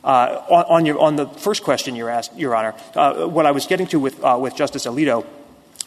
Uh, 0.04 0.65
on, 0.69 0.86
your, 0.86 0.97
on, 0.97 1.17
the 1.17 1.28
first 1.28 1.63
question 1.63 1.95
you 1.95 2.08
asked, 2.08 2.36
Your 2.38 2.56
Honor, 2.56 2.73
uh, 2.95 3.28
what 3.28 3.45
I 3.45 3.52
was 3.52 3.67
getting 3.67 3.88
to 3.88 3.99
with, 3.99 4.23
uh, 4.23 4.38
with 4.39 4.56
Justice 4.56 4.86
Alito 4.86 5.25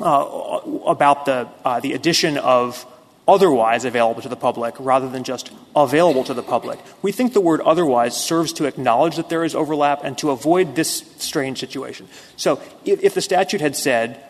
uh, 0.00 0.60
about 0.86 1.24
the, 1.24 1.48
uh, 1.64 1.80
the 1.80 1.94
addition 1.94 2.36
of 2.36 2.84
otherwise 3.26 3.86
available 3.86 4.20
to 4.20 4.28
the 4.28 4.36
public 4.36 4.74
rather 4.78 5.08
than 5.08 5.24
just 5.24 5.50
available 5.74 6.24
to 6.24 6.34
the 6.34 6.42
public. 6.42 6.78
We 7.00 7.12
think 7.12 7.32
the 7.32 7.40
word 7.40 7.60
otherwise 7.62 8.14
serves 8.14 8.52
to 8.54 8.66
acknowledge 8.66 9.16
that 9.16 9.30
there 9.30 9.44
is 9.44 9.54
overlap 9.54 10.04
and 10.04 10.18
to 10.18 10.30
avoid 10.30 10.74
this 10.74 11.04
strange 11.16 11.58
situation. 11.60 12.08
So 12.36 12.60
if, 12.84 13.02
if 13.02 13.14
the 13.14 13.22
statute 13.22 13.62
had 13.62 13.76
said, 13.76 14.22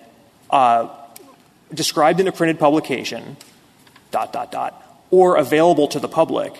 uh, 0.51 0.89
described 1.75 2.21
in 2.21 2.29
a 2.29 2.33
printed 2.33 2.59
publication, 2.61 3.37
dot, 4.13 4.33
dot, 4.33 4.53
dot, 4.53 4.79
or 5.11 5.37
available 5.37 5.89
to 5.89 5.99
the 5.99 6.09
public, 6.09 6.53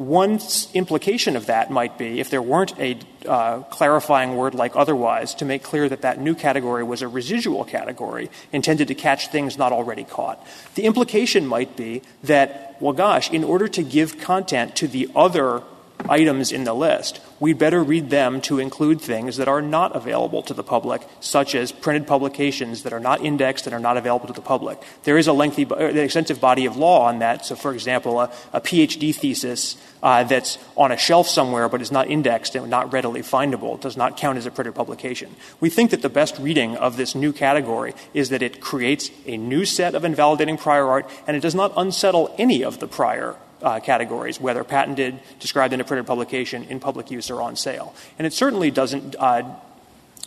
one 0.00 0.40
implication 0.72 1.36
of 1.36 1.44
that 1.46 1.70
might 1.70 1.98
be, 1.98 2.20
if 2.20 2.30
there 2.30 2.40
weren't 2.40 2.72
a 2.80 2.98
uh, 3.26 3.58
clarifying 3.64 4.34
word 4.34 4.54
like 4.54 4.74
otherwise, 4.74 5.34
to 5.34 5.44
make 5.44 5.62
clear 5.62 5.90
that 5.90 6.00
that 6.00 6.18
new 6.18 6.34
category 6.34 6.82
was 6.82 7.02
a 7.02 7.08
residual 7.08 7.66
category 7.66 8.30
intended 8.50 8.88
to 8.88 8.94
catch 8.94 9.28
things 9.28 9.58
not 9.58 9.72
already 9.72 10.04
caught. 10.04 10.42
The 10.74 10.84
implication 10.84 11.46
might 11.46 11.76
be 11.76 12.00
that, 12.24 12.80
well, 12.80 12.94
gosh, 12.94 13.30
in 13.30 13.44
order 13.44 13.68
to 13.68 13.82
give 13.82 14.18
content 14.18 14.74
to 14.76 14.88
the 14.88 15.10
other 15.14 15.62
items 16.08 16.52
in 16.52 16.64
the 16.64 16.74
list, 16.74 17.20
we'd 17.38 17.58
better 17.58 17.82
read 17.82 18.10
them 18.10 18.40
to 18.42 18.58
include 18.58 19.00
things 19.00 19.36
that 19.36 19.48
are 19.48 19.62
not 19.62 19.94
available 19.94 20.42
to 20.42 20.54
the 20.54 20.62
public, 20.62 21.02
such 21.20 21.54
as 21.54 21.72
printed 21.72 22.06
publications 22.06 22.82
that 22.82 22.92
are 22.92 23.00
not 23.00 23.24
indexed 23.24 23.66
and 23.66 23.74
are 23.74 23.80
not 23.80 23.96
available 23.96 24.26
to 24.26 24.32
the 24.32 24.40
public. 24.40 24.80
There 25.04 25.18
is 25.18 25.26
a 25.26 25.32
lengthy, 25.32 25.66
uh, 25.66 25.76
extensive 25.76 26.40
body 26.40 26.66
of 26.66 26.76
law 26.76 27.06
on 27.06 27.20
that. 27.20 27.44
So, 27.44 27.56
for 27.56 27.72
example, 27.72 28.20
a, 28.20 28.30
PhD 28.60 29.14
thesis 29.14 29.76
uh, 30.02 30.22
that's 30.24 30.58
on 30.76 30.92
a 30.92 30.96
shelf 30.96 31.26
somewhere 31.26 31.68
but 31.68 31.80
is 31.80 31.90
not 31.90 32.08
indexed 32.08 32.54
and 32.54 32.68
not 32.68 32.92
readily 32.92 33.22
findable 33.22 33.80
does 33.80 33.96
not 33.96 34.16
count 34.16 34.38
as 34.38 34.46
a 34.46 34.50
printed 34.50 34.74
publication. 34.74 35.34
We 35.60 35.70
think 35.70 35.90
that 35.90 36.02
the 36.02 36.08
best 36.08 36.38
reading 36.38 36.76
of 36.76 36.96
this 36.96 37.14
new 37.14 37.32
category 37.32 37.94
is 38.14 38.28
that 38.28 38.42
it 38.42 38.60
creates 38.60 39.10
a 39.26 39.36
new 39.36 39.64
set 39.64 39.94
of 39.94 40.04
invalidating 40.04 40.56
prior 40.56 40.86
art 40.86 41.10
and 41.26 41.36
it 41.36 41.40
does 41.40 41.54
not 41.54 41.72
unsettle 41.76 42.34
any 42.38 42.62
of 42.62 42.78
the 42.78 42.86
prior 42.86 43.36
categories, 43.82 44.40
whether 44.40 44.64
patented, 44.64 45.20
described 45.38 45.72
in 45.72 45.80
a 45.80 45.84
printed 45.84 46.06
publication, 46.06 46.64
in 46.64 46.80
public 46.80 47.10
use, 47.10 47.30
or 47.30 47.42
on 47.42 47.56
sale. 47.56 47.94
And 48.18 48.26
it 48.26 48.32
certainly 48.32 48.70
doesn't, 48.70 49.16
uh, 49.18 49.42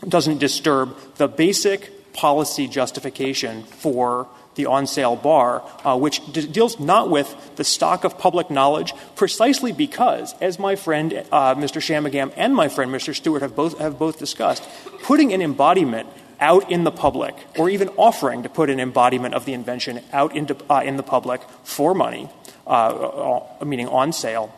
doesn't 0.07 0.39
disturb 0.39 0.95
the 1.15 1.27
basic 1.27 2.13
policy 2.13 2.67
justification 2.67 3.63
for 3.63 4.27
the 4.55 4.67
on 4.67 4.88
sale 4.88 5.15
bar, 5.15 5.63
uh, 5.84 5.97
which 5.97 6.21
deals 6.31 6.79
not 6.79 7.09
with 7.09 7.36
the 7.55 7.63
stock 7.63 8.03
of 8.03 8.17
public 8.17 8.49
knowledge, 8.49 8.93
precisely 9.15 9.71
because, 9.71 10.36
as 10.41 10.59
my 10.59 10.75
friend 10.75 11.25
uh, 11.31 11.55
Mr. 11.55 11.81
Shanmugam 11.81 12.31
and 12.38 12.55
my 12.55 12.69
friend 12.69 12.91
Mr. 12.91 13.15
Stewart 13.15 13.41
have 13.41 13.55
both, 13.55 13.79
have 13.79 13.97
both 13.97 14.19
discussed, 14.19 14.67
putting 15.01 15.34
an 15.34 15.41
embodiment 15.41 16.07
out 16.39 16.69
in 16.69 16.84
the 16.84 16.91
public, 16.91 17.36
or 17.57 17.69
even 17.69 17.88
offering 17.89 18.43
to 18.43 18.49
put 18.49 18.69
an 18.69 18.79
embodiment 18.79 19.34
of 19.34 19.45
the 19.45 19.53
invention 19.53 20.01
out 20.11 20.36
uh, 20.36 20.81
in 20.84 20.97
the 20.97 21.03
public 21.03 21.41
for 21.63 21.93
money, 21.93 22.25
uh, 22.25 22.27
uh, 22.27 22.42
Uh, 22.66 23.41
uh, 23.59 23.66
meaning 23.66 23.89
on 23.89 24.14
sale, 24.14 24.53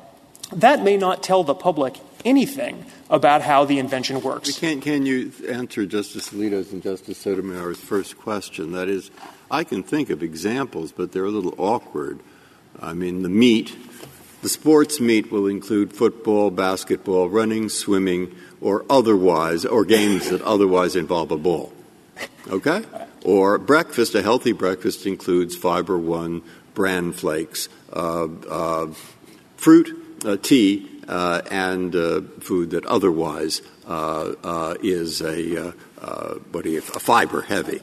that 0.54 0.84
may 0.84 0.96
not 0.96 1.24
tell 1.24 1.44
the 1.44 1.56
public 1.56 1.96
anything 2.24 2.86
about 3.10 3.42
how 3.42 3.66
the 3.66 3.80
invention 3.80 4.22
works. 4.22 4.60
Can, 4.60 4.80
can 4.80 5.08
you 5.08 5.32
answer 5.50 5.88
Justice 5.88 6.30
Alito's 6.30 6.72
and 6.72 6.84
Justice 6.84 7.18
Sotomayor's 7.18 7.80
first 7.80 8.18
question? 8.18 8.74
That 8.74 8.90
is, 8.90 9.10
I 9.50 9.64
can 9.64 9.82
think 9.82 10.12
of 10.12 10.22
examples, 10.22 10.92
but 10.92 11.14
they're 11.14 11.26
a 11.26 11.32
little 11.32 11.56
awkward. 11.58 12.20
I 12.80 12.94
mean, 12.94 13.24
the 13.24 13.30
meet, 13.30 13.76
the 14.44 14.50
sports 14.50 15.00
meet 15.00 15.32
will 15.32 15.48
include 15.48 15.92
football, 15.92 16.52
basketball, 16.52 17.30
running, 17.30 17.70
swimming, 17.70 18.36
or 18.62 18.86
otherwise, 18.88 19.66
or 19.66 19.84
games 19.84 20.30
that 20.30 20.44
otherwise 20.44 20.96
involve 20.96 21.32
a 21.32 21.38
ball. 21.38 21.74
Okay? 22.48 22.84
Or 23.24 23.58
breakfast, 23.58 24.14
a 24.14 24.22
healthy 24.22 24.52
breakfast 24.52 25.08
includes 25.08 25.56
fiber 25.56 25.98
one, 25.98 26.44
bran 26.76 27.12
flakes, 27.12 27.70
uh, 27.92 28.28
uh, 28.50 28.94
fruit, 29.58 30.22
uh, 30.26 30.38
tea, 30.38 30.92
and 31.08 31.94
food 32.44 32.72
that 32.72 32.86
otherwise 32.86 33.62
is 34.84 35.22
a, 35.22 35.74
what 36.52 36.64
do 36.64 36.70
you, 36.70 36.80
a 36.80 37.00
fiber 37.00 37.42
heavy. 37.42 37.82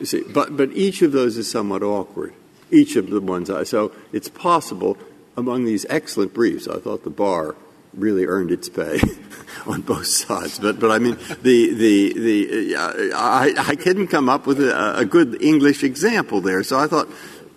You 0.00 0.06
see, 0.06 0.22
but, 0.22 0.56
but 0.56 0.70
each 0.72 1.02
of 1.02 1.12
those 1.12 1.36
is 1.36 1.50
somewhat 1.50 1.82
awkward. 1.82 2.32
Each 2.70 2.96
of 2.96 3.10
the 3.10 3.20
ones. 3.20 3.50
I, 3.50 3.64
so 3.64 3.92
it's 4.12 4.28
possible 4.28 4.96
among 5.38 5.64
these 5.64 5.86
excellent 5.88 6.34
briefs, 6.34 6.66
I 6.66 6.78
thought 6.80 7.04
the 7.04 7.10
bar 7.10 7.54
really 7.94 8.26
earned 8.26 8.50
its 8.50 8.68
pay 8.68 9.00
on 9.66 9.82
both 9.82 10.06
sides. 10.06 10.58
But, 10.58 10.80
but 10.80 10.90
I 10.90 10.98
mean, 10.98 11.16
the, 11.42 11.72
the, 11.74 12.12
the, 12.12 12.76
uh, 12.76 13.16
I, 13.16 13.54
I 13.56 13.76
couldn't 13.76 14.08
come 14.08 14.28
up 14.28 14.46
with 14.46 14.60
a, 14.60 14.98
a 14.98 15.04
good 15.04 15.40
English 15.40 15.84
example 15.84 16.40
there. 16.40 16.62
So 16.64 16.78
I 16.78 16.88
thought, 16.88 17.08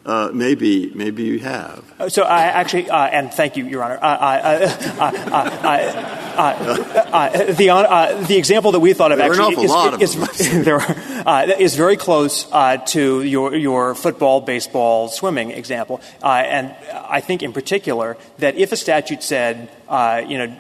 uh, 0.06 0.32
maybe, 0.34 0.92
maybe 0.96 1.24
you 1.24 1.40
have. 1.40 1.84
Uh, 2.00 2.10
so 2.10 2.24
I 2.24 2.42
actually, 2.44 2.90
uh, 2.90 3.06
and 3.06 3.32
thank 3.32 3.56
you, 3.56 3.66
Your 3.66 3.84
Honor. 3.84 4.00
Uh, 4.02 4.08
uh, 6.38 7.30
the 7.54 8.26
the 8.28 8.38
example 8.38 8.72
that 8.72 8.80
we 8.80 8.94
thought 8.94 9.12
of 9.12 9.20
there 9.20 9.32
actually 9.32 9.64
is, 10.02 10.16
is, 10.16 10.66
there 10.66 10.82
is 11.60 11.76
very 11.76 11.98
close 11.98 12.46
to 12.88 13.22
your 13.22 13.56
your 13.56 13.94
football, 13.94 14.42
baseball, 14.42 15.08
swimming 15.08 15.52
example, 15.52 16.02
and 16.24 16.76
I 16.92 17.22
think 17.22 17.44
in 17.44 17.54
particular 17.54 18.18
that 18.40 18.56
if 18.56 18.72
a 18.72 18.78
statute 18.78 19.22
said, 19.22 19.70
you 20.28 20.38
know, 20.40 20.60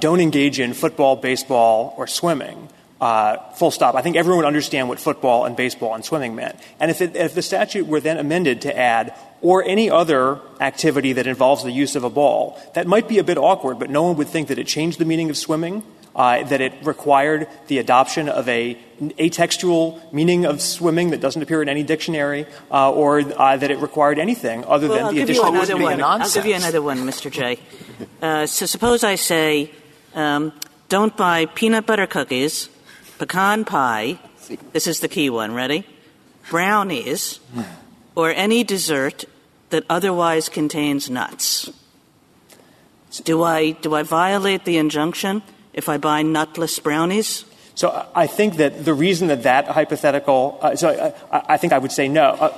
don't 0.00 0.20
engage 0.20 0.60
in 0.60 0.74
football, 0.74 1.16
baseball, 1.16 1.94
or 1.96 2.06
swimming 2.06 2.68
uh, 2.68 2.79
full 3.00 3.70
stop. 3.70 3.94
I 3.94 4.02
think 4.02 4.16
everyone 4.16 4.38
would 4.38 4.46
understand 4.46 4.88
what 4.88 5.00
football 5.00 5.44
and 5.44 5.56
baseball 5.56 5.94
and 5.94 6.04
swimming 6.04 6.34
meant. 6.34 6.58
And 6.78 6.90
if, 6.90 7.00
it, 7.00 7.16
if 7.16 7.34
the 7.34 7.42
statute 7.42 7.86
were 7.86 8.00
then 8.00 8.18
amended 8.18 8.62
to 8.62 8.76
add 8.76 9.14
or 9.42 9.64
any 9.64 9.88
other 9.88 10.40
activity 10.60 11.14
that 11.14 11.26
involves 11.26 11.64
the 11.64 11.72
use 11.72 11.96
of 11.96 12.04
a 12.04 12.10
ball, 12.10 12.60
that 12.74 12.86
might 12.86 13.08
be 13.08 13.18
a 13.18 13.24
bit 13.24 13.38
awkward, 13.38 13.78
but 13.78 13.90
no 13.90 14.02
one 14.02 14.16
would 14.16 14.28
think 14.28 14.48
that 14.48 14.58
it 14.58 14.66
changed 14.66 14.98
the 14.98 15.04
meaning 15.04 15.30
of 15.30 15.36
swimming, 15.36 15.82
uh, 16.14 16.42
that 16.44 16.60
it 16.60 16.74
required 16.82 17.48
the 17.68 17.78
adoption 17.78 18.28
of 18.28 18.48
a 18.48 18.76
atextual 19.00 20.12
meaning 20.12 20.44
of 20.44 20.60
swimming 20.60 21.10
that 21.10 21.20
doesn't 21.20 21.40
appear 21.40 21.62
in 21.62 21.68
any 21.68 21.82
dictionary, 21.82 22.44
uh, 22.70 22.92
or 22.92 23.20
uh, 23.20 23.56
that 23.56 23.70
it 23.70 23.78
required 23.78 24.18
anything 24.18 24.64
other 24.66 24.88
than 24.88 25.14
the 25.14 25.22
additional 25.22 25.52
you 25.52 25.58
another 25.60 25.78
one. 25.78 26.02
I'll 26.02 26.30
give 26.30 26.46
you 26.46 26.54
another 26.54 26.82
one, 26.82 26.98
Mr. 26.98 27.30
Jay. 27.30 27.58
Uh, 28.20 28.46
so 28.46 28.66
suppose 28.66 29.04
I 29.04 29.14
say, 29.14 29.70
um, 30.14 30.52
don't 30.88 31.16
buy 31.16 31.46
peanut 31.46 31.86
butter 31.86 32.06
cookies 32.06 32.68
pecan 33.20 33.66
pie, 33.66 34.18
this 34.72 34.86
is 34.86 35.00
the 35.00 35.08
key 35.08 35.28
one, 35.28 35.52
ready? 35.52 35.86
Brownies, 36.48 37.38
or 38.14 38.30
any 38.30 38.64
dessert 38.64 39.26
that 39.68 39.84
otherwise 39.90 40.48
contains 40.48 41.10
nuts. 41.10 41.70
Do 43.22 43.42
I, 43.42 43.72
do 43.72 43.94
I 43.94 44.04
violate 44.04 44.64
the 44.64 44.78
injunction 44.78 45.42
if 45.74 45.90
I 45.90 45.98
buy 45.98 46.22
nutless 46.22 46.78
brownies? 46.78 47.44
So 47.74 48.08
I 48.14 48.26
think 48.26 48.56
that 48.56 48.86
the 48.86 48.94
reason 48.94 49.28
that 49.28 49.42
that 49.42 49.68
hypothetical, 49.68 50.58
uh, 50.62 50.74
so 50.76 50.88
I, 51.30 51.42
I, 51.54 51.56
think 51.58 51.74
I 51.74 51.78
would 51.78 51.92
say 51.92 52.08
no. 52.08 52.24
Uh, 52.24 52.56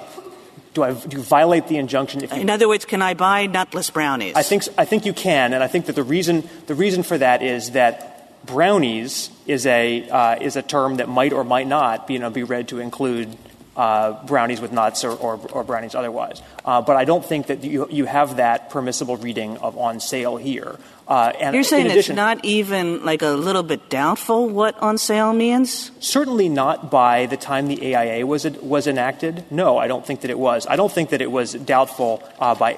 do 0.75 0.85
I 0.85 0.95
do 0.95 1.17
you 1.17 1.23
violate 1.23 1.67
the 1.67 1.77
injunction? 1.77 2.23
If 2.23 2.33
you, 2.33 2.41
In 2.41 2.49
other 2.49 2.69
words, 2.69 2.85
can 2.85 3.03
I 3.03 3.15
buy 3.15 3.47
nutless 3.47 3.91
brownies? 3.91 4.35
I 4.37 4.43
think 4.43 4.63
I 4.79 4.87
think 4.87 5.05
you 5.05 5.13
can, 5.13 5.53
and 5.53 5.63
I 5.63 5.69
think 5.69 5.87
that 5.87 5.97
the 5.97 6.03
reason 6.03 6.49
the 6.67 6.75
reason 6.75 7.03
for 7.03 7.19
that 7.19 7.43
is 7.43 7.73
that 7.73 8.12
brownies 8.45 9.31
is 9.47 9.67
a, 9.67 10.09
uh, 10.09 10.37
is 10.41 10.57
a 10.57 10.63
term 10.63 10.97
that 10.97 11.09
might 11.09 11.33
or 11.33 11.45
might 11.45 11.67
not 11.67 12.07
be, 12.07 12.15
you 12.15 12.21
know, 12.21 12.31
be 12.31 12.43
read 12.43 12.69
to 12.69 12.79
include 12.79 13.37
uh, 13.77 14.25
brownies 14.27 14.61
with 14.61 14.73
nuts 14.73 15.05
or, 15.05 15.13
or, 15.13 15.41
or 15.53 15.65
brownies 15.65 15.95
otherwise. 15.95 16.43
Uh, 16.65 16.83
but 16.83 16.97
I 16.97 17.05
don't 17.05 17.25
think 17.25 17.47
that 17.47 17.65
you, 17.65 17.89
you 17.91 18.05
have 18.05 18.37
that 18.37 18.71
permissible 18.71 19.17
reading 19.17 19.57
of 19.59 19.79
on 19.79 20.01
sale 20.01 20.37
here. 20.37 20.79
Uh, 21.09 21.33
and 21.41 21.55
You're 21.55 21.65
saying 21.65 21.87
addition, 21.87 22.13
it's 22.13 22.17
not 22.17 22.45
even 22.45 23.05
like 23.05 23.23
a 23.23 23.31
little 23.31 23.63
bit 23.63 23.91
doubtful 23.91 24.49
what 24.49 24.79
on 24.81 24.99
sale 24.99 25.33
means? 25.33 25.91
Certainly 25.99 26.49
not 26.49 26.91
by 26.91 27.27
the 27.27 27.37
time 27.37 27.67
the 27.67 27.95
AIA 27.95 28.27
was, 28.27 28.45
was 28.45 28.87
enacted. 28.87 29.45
No, 29.51 29.79
I 29.79 29.89
don't 29.89 30.07
think 30.07 30.21
that 30.21 30.31
it 30.31 30.39
was. 30.39 30.67
I 30.67 30.77
don't 30.77 30.93
think 30.93 31.11
that 31.11 31.21
it 31.21 31.31
was 31.31 31.55
doubtful 31.55 32.23
uh, 32.39 32.55
by, 32.55 32.75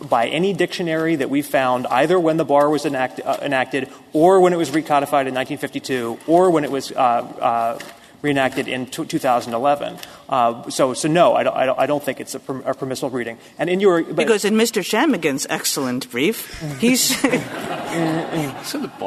by 0.00 0.28
any 0.28 0.52
dictionary 0.52 1.16
that 1.16 1.30
we 1.30 1.42
found 1.42 1.86
either 1.88 2.18
when 2.18 2.36
the 2.36 2.44
bar 2.44 2.70
was 2.70 2.84
enact, 2.86 3.20
uh, 3.24 3.38
enacted 3.42 3.90
or 4.12 4.40
when 4.40 4.52
it 4.52 4.56
was 4.56 4.70
recodified 4.70 5.26
in 5.26 5.34
1952 5.34 6.20
or 6.26 6.50
when 6.50 6.64
it 6.64 6.70
was 6.70 6.92
uh, 6.92 6.94
uh, 6.96 7.78
reenacted 8.24 8.66
in 8.68 8.86
2011. 8.86 9.98
Uh, 10.30 10.70
so, 10.70 10.94
so 10.94 11.06
no, 11.08 11.34
I 11.34 11.86
don't, 11.86 12.02
think 12.02 12.20
it's 12.20 12.34
a, 12.34 12.40
per, 12.40 12.58
a, 12.60 12.74
permissible 12.74 13.10
reading. 13.10 13.36
And 13.58 13.68
in 13.68 13.80
your 13.80 14.02
because 14.02 14.46
in 14.46 14.54
Mr. 14.54 14.80
Shanmugam's 14.80 15.46
excellent 15.50 16.10
brief, 16.10 16.58
he's 16.80 17.12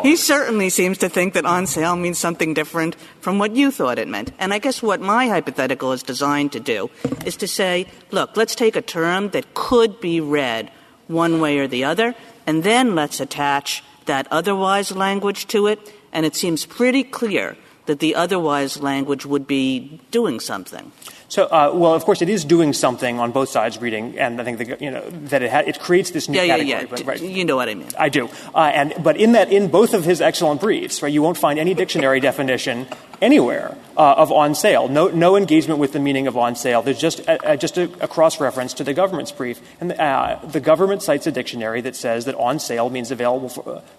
he 0.03 0.15
certainly 0.15 0.70
seems 0.70 0.99
to 0.99 1.09
think 1.09 1.34
that 1.34 1.45
on 1.45 1.65
sale 1.65 1.95
means 1.95 2.20
something 2.20 2.53
different 2.53 2.95
from 3.20 3.39
what 3.39 3.55
you 3.55 3.72
thought 3.72 3.97
it 3.97 4.07
meant. 4.07 4.32
And 4.38 4.53
I 4.53 4.59
guess 4.59 4.84
what 4.84 5.01
my 5.01 5.28
hypothetical 5.28 5.91
is 5.91 6.03
designed 6.03 6.51
to 6.51 6.59
do 6.59 6.91
is 7.26 7.36
to 7.38 7.47
say, 7.47 7.88
look, 8.11 8.38
let's 8.38 8.53
take 8.53 8.76
a 8.76 8.84
term 8.84 9.30
that 9.30 9.55
could 9.55 9.99
be 9.99 10.22
read 10.22 10.72
one 11.07 11.41
way 11.41 11.57
or 11.57 11.68
the 11.68 11.84
other, 11.84 12.13
and 12.45 12.63
then 12.63 12.93
let's 12.93 13.20
attach 13.20 13.84
that 14.05 14.28
otherwise 14.30 14.91
language 14.91 15.47
to 15.47 15.65
it. 15.65 15.80
And 16.13 16.26
it 16.26 16.36
seems 16.36 16.65
pretty 16.65 17.03
clear 17.03 17.57
that 17.88 17.99
the 17.99 18.15
otherwise 18.15 18.79
language 18.79 19.25
would 19.25 19.47
be 19.47 19.99
doing 20.11 20.39
something. 20.39 20.91
So, 21.29 21.43
uh, 21.45 21.71
well, 21.73 21.93
of 21.93 22.05
course, 22.05 22.21
it 22.21 22.29
is 22.29 22.45
doing 22.45 22.71
something 22.71 23.19
on 23.19 23.31
both 23.33 23.49
sides 23.49 23.81
reading, 23.81 24.17
and 24.17 24.39
I 24.39 24.45
think 24.45 24.59
the, 24.59 24.77
you 24.79 24.91
know 24.91 25.09
that 25.27 25.41
it 25.41 25.51
ha- 25.51 25.63
it 25.67 25.79
creates 25.79 26.11
this 26.11 26.29
new 26.29 26.39
yeah, 26.39 26.47
category. 26.47 26.69
Yeah, 26.69 26.79
yeah, 26.81 26.88
but, 26.89 27.05
right. 27.05 27.21
You 27.21 27.43
know 27.43 27.57
what 27.57 27.67
I 27.67 27.75
mean. 27.75 27.89
I 27.99 28.07
do. 28.07 28.29
Uh, 28.55 28.71
and 28.73 28.93
but 29.03 29.17
in 29.17 29.33
that, 29.33 29.51
in 29.51 29.67
both 29.67 29.93
of 29.93 30.05
his 30.05 30.21
excellent 30.21 30.61
briefs, 30.61 31.01
right, 31.01 31.11
you 31.11 31.21
won't 31.21 31.38
find 31.38 31.59
any 31.59 31.73
dictionary 31.73 32.19
definition 32.29 32.88
anywhere 33.22 33.78
uh, 33.97 34.13
of 34.18 34.32
on 34.32 34.55
sale. 34.55 34.88
No, 34.88 35.36
engagement 35.36 35.80
with 35.80 35.93
the 35.93 35.99
meaning 35.99 36.28
of 36.28 36.38
on 36.38 36.55
sale. 36.55 36.82
There's 36.82 36.99
just 36.99 37.22
a, 37.28 37.57
just 37.57 37.78
a, 37.78 37.84
a 38.01 38.07
cross 38.07 38.39
reference 38.39 38.74
to 38.76 38.84
the 38.84 38.93
government's 38.93 39.32
brief, 39.32 39.59
and 39.82 39.91
uh, 39.91 40.39
the 40.43 40.59
government 40.59 41.01
cites 41.01 41.28
a 41.28 41.32
dictionary 41.32 41.82
that 41.82 41.95
says 41.95 42.26
that 42.26 42.36
on 42.36 42.59
sale 42.59 42.89
means 42.89 43.11
available 43.11 43.49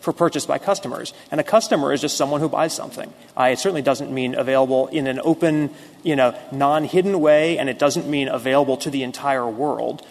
for, 0.01 0.13
purchase 0.13 0.47
by 0.47 0.59
customers, 0.59 1.13
and 1.31 1.41
a 1.41 1.45
customer 1.45 1.93
is 1.93 2.01
just 2.01 2.17
someone 2.17 2.41
who 2.41 2.49
buys 2.49 2.73
something. 2.73 3.13
Uh, 3.37 3.51
it 3.53 3.59
certainly 3.59 3.83
doesn't 3.83 4.13
mean 4.13 4.35
available 4.35 4.87
in 4.89 5.07
an 5.07 5.21
open, 5.23 5.71
you 6.03 6.17
know, 6.17 6.39
non-hidden 6.53 7.21
way, 7.21 7.59
and 7.59 7.69
it 7.69 7.79
doesn't 7.79 8.09
mean 8.09 8.29
available 8.29 8.77
to 8.79 8.91
the 8.91 9.03
entire 9.03 9.49
world. 9.49 10.07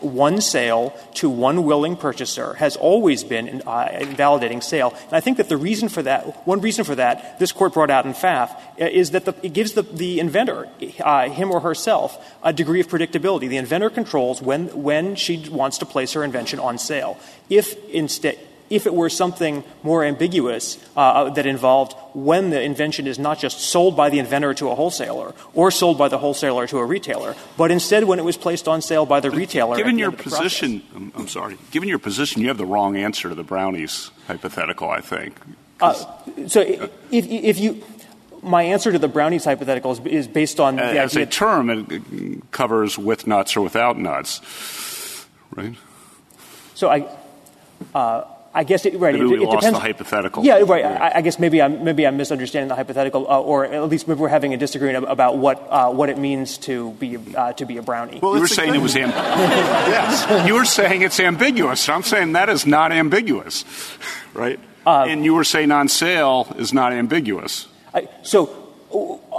One 0.00 0.40
sale 0.40 0.94
to 1.14 1.30
one 1.30 1.64
willing 1.64 1.96
purchaser 1.96 2.54
has 2.54 2.76
always 2.76 3.24
been 3.24 3.62
uh, 3.66 3.98
invalidating 4.00 4.60
sale, 4.60 4.94
and 5.04 5.12
I 5.12 5.20
think 5.20 5.38
that 5.38 5.48
the 5.48 5.56
reason 5.56 5.88
for 5.88 6.02
that, 6.02 6.46
one 6.46 6.60
reason 6.60 6.84
for 6.84 6.94
that, 6.94 7.38
this 7.38 7.52
court 7.52 7.74
brought 7.74 7.90
out 7.90 8.04
in 8.06 8.12
Pfaff, 8.12 8.50
uh, 8.80 8.86
is 8.86 9.12
that 9.12 9.26
it 9.42 9.52
gives 9.52 9.72
the, 9.72 9.82
the 9.82 10.20
inventor, 10.20 10.68
uh, 11.00 11.28
him 11.28 11.50
or 11.50 11.60
herself, 11.60 12.18
a 12.42 12.52
degree 12.52 12.80
of 12.80 12.88
predictability. 12.88 13.48
The 13.48 13.56
inventor 13.56 13.90
controls 13.90 14.42
when, 14.42 14.68
when 14.82 15.14
she 15.16 15.48
wants 15.48 15.78
to 15.78 15.86
place 15.86 16.12
her 16.12 16.24
invention 16.24 16.58
on 16.58 16.78
sale. 16.78 17.18
If 17.48 17.76
instead, 17.88 18.38
if 18.72 18.86
it 18.86 18.94
were 18.94 19.10
something 19.10 19.62
more 19.82 20.02
ambiguous 20.02 20.78
uh, 20.96 21.28
that 21.30 21.44
involved 21.44 21.94
when 22.14 22.50
the 22.50 22.60
invention 22.60 23.06
is 23.06 23.18
not 23.18 23.38
just 23.38 23.60
sold 23.60 23.96
by 23.96 24.08
the 24.08 24.18
inventor 24.18 24.54
to 24.54 24.70
a 24.70 24.74
wholesaler 24.74 25.34
or 25.52 25.70
sold 25.70 25.98
by 25.98 26.08
the 26.08 26.18
wholesaler 26.18 26.66
to 26.66 26.78
a 26.78 26.84
retailer, 26.84 27.36
but 27.58 27.70
instead 27.70 28.04
when 28.04 28.18
it 28.18 28.24
was 28.24 28.36
placed 28.36 28.66
on 28.66 28.80
sale 28.80 29.04
by 29.04 29.20
the 29.20 29.30
retailer. 29.30 29.76
Given 29.76 29.98
your 29.98 30.10
position, 30.10 30.82
I'm, 31.14 31.28
sorry, 31.28 31.58
given 31.70 31.88
your 31.88 31.98
position, 31.98 32.40
you 32.40 32.48
have 32.48 32.58
the 32.58 32.66
wrong 32.66 32.96
answer 32.96 33.28
to 33.28 33.34
the 33.34 33.44
brownies 33.44 34.10
hypothetical, 34.26 34.88
I 34.88 35.00
think. 35.00 35.38
Uh, 35.80 35.92
so 36.46 36.60
if, 36.62 36.90
if 37.10 37.58
you 37.58 37.82
my 38.42 38.62
answer 38.64 38.90
to 38.90 38.98
the 38.98 39.08
brownies 39.08 39.44
hypothetical 39.44 39.96
is, 40.06 40.26
based 40.26 40.58
on 40.58 40.76
the 40.76 40.82
as 40.82 41.12
idea 41.12 41.26
a 41.26 41.30
term 41.30 41.70
it 41.70 42.50
covers 42.50 42.98
with 42.98 43.26
nuts 43.26 43.56
or 43.56 43.60
without 43.60 43.96
nuts 43.96 45.26
right 45.54 45.76
so 46.74 46.88
i 46.88 47.06
uh, 47.94 48.24
I 48.54 48.64
guess 48.64 48.84
it, 48.84 48.98
right. 48.98 49.14
Maybe 49.14 49.24
it, 49.24 49.28
we 49.28 49.34
it 49.36 49.40
lost 49.40 49.60
depends. 49.60 49.78
the 49.78 49.80
hypothetical. 49.80 50.44
Yeah, 50.44 50.58
right. 50.58 50.84
I, 50.84 51.12
I, 51.16 51.20
guess 51.22 51.38
maybe 51.38 51.62
I'm 51.62 51.84
maybe 51.84 52.06
I'm 52.06 52.18
misunderstanding 52.18 52.68
the 52.68 52.74
hypothetical, 52.74 53.26
uh, 53.30 53.40
or 53.40 53.64
at 53.64 53.88
least 53.88 54.08
maybe 54.08 54.20
we're 54.20 54.28
having 54.28 54.52
a 54.52 54.58
disagreement 54.58 55.06
about 55.08 55.38
what 55.38 55.66
uh, 55.70 55.90
what 55.90 56.10
it 56.10 56.18
means 56.18 56.58
to 56.58 56.90
be 56.92 57.18
uh, 57.34 57.54
to 57.54 57.64
be 57.64 57.78
a 57.78 57.82
brownie. 57.82 58.18
Well, 58.20 58.34
you 58.34 58.40
were 58.40 58.46
saying 58.46 58.74
it 58.74 58.82
was 58.82 58.94
amb- 58.94 59.08
yes. 59.08 60.46
You 60.46 60.54
were 60.54 60.66
saying 60.66 61.00
it's 61.00 61.18
ambiguous. 61.18 61.88
I'm 61.88 62.02
saying 62.02 62.32
that 62.32 62.50
is 62.50 62.66
not 62.66 62.92
ambiguous, 62.92 63.64
right? 64.34 64.60
Uh, 64.84 65.06
and 65.08 65.24
you 65.24 65.32
were 65.32 65.44
saying 65.44 65.70
on 65.70 65.88
sale 65.88 66.46
is 66.56 66.72
not 66.72 66.92
ambiguous. 66.92 67.68
I, 67.94 68.08
so. 68.22 68.58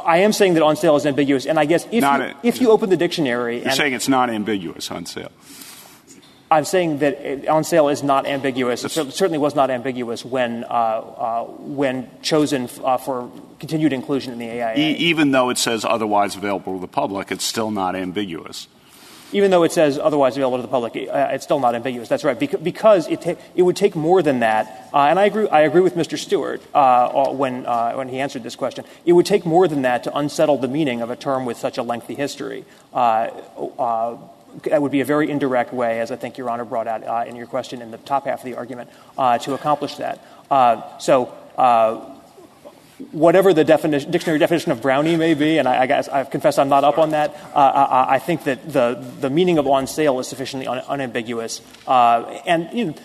I 0.06 0.18
am 0.18 0.34
saying 0.34 0.56
that 0.56 0.64
on 0.64 0.76
sale 0.76 0.96
is 0.96 1.06
ambiguous, 1.06 1.46
and 1.46 1.60
I 1.60 1.66
guess 1.66 1.86
if, 1.86 1.94
you, 1.94 2.04
a, 2.04 2.36
if 2.42 2.60
you 2.60 2.72
open 2.72 2.90
the 2.90 2.98
dictionary, 2.98 3.62
you're 3.62 3.72
saying 3.72 3.94
it's 3.94 4.10
not 4.10 4.32
ambiguous 4.32 4.90
on 4.90 5.06
sale. 5.06 5.32
I'm 6.54 6.66
saying 6.66 7.00
that 7.00 7.48
on 7.48 7.64
sale 7.64 7.90
is 7.90 8.04
not 8.04 8.28
ambiguous. 8.28 8.84
It 8.84 8.92
certainly 8.92 9.40
was 9.40 9.56
not 9.56 9.72
ambiguous 9.72 10.24
when, 10.24 10.64
uh, 10.66 10.68
uh, 10.68 11.44
when 11.46 12.12
chosen 12.22 12.70
uh, 12.84 12.98
for 12.98 13.32
continued 13.60 13.92
inclusion 13.92 14.34
in 14.34 14.38
the 14.38 14.62
AIA. 14.62 14.96
Even 14.98 15.32
though 15.32 15.50
it 15.50 15.58
says 15.58 15.84
otherwise 15.84 16.36
available 16.36 16.76
to 16.76 16.80
the 16.80 16.88
public, 16.88 17.32
it's 17.32 17.44
still 17.44 17.72
not 17.72 17.96
ambiguous. 17.96 18.68
Even 19.32 19.50
though 19.50 19.64
it 19.64 19.72
says 19.72 19.98
otherwise 19.98 20.38
available 20.38 20.60
to 20.60 20.62
the 20.62 20.68
public, 20.68 20.96
it's 20.96 21.44
still 21.44 21.60
not 21.60 21.74
ambiguous. 21.74 22.08
That's 22.08 22.24
right, 22.24 22.38
because, 22.38 23.08
it, 23.08 23.40
would 23.56 23.76
take 23.76 23.96
more 23.96 24.22
than 24.22 24.42
that. 24.42 24.92
Uh, 24.94 25.08
and 25.08 25.18
I 25.18 25.26
agree, 25.26 25.50
I 25.50 25.62
agree 25.62 25.82
with 25.82 25.96
Mr. 25.96 26.20
Stewart 26.20 26.62
uh, 26.76 27.32
when, 27.32 27.64
when 27.64 28.10
he 28.10 28.20
answered 28.20 28.44
this 28.44 28.56
question. 28.56 28.86
It 29.08 29.14
would 29.14 29.26
take 29.26 29.44
more 29.44 29.68
than 29.68 29.82
that 29.82 30.04
to 30.04 30.16
unsettle 30.16 30.60
the 30.60 30.68
meaning 30.68 31.02
of 31.02 31.10
a 31.10 31.16
term 31.16 31.46
with 31.46 31.58
such 31.58 31.80
a 31.80 31.84
lengthy 31.84 32.14
history 32.14 32.64
that 34.64 34.82
would 34.82 34.92
be 34.92 35.02
a 35.02 35.06
very 35.06 35.30
indirect 35.30 35.74
way, 35.74 36.00
as 36.00 36.12
I 36.12 36.16
think 36.16 36.38
Your 36.38 36.50
Honor 36.50 36.66
brought 36.66 36.88
out 36.88 37.04
uh, 37.04 37.26
in 37.28 37.36
your 37.36 37.48
question 37.48 37.82
in 37.82 37.92
the 37.92 37.98
top 37.98 38.26
half 38.26 38.40
of 38.40 38.46
the 38.46 38.56
argument, 38.56 38.90
uh, 39.18 39.38
to 39.40 39.54
accomplish 39.54 39.96
that. 39.96 40.26
Uh, 40.50 40.98
so 41.00 41.26
whatever 43.12 43.54
the 43.54 43.64
dictionary 43.64 44.40
definition 44.40 44.72
of 44.72 44.82
brownie 44.82 45.16
may 45.16 45.34
be, 45.34 45.58
and 45.58 45.68
I, 45.68 46.24
confess 46.26 46.58
I'm 46.58 46.70
not 46.70 46.84
up 46.84 46.98
on 46.98 47.12
that, 47.12 47.36
I, 47.56 48.20
think 48.20 48.46
that 48.46 48.72
the, 48.72 49.04
the 49.20 49.30
meaning 49.30 49.58
of 49.58 49.68
on 49.68 49.88
sale 49.88 50.20
is 50.20 50.28
sufficiently 50.28 50.68
un- 50.68 50.84
unambiguous. 50.88 51.62
And 51.88 52.98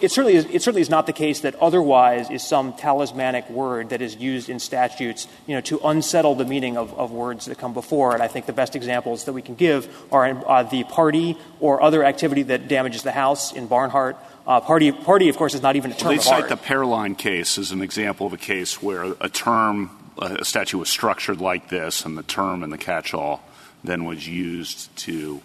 it 0.00 0.10
certainly, 0.10 0.36
is, 0.36 0.44
it 0.46 0.62
certainly 0.62 0.82
is 0.82 0.90
not 0.90 1.06
the 1.06 1.12
case 1.12 1.40
that 1.40 1.54
otherwise 1.56 2.30
is 2.30 2.46
some 2.46 2.72
talismanic 2.74 3.48
word 3.48 3.90
that 3.90 4.02
is 4.02 4.16
used 4.16 4.48
in 4.48 4.58
statutes 4.58 5.26
you 5.46 5.54
know, 5.54 5.60
to 5.62 5.78
unsettle 5.84 6.34
the 6.34 6.44
meaning 6.44 6.76
of, 6.76 6.92
of 6.94 7.10
words 7.10 7.46
that 7.46 7.58
come 7.58 7.74
before. 7.74 8.14
And 8.14 8.22
I 8.22 8.28
think 8.28 8.46
the 8.46 8.52
best 8.52 8.76
examples 8.76 9.24
that 9.24 9.32
we 9.32 9.42
can 9.42 9.54
give 9.54 9.88
are 10.12 10.26
in, 10.26 10.42
uh, 10.46 10.64
the 10.64 10.84
party 10.84 11.36
or 11.60 11.82
other 11.82 12.04
activity 12.04 12.42
that 12.44 12.68
damages 12.68 13.02
the 13.02 13.12
house 13.12 13.52
in 13.52 13.66
Barnhart. 13.66 14.16
Uh, 14.46 14.60
party, 14.60 14.92
party, 14.92 15.28
of 15.28 15.36
course, 15.36 15.54
is 15.54 15.62
not 15.62 15.76
even 15.76 15.90
a 15.90 15.94
term 15.94 16.08
well, 16.08 16.16
they 16.16 16.22
cite 16.22 16.42
art. 16.42 16.48
the 16.50 16.56
Paroline 16.56 17.16
case 17.16 17.56
as 17.56 17.70
an 17.70 17.80
example 17.80 18.26
of 18.26 18.32
a 18.32 18.38
case 18.38 18.82
where 18.82 19.14
a 19.20 19.28
term, 19.28 19.90
a 20.18 20.44
statute 20.44 20.78
was 20.78 20.88
structured 20.88 21.40
like 21.40 21.68
this, 21.70 22.04
and 22.04 22.18
the 22.18 22.22
term 22.22 22.62
and 22.62 22.72
the 22.72 22.78
catch-all 22.78 23.42
then 23.82 24.04
was 24.04 24.26
used 24.28 24.94
to 24.96 25.40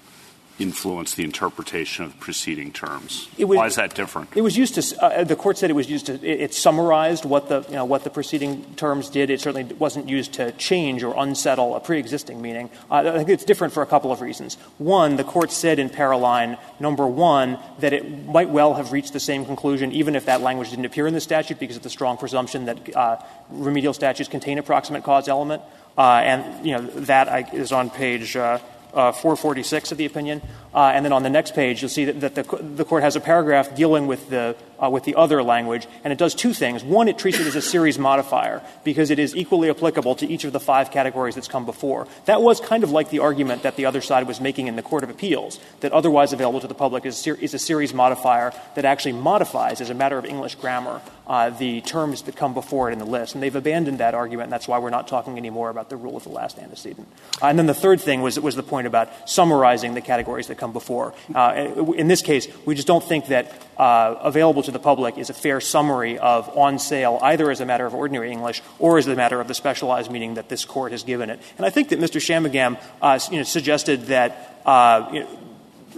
influence 0.60 1.16
the 1.16 1.24
interpretation 1.24 2.06
of 2.06 2.20
preceding 2.20 2.72
terms. 2.72 3.30
Was, 3.38 3.58
Why 3.58 3.66
is 3.66 3.76
that 3.76 3.96
different? 3.96 4.30
It 4.36 4.42
was 4.42 4.58
used 4.58 4.76
to. 4.76 5.04
Uh, 5.04 5.24
the 5.24 5.36
court 5.36 5.58
said 5.58 5.70
it 5.70 5.74
was 5.74 5.90
used 5.90 6.08
to. 6.08 6.14
It, 6.16 6.42
it, 6.42 6.54
summarized 6.54 7.26
what 7.26 7.48
the 7.48 7.66
you 7.70 7.76
know 7.76 7.86
what 7.86 8.04
the 8.04 8.10
preceding 8.10 8.64
terms 8.76 9.10
did. 9.10 9.30
It 9.30 9.40
certainly 9.40 9.74
wasn't 9.76 10.10
used 10.10 10.34
to 10.34 10.52
change 10.54 11.04
or 11.04 11.14
unsettle 11.18 11.76
a 11.76 11.80
pre-existing 11.80 12.42
meaning. 12.42 12.70
Uh, 12.92 13.12
I 13.14 13.18
think 13.18 13.30
it's 13.30 13.46
different 13.46 13.74
for 13.74 13.82
a 13.82 13.86
couple 13.86 14.12
of 14.12 14.22
reasons. 14.22 14.56
One, 14.78 15.16
the 15.16 15.24
court 15.24 15.52
said 15.52 15.80
in 15.80 15.90
Paroline 15.90 16.60
number 16.80 17.08
one 17.08 17.58
that 17.80 17.94
it 17.94 18.26
might 18.26 18.50
well 18.50 18.74
have 18.74 18.92
reached 18.92 19.14
the 19.14 19.20
same 19.20 19.46
conclusion 19.46 19.92
even 19.92 20.16
if 20.16 20.26
that 20.26 20.42
language 20.42 20.70
didn't 20.72 20.86
appear 20.86 21.08
in 21.08 21.14
the 21.14 21.22
statute 21.22 21.60
because 21.60 21.78
of 21.78 21.84
the 21.84 21.90
strong 21.90 22.18
presumption 22.18 22.66
that 22.66 22.96
uh, 22.96 23.18
remedial 23.50 23.94
statutes 23.94 24.30
contain 24.30 24.58
a 24.58 24.64
proximate 24.64 25.04
cause 25.04 25.28
element. 25.28 25.62
Uh, 25.98 26.22
and 26.24 26.66
you 26.66 26.74
know 26.74 26.82
that 26.82 27.54
is 27.54 27.72
on 27.72 27.90
page 27.90 28.36
uh, 28.36 28.60
446 28.92 29.92
of 29.92 29.98
the 29.98 30.06
opinion. 30.06 30.42
Uh, 30.74 30.92
and 30.94 31.06
then 31.06 31.14
on 31.14 31.24
the 31.24 31.30
next 31.30 31.54
page, 31.54 31.82
you'll 31.82 31.90
see 31.90 32.06
that, 32.06 32.36
the, 32.36 32.86
court 32.86 33.04
has 33.04 33.16
a 33.16 33.20
paragraph 33.20 33.76
dealing 33.76 34.08
with 34.08 34.30
the, 34.30 34.40
uh, 34.40 34.54
with 34.88 35.04
the 35.04 35.16
other 35.16 35.44
language, 35.44 35.88
and 36.04 36.14
it 36.14 36.20
does 36.20 36.36
two 36.36 36.54
things. 36.54 36.84
One, 36.84 37.08
it 37.08 37.18
treats 37.18 37.40
it 37.40 37.48
as 37.48 37.56
a 37.56 37.62
series 37.62 38.00
modifier 38.00 38.62
because 38.84 39.10
it 39.10 39.20
is 39.20 39.36
equally 39.36 39.70
applicable 39.70 40.16
to 40.16 40.28
each 40.28 40.44
of 40.44 40.54
the 40.54 40.60
five 40.60 40.92
categories 40.92 41.36
that's 41.36 41.48
come 41.48 41.66
before. 41.66 42.08
That 42.26 42.42
was 42.42 42.60
kind 42.60 42.84
of 42.84 42.92
like 42.92 43.10
the 43.10 43.20
argument 43.20 43.64
that 43.64 43.76
the 43.76 43.86
other 43.86 44.02
side 44.02 44.28
was 44.28 44.40
making 44.40 44.68
in 44.68 44.76
the 44.76 44.82
Court 44.82 45.04
of 45.04 45.10
Appeals, 45.10 45.60
that 45.82 45.92
otherwise 45.92 46.34
available 46.34 46.60
to 46.60 46.68
the 46.68 46.74
public 46.74 47.06
is, 47.06 47.28
a 47.28 47.60
series 47.60 47.94
modifier 47.94 48.54
that 48.76 48.86
actually 48.86 49.14
modifies, 49.14 49.82
as 49.82 49.90
a 49.90 49.94
matter 49.94 50.18
of 50.18 50.26
English 50.26 50.56
grammar, 50.56 51.02
uh, 51.28 51.50
the 51.52 51.82
terms 51.82 52.24
that 52.24 52.36
come 52.36 52.54
before 52.54 52.90
it 52.90 52.94
in 52.94 53.00
the 53.00 53.06
list. 53.06 53.36
And 53.36 53.44
they've 53.44 53.56
abandoned 53.56 54.00
that 54.00 54.14
argument, 54.14 54.46
and 54.46 54.54
that's 54.54 54.68
why 54.68 54.80
we're 54.80 54.90
not 54.90 55.08
talking 55.08 55.38
anymore 55.38 55.70
about 55.70 55.90
the 55.90 55.96
rule 55.96 56.18
of 56.18 56.24
the 56.24 56.30
last 56.30 56.58
antecedent. 56.58 57.08
Uh, 57.42 57.48
and 57.48 57.60
then 57.60 57.68
the 57.68 57.74
third 57.74 58.02
thing 58.02 58.22
was, 58.22 58.40
was 58.40 58.56
the 58.56 58.64
point 58.64 58.88
about 58.88 59.30
summarizing 59.30 59.94
the 59.94 60.02
categories 60.02 60.48
that 60.48 60.58
come 60.58 60.74
before. 60.74 61.14
Uh, 61.34 61.94
in 61.96 62.08
this 62.08 62.22
case, 62.22 62.48
we 62.66 62.76
just 62.76 62.88
don't 62.88 63.04
think 63.04 63.28
that 63.28 63.62
uh, 63.78 64.16
available 64.22 64.64
to 64.64 64.69
the 64.72 64.80
public 64.80 65.18
is 65.18 65.30
a 65.30 65.34
fair 65.34 65.62
summary 65.62 66.18
of 66.18 66.50
on 66.58 66.80
sale, 66.80 67.20
either 67.22 67.52
as 67.52 67.62
a 67.62 67.66
matter 67.66 67.86
of 67.86 67.94
ordinary 67.94 68.32
English 68.32 68.62
or 68.78 68.98
as 68.98 69.08
a 69.08 69.16
matter 69.16 69.40
of 69.40 69.48
the 69.48 69.54
specialized 69.54 70.12
meaning 70.12 70.36
that 70.36 70.50
this 70.50 70.66
court 70.66 70.92
has 70.92 71.04
given 71.04 71.30
it. 71.30 71.40
And 71.58 71.66
I 71.66 71.70
think 71.70 71.90
that 71.90 72.00
Mr. 72.00 72.20
Shanmugam 72.20 72.80
uh, 73.02 73.20
you 73.32 73.38
know, 73.38 73.44
suggested 73.44 74.08
that 74.08 74.62
uh, 74.66 75.10
you 75.12 75.26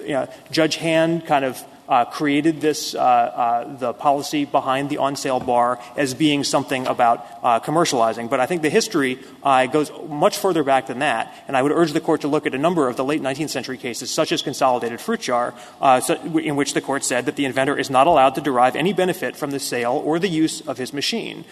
know, 0.07 0.30
Judge 0.51 0.76
Hand 0.76 1.26
kind 1.26 1.45
of 1.45 1.61
created 2.05 2.61
this, 2.61 2.95
uh, 2.95 2.99
uh, 2.99 3.77
the 3.77 3.93
policy 3.93 4.45
behind 4.45 4.89
the 4.89 4.97
on 4.97 5.15
sale 5.15 5.41
bar 5.41 5.77
as 5.97 6.13
being 6.13 6.43
something 6.43 6.87
about 6.87 7.25
uh, 7.43 7.59
commercializing. 7.59 8.29
But 8.29 8.39
I 8.39 8.45
think 8.45 8.61
the 8.61 8.69
history 8.69 9.19
uh, 9.43 9.65
goes 9.65 9.91
much 10.07 10.37
further 10.37 10.63
back 10.63 10.87
than 10.87 10.99
that. 10.99 11.33
And 11.47 11.57
I 11.57 11.61
would 11.61 11.73
urge 11.73 11.91
the 11.91 11.99
court 11.99 12.21
to 12.21 12.29
look 12.29 12.45
at 12.45 12.55
a 12.55 12.57
number 12.57 12.87
of 12.87 12.95
the 12.95 13.03
late 13.03 13.21
19th 13.21 13.49
century 13.49 13.77
cases, 13.77 14.09
such 14.09 14.31
as 14.31 14.41
Consolidated 14.41 15.01
Fruit 15.01 15.19
Jar, 15.19 15.53
uh, 15.81 15.99
in 16.41 16.55
which 16.55 16.73
the 16.73 16.81
court 16.81 17.03
said 17.03 17.25
that 17.25 17.35
the 17.35 17.45
inventor 17.45 17.77
is 17.77 17.89
not 17.89 18.07
allowed 18.07 18.35
to 18.35 18.41
derive 18.41 18.75
any 18.77 18.93
benefit 18.93 19.35
from 19.35 19.51
the 19.51 19.59
sale 19.59 20.01
or 20.05 20.17
the 20.17 20.29
use 20.29 20.61
of 20.61 20.77
his 20.77 20.93
machine 20.93 21.43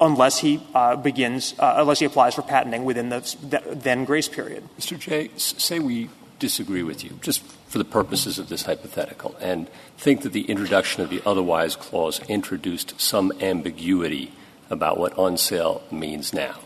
unless 0.00 0.38
he 0.38 0.60
uh, 0.74 0.96
begins, 0.96 1.54
uh, 1.58 1.74
unless 1.78 2.00
he 2.00 2.04
applies 2.04 2.34
for 2.34 2.42
patenting 2.42 2.84
within 2.84 3.08
the 3.08 3.62
then 3.70 4.04
grace 4.04 4.28
period. 4.28 4.64
Mr. 4.78 4.98
Jay, 4.98 5.30
say 5.36 5.78
we 5.78 6.08
disagree 6.42 6.82
with 6.82 7.04
you, 7.04 7.10
just 7.22 7.40
for 7.70 7.78
the 7.78 7.84
purposes 7.84 8.38
of 8.38 8.48
this 8.48 8.64
hypothetical, 8.64 9.36
and 9.40 9.68
think 9.96 10.22
that 10.22 10.32
the 10.32 10.50
introduction 10.50 11.02
of 11.02 11.08
the 11.08 11.22
otherwise 11.24 11.76
clause 11.76 12.20
introduced 12.28 13.00
some 13.00 13.32
ambiguity 13.40 14.32
about 14.68 14.98
what 14.98 15.16
on 15.16 15.38
sale 15.38 15.82
means 15.90 16.34
now. 16.34 16.58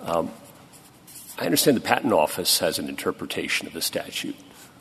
Um, 0.00 0.30
I 1.36 1.46
understand 1.46 1.76
the 1.76 1.80
Patent 1.80 2.12
Office 2.12 2.60
has 2.60 2.78
an 2.78 2.88
interpretation 2.88 3.66
of 3.66 3.72
the 3.72 3.82
statute. 3.82 4.36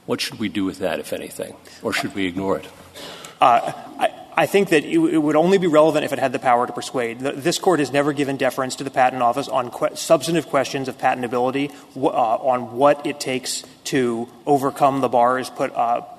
What 0.05 0.22
should 0.22 0.38
we 0.38 0.49
do 0.49 0.65
with 0.65 0.78
that, 0.80 0.99
if 0.99 1.13
anything? 1.13 1.55
Or 1.82 1.91
should 1.91 2.13
we 2.13 2.28
ignore 2.28 2.59
it? 2.59 2.67
Uh, 3.39 3.74
I, 3.97 4.22
I 4.43 4.45
think 4.45 4.69
that 4.69 4.84
it, 4.84 4.97
it 4.97 5.17
would 5.17 5.36
only 5.36 5.57
be 5.57 5.67
relevant 5.67 6.05
if 6.05 6.13
it 6.13 6.19
had 6.19 6.32
the 6.32 6.39
power 6.39 6.65
to 6.65 6.74
persuade. 6.74 7.19
The, 7.19 7.34
this 7.34 7.59
court 7.59 7.80
has 7.80 7.91
never 7.91 8.13
given 8.13 8.38
deference 8.38 8.76
to 8.78 8.84
the 8.84 8.89
Patent 8.89 9.22
Office 9.22 9.47
on 9.47 9.69
que- 9.72 9.95
substantive 9.95 10.47
questions 10.47 10.88
of 10.88 10.97
patentability, 10.97 11.72
uh, 11.95 12.09
on 12.09 12.78
what 12.78 13.05
it 13.05 13.19
takes 13.19 13.63
to 13.91 14.27
overcome 14.45 15.01
the 15.01 15.09
bars 15.09 15.49
put 15.49 15.71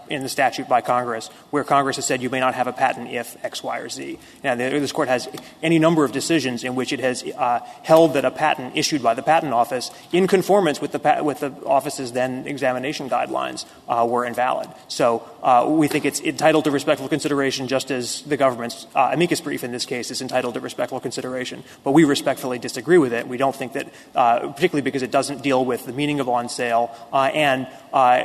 in 0.08 0.22
the 0.22 0.28
statute 0.28 0.68
by 0.68 0.82
Congress, 0.82 1.28
where 1.50 1.64
Congress 1.64 1.96
has 1.96 2.04
said 2.04 2.20
you 2.20 2.28
may 2.28 2.40
not 2.40 2.54
have 2.54 2.66
a 2.66 2.72
patent 2.72 3.10
if 3.10 3.42
X, 3.42 3.62
Y, 3.62 3.78
or 3.78 3.88
Z. 3.88 4.18
Now, 4.44 4.54
this 4.54 4.92
court 4.92 5.08
has 5.08 5.26
any 5.62 5.78
number 5.78 6.04
of 6.04 6.12
decisions 6.12 6.64
in 6.64 6.74
which 6.74 6.92
it 6.92 7.00
has 7.00 7.24
uh, 7.24 7.60
held 7.82 8.12
that 8.12 8.26
a 8.26 8.30
patent 8.30 8.76
issued 8.76 9.02
by 9.02 9.14
the 9.14 9.22
Patent 9.22 9.54
Office, 9.54 9.90
in 10.12 10.26
conformance 10.26 10.82
with 10.82 10.92
the, 10.92 11.20
with 11.24 11.40
the 11.40 11.50
office's 11.64 12.12
then 12.12 12.46
examination 12.46 13.08
guidelines, 13.08 13.64
uh, 13.88 14.06
were 14.06 14.26
invalid. 14.26 14.68
So 14.88 15.26
uh, 15.42 15.66
we 15.66 15.88
think 15.88 16.04
it's 16.04 16.20
entitled 16.20 16.64
to 16.64 16.70
respectful 16.70 17.08
consideration, 17.08 17.68
just 17.68 17.90
as 17.90 18.20
the 18.22 18.36
government's 18.36 18.86
amicus 18.94 19.40
brief 19.40 19.64
in 19.64 19.72
this 19.72 19.86
case 19.86 20.10
is 20.10 20.20
entitled 20.20 20.54
to 20.54 20.60
respectful 20.60 21.00
consideration. 21.00 21.64
But 21.84 21.92
we 21.92 22.04
respectfully 22.04 22.58
disagree 22.58 22.98
with 22.98 23.14
it. 23.14 23.26
We 23.26 23.38
don't 23.38 23.56
think 23.56 23.72
that, 23.72 23.86
particularly 24.12 24.82
because 24.82 25.02
it 25.02 25.10
doesn't 25.10 25.42
deal 25.42 25.64
with 25.64 25.86
the 25.86 25.92
meaning 25.92 26.20
of 26.20 26.28
on 26.28 26.50
sale 26.50 26.94
and 27.12 27.61
uh, 27.92 28.24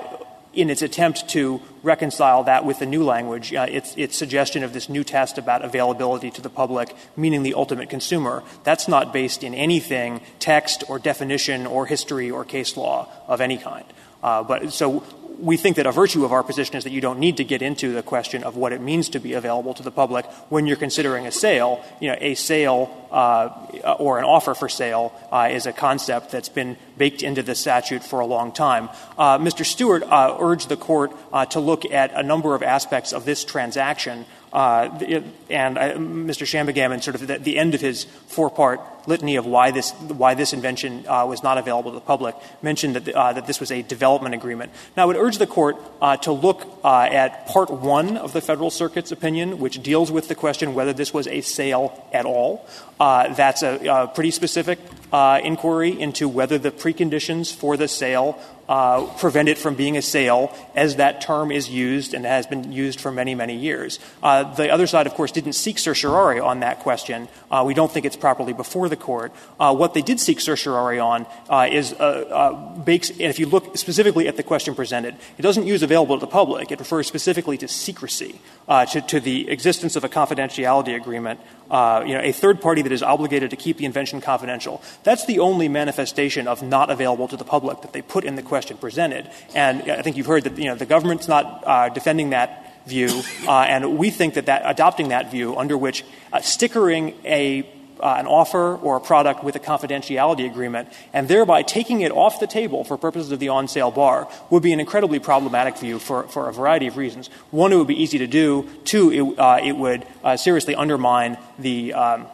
in 0.54 0.72
its 0.72 0.82
attempt 0.82 1.30
to 1.30 1.62
reconcile 1.84 2.44
that 2.44 2.66
with 2.66 2.80
the 2.80 2.86
new 2.86 3.04
language, 3.04 3.54
uh, 3.54 3.68
its, 3.70 3.96
its 3.96 4.18
suggestion 4.18 4.64
of 4.64 4.74
this 4.74 4.90
new 4.90 5.04
test 5.04 5.38
about 5.38 5.64
availability 5.64 6.32
to 6.32 6.42
the 6.42 6.50
public, 6.50 6.96
meaning 7.16 7.44
the 7.44 7.54
ultimate 7.54 7.90
consumer, 7.90 8.44
that's 8.64 8.88
not 8.88 9.14
based 9.14 9.44
in 9.44 9.54
anything 9.54 10.20
text 10.40 10.84
or 10.90 10.98
definition 10.98 11.68
or 11.68 11.86
history 11.86 12.32
or 12.32 12.44
case 12.44 12.76
law 12.76 13.08
of 13.28 13.40
any 13.40 13.58
kind. 13.58 13.86
Uh, 14.24 14.42
but 14.42 14.74
so 14.74 15.04
we 15.40 15.58
think 15.58 15.76
that 15.76 15.86
a 15.86 15.92
virtue 15.92 16.26
of 16.26 16.32
our 16.32 16.44
position 16.44 16.76
is 16.76 16.84
that 16.84 16.92
you 16.92 17.02
don't 17.02 17.20
need 17.20 17.38
to 17.38 17.44
get 17.44 17.62
into 17.62 17.94
the 17.94 18.04
question 18.04 18.44
of 18.44 18.56
what 18.56 18.74
it 18.74 18.82
means 18.82 19.10
to 19.10 19.20
be 19.20 19.34
available 19.34 19.74
to 19.74 19.84
the 19.84 19.92
public 19.92 20.26
when 20.50 20.66
you're 20.66 20.78
considering 20.78 21.28
a 21.28 21.32
sale. 21.32 21.84
You 22.00 22.10
know, 22.10 22.18
a 22.20 22.36
sale 22.36 23.08
uh, 23.12 23.96
or 24.00 24.20
an 24.20 24.26
offer 24.26 24.54
for 24.54 24.70
sale 24.70 25.14
uh, 25.32 25.50
is 25.52 25.66
a 25.66 25.74
concept 25.74 26.32
that's 26.32 26.50
been 26.50 26.78
baked 26.98 27.24
into 27.24 27.44
the 27.44 27.56
statute 27.56 28.04
for 28.04 28.20
a 28.20 28.26
long 28.26 28.52
time. 28.52 28.90
Uh, 29.18 29.38
Mr. 29.38 29.66
Stewart 29.66 30.04
uh, 30.04 30.38
urged 30.40 30.70
the 30.70 30.78
court 30.78 31.12
uh, 31.32 31.46
to 31.46 31.60
look 31.60 31.86
at 31.86 32.12
a 32.14 32.24
number 32.24 32.56
of 32.56 32.64
aspects 32.64 33.14
of 33.14 33.26
this 33.26 33.44
transaction 33.44 34.26
and 34.54 35.78
I, 35.78 35.94
Mr. 35.94 36.46
Shanmugam, 36.46 37.02
sort 37.04 37.16
of 37.16 37.28
the, 37.28 37.38
the, 37.38 37.58
end 37.58 37.76
of 37.76 37.82
his 37.82 38.06
four-part 38.28 38.80
litany 39.08 39.36
of 39.36 39.46
why 39.46 39.72
this 39.72 39.92
why 39.92 40.34
this 40.34 40.54
invention 40.54 41.06
uh, 41.08 41.26
was 41.26 41.44
not 41.44 41.58
available 41.58 41.92
to 41.92 41.96
the 41.96 42.02
public, 42.02 42.36
mentioned 42.62 42.96
that 42.96 43.16
uh, 43.16 43.34
that 43.34 43.48
this 43.48 43.60
was 43.60 43.72
a 43.72 43.82
development 43.82 44.36
agreement. 44.36 44.72
Now, 44.96 45.04
I 45.04 45.06
would 45.06 45.16
urge 45.16 45.38
the 45.38 45.48
court 45.48 45.78
uh, 46.02 46.18
to 46.18 46.32
look 46.32 46.66
uh, 46.84 47.02
at 47.02 47.48
Part 47.48 47.70
One 47.70 48.18
of 48.18 48.34
the 48.34 48.42
Federal 48.42 48.72
Circuit's 48.72 49.12
opinion, 49.12 49.60
which 49.60 49.82
deals 49.82 50.12
with 50.12 50.28
the 50.28 50.36
question 50.36 50.74
whether 50.74 50.94
this 50.94 51.14
was 51.14 51.28
a 51.28 51.42
sale 51.42 52.08
at 52.14 52.26
all. 52.26 52.66
Uh, 53.00 53.34
that's 53.34 53.64
a, 53.64 54.12
pretty 54.14 54.32
specific 54.32 54.80
inquiry 55.14 56.00
into 56.00 56.28
whether 56.28 56.58
the 56.58 56.72
preconditions 56.72 57.54
for 57.54 57.78
the 57.78 57.88
sale 57.88 58.40
uh, 58.40 58.57
prevent 58.68 59.50
it 59.50 59.58
from 59.58 59.76
being 59.76 59.98
a 59.98 60.02
sale 60.02 60.56
as 60.76 60.98
that 60.98 61.22
term 61.22 61.52
is 61.52 61.70
used 61.70 62.14
and 62.14 62.26
has 62.26 62.46
been 62.46 62.72
used 62.72 63.00
for 63.00 63.12
many, 63.12 63.36
many 63.36 63.56
years. 63.56 64.00
Uh, 64.22 64.44
the 64.56 64.70
other 64.70 64.88
side, 64.88 65.08
of 65.08 65.14
course, 65.14 65.32
didn't 65.32 65.54
seek 65.54 65.80
certiorari 65.80 66.40
on 66.40 66.60
that 66.60 66.80
question. 66.80 67.28
Uh, 67.50 67.64
we 67.66 67.74
don't 67.74 67.92
think 67.92 68.06
it's 68.06 68.16
properly 68.16 68.54
before 68.54 68.90
the 68.90 68.96
court. 68.96 69.32
Uh, 69.60 69.74
what 69.74 69.94
they 69.94 70.02
did 70.02 70.20
seek 70.20 70.40
certiorari 70.40 71.00
on 71.00 71.26
uh, 71.50 71.68
is 71.70 71.94
uh, 71.94 72.82
bakes, 72.86 73.10
and 73.10 73.22
if 73.22 73.40
you 73.40 73.46
look 73.46 73.78
specifically 73.78 74.28
at 74.28 74.38
the 74.38 74.44
question 74.44 74.76
presented, 74.76 75.16
it 75.38 75.42
doesn't 75.42 75.66
use 75.66 75.84
available 75.84 76.18
to 76.18 76.26
the 76.26 76.32
public. 76.32 76.72
It 76.72 76.80
refers 76.80 77.08
specifically 77.08 77.58
to 77.58 77.68
secrecy, 77.68 78.40
to, 78.68 79.02
to 79.02 79.20
the 79.20 79.50
existence 79.50 79.96
of 79.96 80.04
a 80.04 80.10
confidentiality 80.10 80.96
agreement 80.96 81.40
uh, 81.70 82.04
you 82.06 82.14
know, 82.14 82.22
a 82.22 82.32
third 82.32 82.62
party 82.62 82.82
that 82.82 82.92
is 82.92 83.04
obligated 83.04 83.50
to 83.50 83.56
keep 83.56 83.78
the 83.78 83.86
invention 83.86 84.22
confidential. 84.22 84.82
That's 85.04 85.26
the 85.26 85.40
only 85.40 85.68
manifestation 85.68 86.48
of 86.48 86.64
not 86.64 86.90
available 86.90 87.28
to 87.28 87.38
the 87.38 87.44
public 87.44 87.82
that 87.82 87.94
they 87.94 88.02
put 88.02 88.24
in 88.24 88.36
the 88.36 88.42
question 88.42 88.78
presented. 88.78 89.30
And 89.54 89.90
I 89.92 90.02
think 90.02 90.18
you've 90.18 90.28
heard 90.28 90.44
that, 90.46 90.58
you 90.58 90.66
know, 90.66 90.76
the 90.76 90.86
government's 90.86 91.28
not 91.28 91.64
uh, 91.66 91.90
defending 91.90 92.32
that 92.32 92.64
view, 92.88 93.22
uh, 93.46 93.52
and 93.52 93.98
we 93.98 94.10
think 94.10 94.36
that, 94.36 94.62
adopting 94.64 95.10
that 95.10 95.30
view 95.30 95.58
under 95.58 95.78
which 95.78 96.06
uh, 96.32 96.40
stickering 96.40 97.14
a 97.26 97.62
uh, 97.62 97.77
an 98.02 98.28
offer 98.28 98.76
or 98.76 98.98
a 98.98 99.02
product 99.02 99.44
with 99.44 99.56
a 99.56 99.60
confidentiality 99.60 100.46
agreement, 100.46 100.90
and 101.14 101.28
thereby 101.28 101.62
taking 101.62 102.02
it 102.02 102.12
off 102.12 102.40
the 102.40 102.48
table 102.48 102.84
for 102.84 102.98
purposes 102.98 103.32
of 103.32 103.40
the 103.40 103.50
on 103.50 103.68
sale 103.68 103.92
bar 103.92 104.28
would 104.50 104.64
be 104.64 104.74
an 104.74 104.80
incredibly 104.80 105.20
problematic 105.20 105.78
view 105.78 106.00
for, 106.00 106.24
for 106.28 106.50
a 106.50 106.54
variety 106.54 106.88
of 106.88 106.98
reasons. 106.98 107.30
One, 107.52 107.74
it 107.74 107.78
would 107.78 107.88
be 107.88 108.02
easy 108.02 108.18
to 108.20 108.28
do. 108.28 108.70
Two, 108.84 109.12
it, 109.12 109.40
uh, 109.40 109.60
it 109.64 109.76
would 109.76 110.06
uh, 110.24 110.38
seriously 110.38 110.76
undermine 110.76 111.38
the 111.60 111.94
um, 111.94 112.28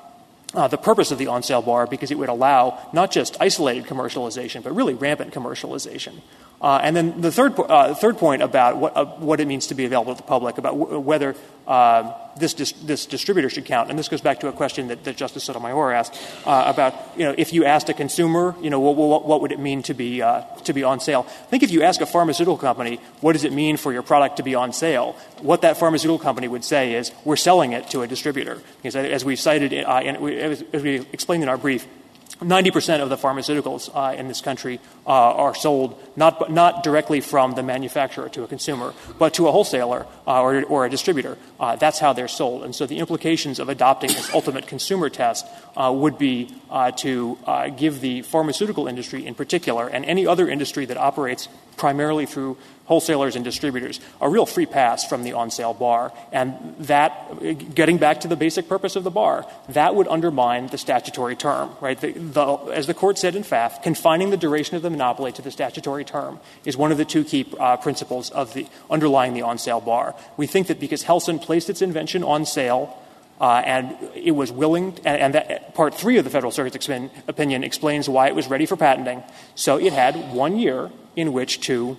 uh, 0.53 0.67
the 0.67 0.77
purpose 0.77 1.11
of 1.11 1.17
the 1.17 1.27
on 1.27 1.41
sale 1.41 1.61
bar 1.61 1.87
because 1.87 2.11
it 2.11 2.17
would 2.17 2.29
allow 2.29 2.77
not 2.93 3.11
just 3.11 3.37
isolated 3.39 3.85
commercialization, 3.85 4.61
but 4.63 4.75
really 4.75 4.93
rampant 4.93 5.33
commercialization. 5.33 6.13
Uh, 6.63 6.79
and 6.81 6.95
then 6.95 7.19
the 7.19 7.29
third, 7.29 7.53
uh, 7.59 7.93
third 7.93 8.17
point 8.17 8.41
about 8.41 8.77
what, 8.77 8.95
uh, 8.95 9.03
what 9.03 9.41
it 9.41 9.47
means 9.47 9.67
to 9.67 9.75
be 9.75 9.83
available 9.83 10.15
to 10.15 10.21
the 10.21 10.27
public, 10.27 10.57
about 10.57 10.77
whether 11.03 11.35
this, 12.39 12.53
dis- 12.53 12.71
this 12.71 13.05
distributor 13.05 13.49
should 13.49 13.65
count. 13.65 13.89
And 13.89 13.99
this 13.99 14.07
goes 14.07 14.21
back 14.21 14.39
to 14.39 14.47
a 14.47 14.53
question 14.53 14.87
that, 14.87 15.03
Justice 15.17 15.43
Sotomayor 15.43 15.91
asked 15.91 16.17
about, 16.45 16.95
you 17.17 17.25
know, 17.25 17.35
if 17.37 17.51
you 17.51 17.65
asked 17.65 17.89
a 17.89 17.93
consumer, 17.93 18.55
you 18.61 18.69
know, 18.69 18.79
what, 18.79 19.41
would 19.41 19.51
it 19.51 19.59
mean 19.59 19.83
to 19.83 19.93
be, 19.93 20.19
to 20.19 20.73
be 20.73 20.83
on 20.83 21.01
sale? 21.01 21.25
I 21.27 21.49
think 21.49 21.63
if 21.63 21.71
you 21.71 21.83
ask 21.83 21.99
a 21.99 22.05
pharmaceutical 22.05 22.57
company, 22.57 23.01
what 23.19 23.33
does 23.33 23.43
it 23.43 23.51
mean 23.51 23.75
for 23.75 23.91
your 23.91 24.01
product 24.01 24.37
to 24.37 24.43
be 24.43 24.55
on 24.55 24.71
sale, 24.71 25.17
what 25.41 25.63
that 25.63 25.75
pharmaceutical 25.75 26.19
company 26.19 26.47
would 26.47 26.63
say 26.63 26.93
is, 26.93 27.11
we're 27.25 27.35
selling 27.35 27.73
it 27.73 27.89
to 27.89 28.03
a 28.03 28.07
distributor. 28.07 28.61
Because 28.77 28.95
as 28.95 29.25
we 29.25 29.35
cited, 29.35 29.73
as 29.73 30.81
we 30.81 31.05
explained 31.11 31.43
in 31.43 31.49
our 31.49 31.57
brief, 31.57 31.85
90% 32.39 33.01
of 33.01 33.09
the 33.09 33.17
pharmaceuticals 33.17 33.89
uh, 33.93 34.15
in 34.15 34.27
this 34.27 34.41
country 34.41 34.79
uh, 35.05 35.09
are 35.09 35.55
sold 35.55 36.01
not, 36.15 36.51
not 36.51 36.83
directly 36.83 37.21
from 37.21 37.53
the 37.53 37.63
manufacturer 37.63 38.29
to 38.29 38.43
a 38.43 38.47
consumer, 38.47 38.93
but 39.17 39.33
to 39.35 39.47
a 39.47 39.51
wholesaler 39.51 40.05
uh, 40.27 40.41
or, 40.41 40.63
or, 40.65 40.85
a 40.85 40.89
distributor. 40.89 41.37
Uh, 41.59 41.75
that's 41.75 41.99
how 41.99 42.13
they're 42.13 42.27
sold. 42.27 42.63
And 42.63 42.75
so 42.75 42.85
the 42.85 42.99
implications 42.99 43.59
of 43.59 43.69
adopting 43.69 44.09
this 44.09 44.33
ultimate 44.33 44.67
consumer 44.67 45.09
test 45.09 45.45
uh, 45.75 45.91
would 45.93 46.17
be 46.17 46.49
uh, 46.69 46.91
to 46.91 47.37
give 47.77 48.01
the 48.01 48.21
pharmaceutical 48.23 48.87
industry 48.87 49.25
in 49.25 49.35
particular 49.35 49.87
and 49.87 50.05
any 50.05 50.27
other 50.27 50.47
industry 50.47 50.85
that 50.85 50.97
operates 50.97 51.47
primarily 51.77 52.25
through 52.25 52.57
wholesalers 52.85 53.35
and 53.35 53.45
distributors 53.45 53.99
a 54.19 54.29
real 54.29 54.45
free 54.45 54.65
pass 54.65 55.05
from 55.05 55.23
the 55.23 55.33
on 55.33 55.49
sale 55.51 55.73
bar. 55.73 56.11
And 56.31 56.75
that, 56.79 57.73
getting 57.73 57.97
back 57.97 58.21
to 58.21 58.27
the 58.27 58.35
basic 58.35 58.67
purpose 58.67 58.95
of 58.95 59.03
the 59.03 59.11
bar, 59.11 59.45
that 59.69 59.95
would 59.95 60.07
undermine 60.07 60.67
the 60.67 60.77
statutory 60.77 61.35
term, 61.35 61.71
right? 61.79 61.99
The, 61.99 62.11
the, 62.11 62.45
as 62.73 62.87
the 62.87 62.93
court 62.93 63.17
said 63.17 63.35
in 63.35 63.43
Pfaff, 63.43 63.81
confining 63.83 64.29
the 64.29 64.37
duration 64.37 64.75
of 64.75 64.81
the 64.81 64.89
monopoly 64.89 65.31
to 65.33 65.41
the 65.41 65.51
statutory 65.51 66.03
term 66.03 66.39
is 66.65 66.75
one 66.75 66.91
of 66.91 66.97
the 66.97 67.05
two 67.05 67.23
key 67.23 67.45
uh, 67.59 67.77
principles 67.77 68.29
of 68.31 68.53
the 68.53 68.67
underlying 68.89 69.33
the 69.33 69.43
on 69.43 69.57
sale 69.57 69.81
bar. 69.81 70.15
We 70.37 70.47
think 70.47 70.67
that 70.67 70.79
because 70.79 71.03
Helsinn 71.03 71.39
placed 71.39 71.69
its 71.69 71.81
invention 71.81 72.23
on 72.23 72.45
sale, 72.45 72.99
uh, 73.39 73.61
and 73.65 73.97
it 74.15 74.31
was 74.31 74.51
willing, 74.51 74.97
and, 75.03 75.35
and 75.35 75.73
part 75.73 75.93
three 75.93 76.17
of 76.17 76.23
the 76.23 76.29
Federal 76.29 76.51
Circuit's 76.51 76.87
opinion 77.27 77.63
explains 77.63 78.07
why 78.07 78.27
it 78.27 78.35
was 78.35 78.47
ready 78.47 78.65
for 78.65 78.77
patenting. 78.77 79.23
So 79.55 79.77
it 79.77 79.91
had 79.91 80.33
one 80.33 80.57
year 80.57 80.91
in 81.15 81.33
which 81.33 81.59
to 81.61 81.97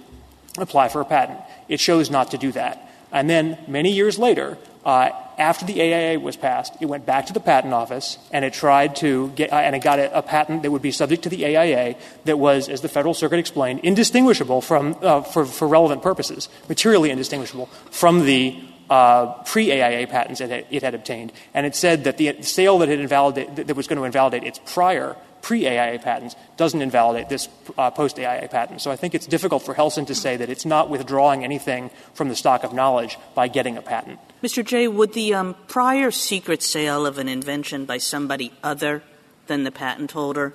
apply 0.59 0.89
for 0.89 1.01
a 1.01 1.05
patent. 1.05 1.41
It 1.69 1.79
chose 1.79 2.11
not 2.11 2.31
to 2.31 2.39
do 2.39 2.53
that. 2.53 2.81
And 3.13 3.31
then 3.31 3.59
many 3.69 3.93
years 3.93 4.19
later, 4.19 4.59
uh, 4.85 5.11
after 5.39 5.65
the 5.65 5.81
AIA 5.81 6.21
was 6.21 6.37
passed, 6.37 6.77
it 6.81 6.87
went 6.87 7.07
back 7.07 7.27
to 7.27 7.33
the 7.33 7.41
patent 7.41 7.73
office 7.73 8.19
and 8.31 8.45
it 8.45 8.53
tried 8.53 8.97
to 8.97 9.31
get, 9.31 9.53
uh, 9.53 9.57
and 9.57 9.75
it 9.75 9.83
got 9.83 9.99
a, 9.99 10.23
patent 10.23 10.63
that 10.63 10.71
would 10.71 10.83
be 10.83 10.91
subject 10.91 11.23
to 11.23 11.29
the 11.29 11.45
AIA 11.45 11.97
that 12.25 12.39
was, 12.39 12.69
as 12.69 12.83
the 12.83 12.89
Federal 12.89 13.15
Circuit 13.15 13.39
explained, 13.39 13.81
indistinguishable 13.81 14.61
from, 14.61 14.97
uh, 15.01 15.23
for, 15.23 15.47
for 15.47 15.67
relevant 15.67 16.03
purposes, 16.03 16.49
materially 16.69 17.11
indistinguishable 17.11 17.67
from 17.91 18.25
the 18.25 18.63
pre-AIA 18.89 20.07
patents 20.07 20.41
it 20.41 20.51
had, 20.51 20.67
it 20.71 20.83
had, 20.83 20.95
obtained. 20.95 21.33
And 21.55 21.67
it 21.67 21.75
said 21.75 22.05
that 22.05 22.19
the 22.19 22.43
sale 22.43 22.79
that, 22.79 22.89
had 22.89 23.01
invalidate, 23.01 23.57
that 23.57 23.75
was 23.75 23.87
going 23.87 23.99
to 23.99 24.05
invalidate 24.05 24.45
its 24.45 24.61
prior 24.67 25.17
pre-AIA 25.45 25.99
patents 25.99 26.35
doesn't 26.57 26.81
invalidate 26.81 27.29
this 27.29 27.51
uh, 27.77 27.91
post-AIA 27.91 28.49
patent. 28.49 28.81
So 28.81 28.91
I 28.91 28.97
think 28.97 29.15
it's 29.15 29.27
difficult 29.27 29.63
for 29.63 29.75
Helsinn 29.75 30.07
to 30.07 30.15
say 30.15 30.39
that 30.39 30.49
it's 30.49 30.65
not 30.65 30.89
withdrawing 30.89 31.45
anything 31.45 31.91
from 32.15 32.31
the 32.31 32.35
stock 32.35 32.65
of 32.65 32.73
knowledge 32.73 33.19
by 33.35 33.49
getting 33.49 33.77
a 33.77 33.83
patent. 33.83 34.19
Mr. 34.43 34.65
Jay, 34.65 34.89
would 34.89 35.13
the 35.13 35.35
um, 35.35 35.55
prior 35.69 36.11
secret 36.11 36.63
sale 36.63 37.05
of 37.05 37.19
an 37.19 37.29
invention 37.29 37.85
by 37.85 37.99
somebody 37.99 38.55
other 38.63 39.03
than 39.47 39.65
the 39.65 39.71
patent 39.71 40.13
holder 40.13 40.55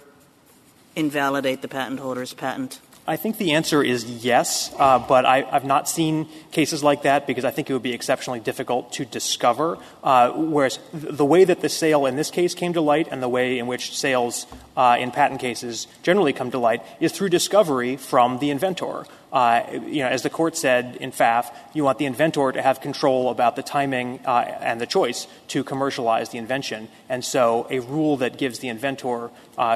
invalidate 0.96 1.62
the 1.62 1.68
patent 1.68 2.00
holder's 2.00 2.34
patent? 2.34 2.80
I 3.10 3.16
think 3.16 3.40
the 3.40 3.54
answer 3.54 3.82
is 3.82 4.06
yes, 4.24 4.72
uh, 4.78 5.00
but 5.00 5.26
I, 5.26 5.42
have 5.42 5.66
not 5.66 5.90
seen 5.90 6.30
cases 6.52 6.84
like 6.84 7.02
that 7.02 7.26
because 7.26 7.44
I 7.44 7.50
think 7.50 7.68
it 7.68 7.74
would 7.74 7.82
be 7.82 7.94
exceptionally 7.94 8.40
difficult 8.40 8.94
to 8.94 9.06
discover. 9.06 9.80
Uh, 10.04 10.30
whereas 10.34 10.78
the 10.94 11.26
way 11.26 11.44
that 11.44 11.62
the 11.62 11.70
sale 11.70 12.06
in 12.06 12.18
this 12.18 12.30
case 12.30 12.54
came 12.54 12.74
to 12.74 12.82
light 12.82 13.08
and 13.10 13.24
the 13.24 13.28
way 13.28 13.58
in 13.58 13.66
which 13.66 13.98
sales 13.98 14.46
uh, 14.78 14.96
in 15.00 15.10
patent 15.10 15.42
cases 15.42 15.88
generally 16.04 16.34
come 16.34 16.52
to 16.52 16.60
light 16.60 16.84
is 17.00 17.12
through 17.12 17.30
discovery 17.30 17.98
from 17.98 18.38
the 18.38 18.52
inventor. 18.52 19.08
you 19.34 20.04
know, 20.04 20.08
as 20.08 20.22
the 20.22 20.30
court 20.30 20.56
said 20.56 20.96
in 21.02 21.12
Pfaff, 21.12 21.52
you 21.74 21.84
want 21.84 21.98
the 21.98 22.06
inventor 22.06 22.52
to 22.52 22.62
have 22.62 22.80
control 22.80 23.32
about 23.32 23.56
the 23.56 23.64
timing 23.64 24.20
and 24.20 24.80
the 24.80 24.86
choice 24.86 25.26
to 25.48 25.64
commercialize 25.64 26.30
the 26.30 26.38
invention. 26.38 26.88
And 27.10 27.26
so 27.26 27.66
a 27.72 27.80
rule 27.80 28.18
that 28.18 28.38
gives 28.38 28.60
the 28.60 28.68
inventor 28.68 29.32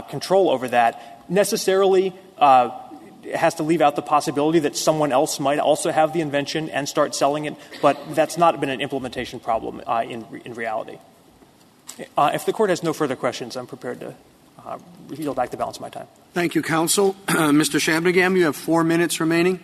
control 0.07 0.51
over 0.51 0.67
that 0.67 1.25
necessarily 1.27 2.13
has 3.26 3.55
to 3.55 3.63
leave 3.63 3.82
out 3.82 3.95
the 3.95 4.01
possibility 4.01 4.59
that 4.59 4.76
someone 4.76 5.11
else 5.11 5.39
might 5.39 5.59
also 5.59 5.91
have 5.91 6.13
the 6.13 6.21
invention 6.21 6.69
and 6.69 6.88
start 6.88 7.15
selling 7.15 7.45
it, 7.45 7.55
but 7.82 7.97
that's 8.15 8.38
not 8.38 8.59
been 8.59 8.69
an 8.69 8.82
implementation 8.82 9.39
problem 9.39 9.82
uh, 9.86 10.03
in, 10.07 10.26
in 10.45 10.53
reality. 10.53 10.97
Uh, 12.17 12.32
if 12.34 12.45
the 12.45 12.53
court 12.53 12.69
has 12.69 12.84
no 12.84 12.93
further 12.93 13.15
questions, 13.15 13.55
I'm 13.55 13.67
prepared 13.67 13.99
to 13.99 14.15
uh, 14.65 14.80
yield 15.09 15.36
back 15.36 15.51
the 15.51 15.57
balance 15.57 15.78
of 15.78 15.82
my 15.82 15.89
time. 15.89 16.07
Thank 16.34 16.55
you, 16.55 16.61
counsel. 16.61 17.13
Mr. 17.28 17.80
Shanmugam, 17.80 18.38
you 18.38 18.45
have 18.45 18.55
four 18.55 18.84
minutes 18.84 19.19
remaining. 19.19 19.59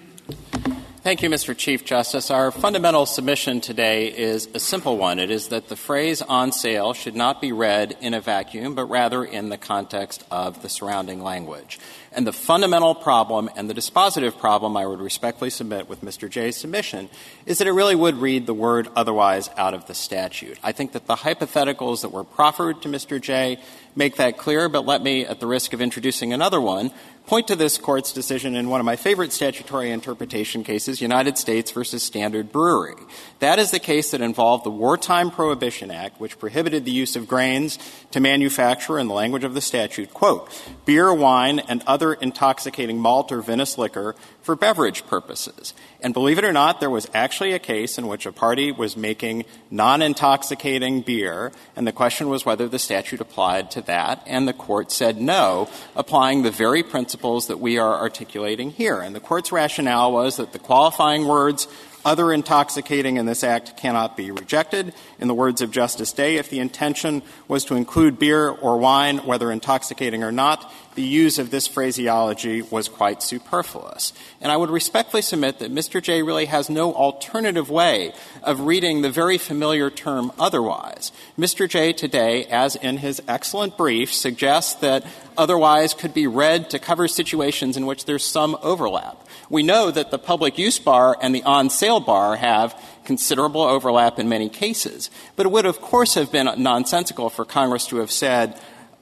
Thank 1.10 1.24
you, 1.24 1.30
Mr. 1.32 1.58
Chief 1.58 1.84
Justice. 1.86 2.30
Our 2.30 2.52
fundamental 2.52 3.08
submission 3.08 3.62
today 3.62 4.16
is 4.16 4.48
a 4.54 4.60
simple 4.60 4.96
one. 4.96 5.18
It 5.18 5.32
is 5.32 5.48
that 5.48 5.68
the 5.68 5.76
phrase 5.76 6.22
on 6.22 6.52
sale 6.52 6.94
should 6.94 7.16
not 7.16 7.42
be 7.42 7.52
read 7.52 7.98
in 8.00 8.14
a 8.14 8.22
vacuum, 8.22 8.76
but 8.76 8.86
rather 8.86 9.26
in 9.26 9.50
the 9.50 9.58
context 9.58 10.24
of 10.30 10.62
the 10.62 10.70
surrounding 10.70 11.24
language. 11.24 11.80
And 12.12 12.28
the 12.28 12.32
fundamental 12.32 12.94
problem 12.94 13.50
and 13.56 13.68
the 13.68 13.74
dispositive 13.74 14.38
problem 14.38 14.78
I 14.78 14.86
would 14.86 15.00
respectfully 15.00 15.50
submit 15.50 15.90
with 15.90 16.02
Mr. 16.02 16.30
Jay's 16.30 16.58
submission 16.58 17.10
is 17.48 17.58
that 17.58 17.66
it 17.66 17.72
really 17.72 17.96
would 17.96 18.18
read 18.18 18.46
the 18.46 18.54
word 18.54 18.88
otherwise 18.96 19.50
out 19.58 19.74
of 19.74 19.88
the 19.88 19.96
statute. 19.96 20.60
I 20.62 20.74
think 20.74 20.92
that 20.92 21.08
the 21.08 21.16
hypotheticals 21.16 22.04
that 22.04 22.12
were 22.12 22.24
proffered 22.24 22.84
to 22.84 22.88
Mr. 22.88 23.20
Jay 23.20 23.58
make 23.96 24.18
that 24.18 24.38
clear, 24.38 24.70
but 24.70 24.86
let 24.86 25.02
me, 25.02 25.26
at 25.26 25.40
the 25.40 25.48
risk 25.48 25.74
of 25.74 25.82
introducing 25.82 26.34
another 26.34 26.62
one, 26.62 26.92
point 27.26 27.48
to 27.48 27.56
this 27.56 27.78
court's 27.78 28.12
decision 28.12 28.56
in 28.56 28.70
one 28.70 28.80
of 28.80 28.86
my 28.86 28.96
favorite 28.96 29.32
statutory 29.32 29.92
interpretation 29.92 30.64
cases, 30.64 31.00
United 31.00 31.38
States 31.38 31.70
versus 31.70 32.02
Standard 32.02 32.52
Brewery. 32.52 32.96
That 33.38 33.60
is 33.60 33.70
the 33.70 33.80
case 33.80 34.12
that 34.12 34.22
involved 34.22 34.64
the 34.64 34.72
Wartime 34.72 35.30
Prohibition 35.30 35.92
Act, 35.92 36.20
which 36.20 36.40
prohibited 36.40 36.86
the 36.86 36.92
use 36.92 37.16
of 37.16 37.28
grains 37.28 37.78
to 38.12 38.20
manufacture, 38.20 38.98
in 38.98 39.08
the 39.08 39.14
language 39.14 39.44
of 39.44 39.54
the 39.54 39.62
statute, 39.62 40.12
quote, 40.12 40.50
beer, 40.86 41.14
wine, 41.14 41.60
and 41.60 41.84
other 41.86 42.14
intoxicating 42.14 42.98
malt 42.98 43.32
or 43.32 43.42
vinous 43.42 43.78
liquor 43.78 44.16
for 44.42 44.56
beverage 44.56 45.06
purposes. 45.06 45.76
And 46.02 46.14
believe 46.14 46.38
it 46.38 46.46
or 46.46 46.54
not, 46.54 46.80
there 46.80 46.90
was 46.90 47.10
actually 47.14 47.52
a 47.52 47.60
case 47.60 47.98
in 47.98 48.08
which 48.08 48.26
a 48.26 48.32
party 48.32 48.72
was 48.72 48.96
making 48.96 49.44
non-intoxicating 49.70 51.02
beer, 51.02 51.52
and 51.76 51.86
the 51.86 51.92
question 51.92 52.30
was 52.30 52.46
whether 52.46 52.70
the 52.70 52.80
statute 52.80 53.20
applied 53.20 53.70
to 53.72 53.82
that, 53.82 54.24
and 54.26 54.48
the 54.48 54.54
court 54.54 54.94
said 54.94 55.20
no, 55.20 55.70
applying 55.98 56.44
the 56.44 56.52
very 56.52 56.84
principles 56.84 57.48
that 57.48 57.60
we 57.60 57.78
are 57.78 58.00
articulating 58.00 58.72
here. 58.72 59.02
And 59.02 59.14
the 59.14 59.20
court's 59.20 59.52
rationale 59.52 60.14
was 60.14 60.38
that 60.38 60.54
the 60.54 60.60
qualifying 60.60 61.28
words 61.28 61.68
other 62.06 62.32
intoxicating 62.32 63.18
in 63.18 63.26
this 63.26 63.44
act 63.44 63.76
cannot 63.76 64.16
be 64.16 64.32
rejected. 64.32 64.94
In 65.20 65.28
the 65.28 65.34
words 65.34 65.62
of 65.62 65.70
Justice 65.70 66.14
Day, 66.14 66.38
if 66.38 66.50
the 66.50 66.60
intention 66.60 67.22
was 67.48 67.66
to 67.66 67.76
include 67.76 68.18
beer 68.18 68.50
or 68.50 68.78
wine, 68.78 69.18
whether 69.20 69.52
intoxicating 69.52 70.24
or 70.24 70.32
not, 70.32 70.72
the 70.96 71.04
use 71.04 71.40
of 71.40 71.52
this 71.52 71.68
phraseology 71.68 72.62
was 72.62 72.90
quite 72.90 73.24
superfluous. 73.24 74.12
And 74.42 74.52
I 74.52 74.58
would 74.58 74.70
respectfully 74.70 75.22
submit 75.22 75.60
that 75.60 75.74
Mr. 75.74 76.02
Jay 76.02 76.22
really 76.22 76.46
has 76.46 76.70
no 76.70 76.94
alternative 76.94 77.70
way 77.70 78.14
of 78.44 78.62
reading 78.62 79.02
the 79.02 79.10
very 79.10 79.38
familiar 79.38 79.90
term 79.90 80.32
otherwise. 80.40 81.12
Mr. 81.38 81.70
Jay 81.70 81.94
today, 81.94 82.46
as 82.46 82.76
in 82.76 82.98
his 82.98 83.22
excellent 83.28 83.78
brief, 83.78 84.14
suggests 84.14 84.76
that 84.76 85.06
otherwise 85.38 85.94
could 85.94 86.14
be 86.14 86.28
read 86.28 86.70
to 86.70 86.80
cover 86.80 87.08
situations 87.08 87.78
in 87.78 87.86
which 87.86 88.06
there's 88.06 88.26
some 88.26 88.58
overlap. 88.62 89.26
We 89.50 89.64
know 89.64 89.92
that 89.92 90.12
the 90.12 90.20
public 90.20 90.58
use 90.58 90.80
bar 90.80 91.18
and 91.22 91.34
the 91.34 91.44
on 91.44 91.70
sale 91.70 92.00
bar 92.00 92.36
have 92.36 92.80
considerable 93.06 93.62
overlap 93.62 94.20
in 94.20 94.30
many 94.30 94.50
cases. 94.50 95.10
But 95.36 95.46
it 95.46 95.52
would, 95.52 95.66
of 95.66 95.82
course, 95.82 96.14
have 96.16 96.32
been 96.32 96.50
nonsensical 96.62 97.30
for 97.30 97.46
Congress 97.46 97.88
to 97.88 97.98
have 97.98 98.12
said 98.12 98.60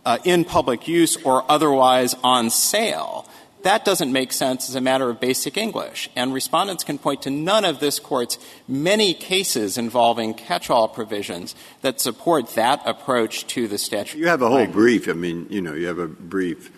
Uh, 0.07 0.17
in 0.23 0.45
public 0.45 0.87
use 0.87 1.17
or 1.25 1.43
otherwise 1.51 2.15
on 2.23 2.49
sale. 2.49 3.27
That 3.63 3.83
doesn't 3.83 4.13
make 4.13 4.31
sense 4.31 4.69
as 4.69 4.75
a 4.75 4.79
matter 4.79 5.09
of 5.09 5.19
basic 5.19 5.57
English. 5.57 6.09
And 6.15 6.33
respondents 6.33 6.85
can 6.85 6.97
point 6.97 7.23
to 7.23 7.29
none 7.29 7.65
of 7.65 7.81
this 7.81 7.99
court's 7.99 8.39
many 8.69 9.13
cases 9.13 9.77
involving 9.77 10.33
catch-all 10.33 10.87
provisions 10.87 11.55
that 11.81 11.99
support 11.99 12.55
that 12.55 12.81
approach 12.85 13.47
to 13.47 13.67
the 13.67 13.77
statute. 13.77 14.17
You 14.17 14.29
have 14.29 14.41
a 14.41 14.47
whole 14.47 14.67
brief. 14.67 15.09
I 15.09 15.11
mean, 15.11 15.45
you 15.49 15.59
know, 15.59 15.73
you 15.73 15.87
have 15.87 15.99
a 15.99 16.07
brief 16.07 16.71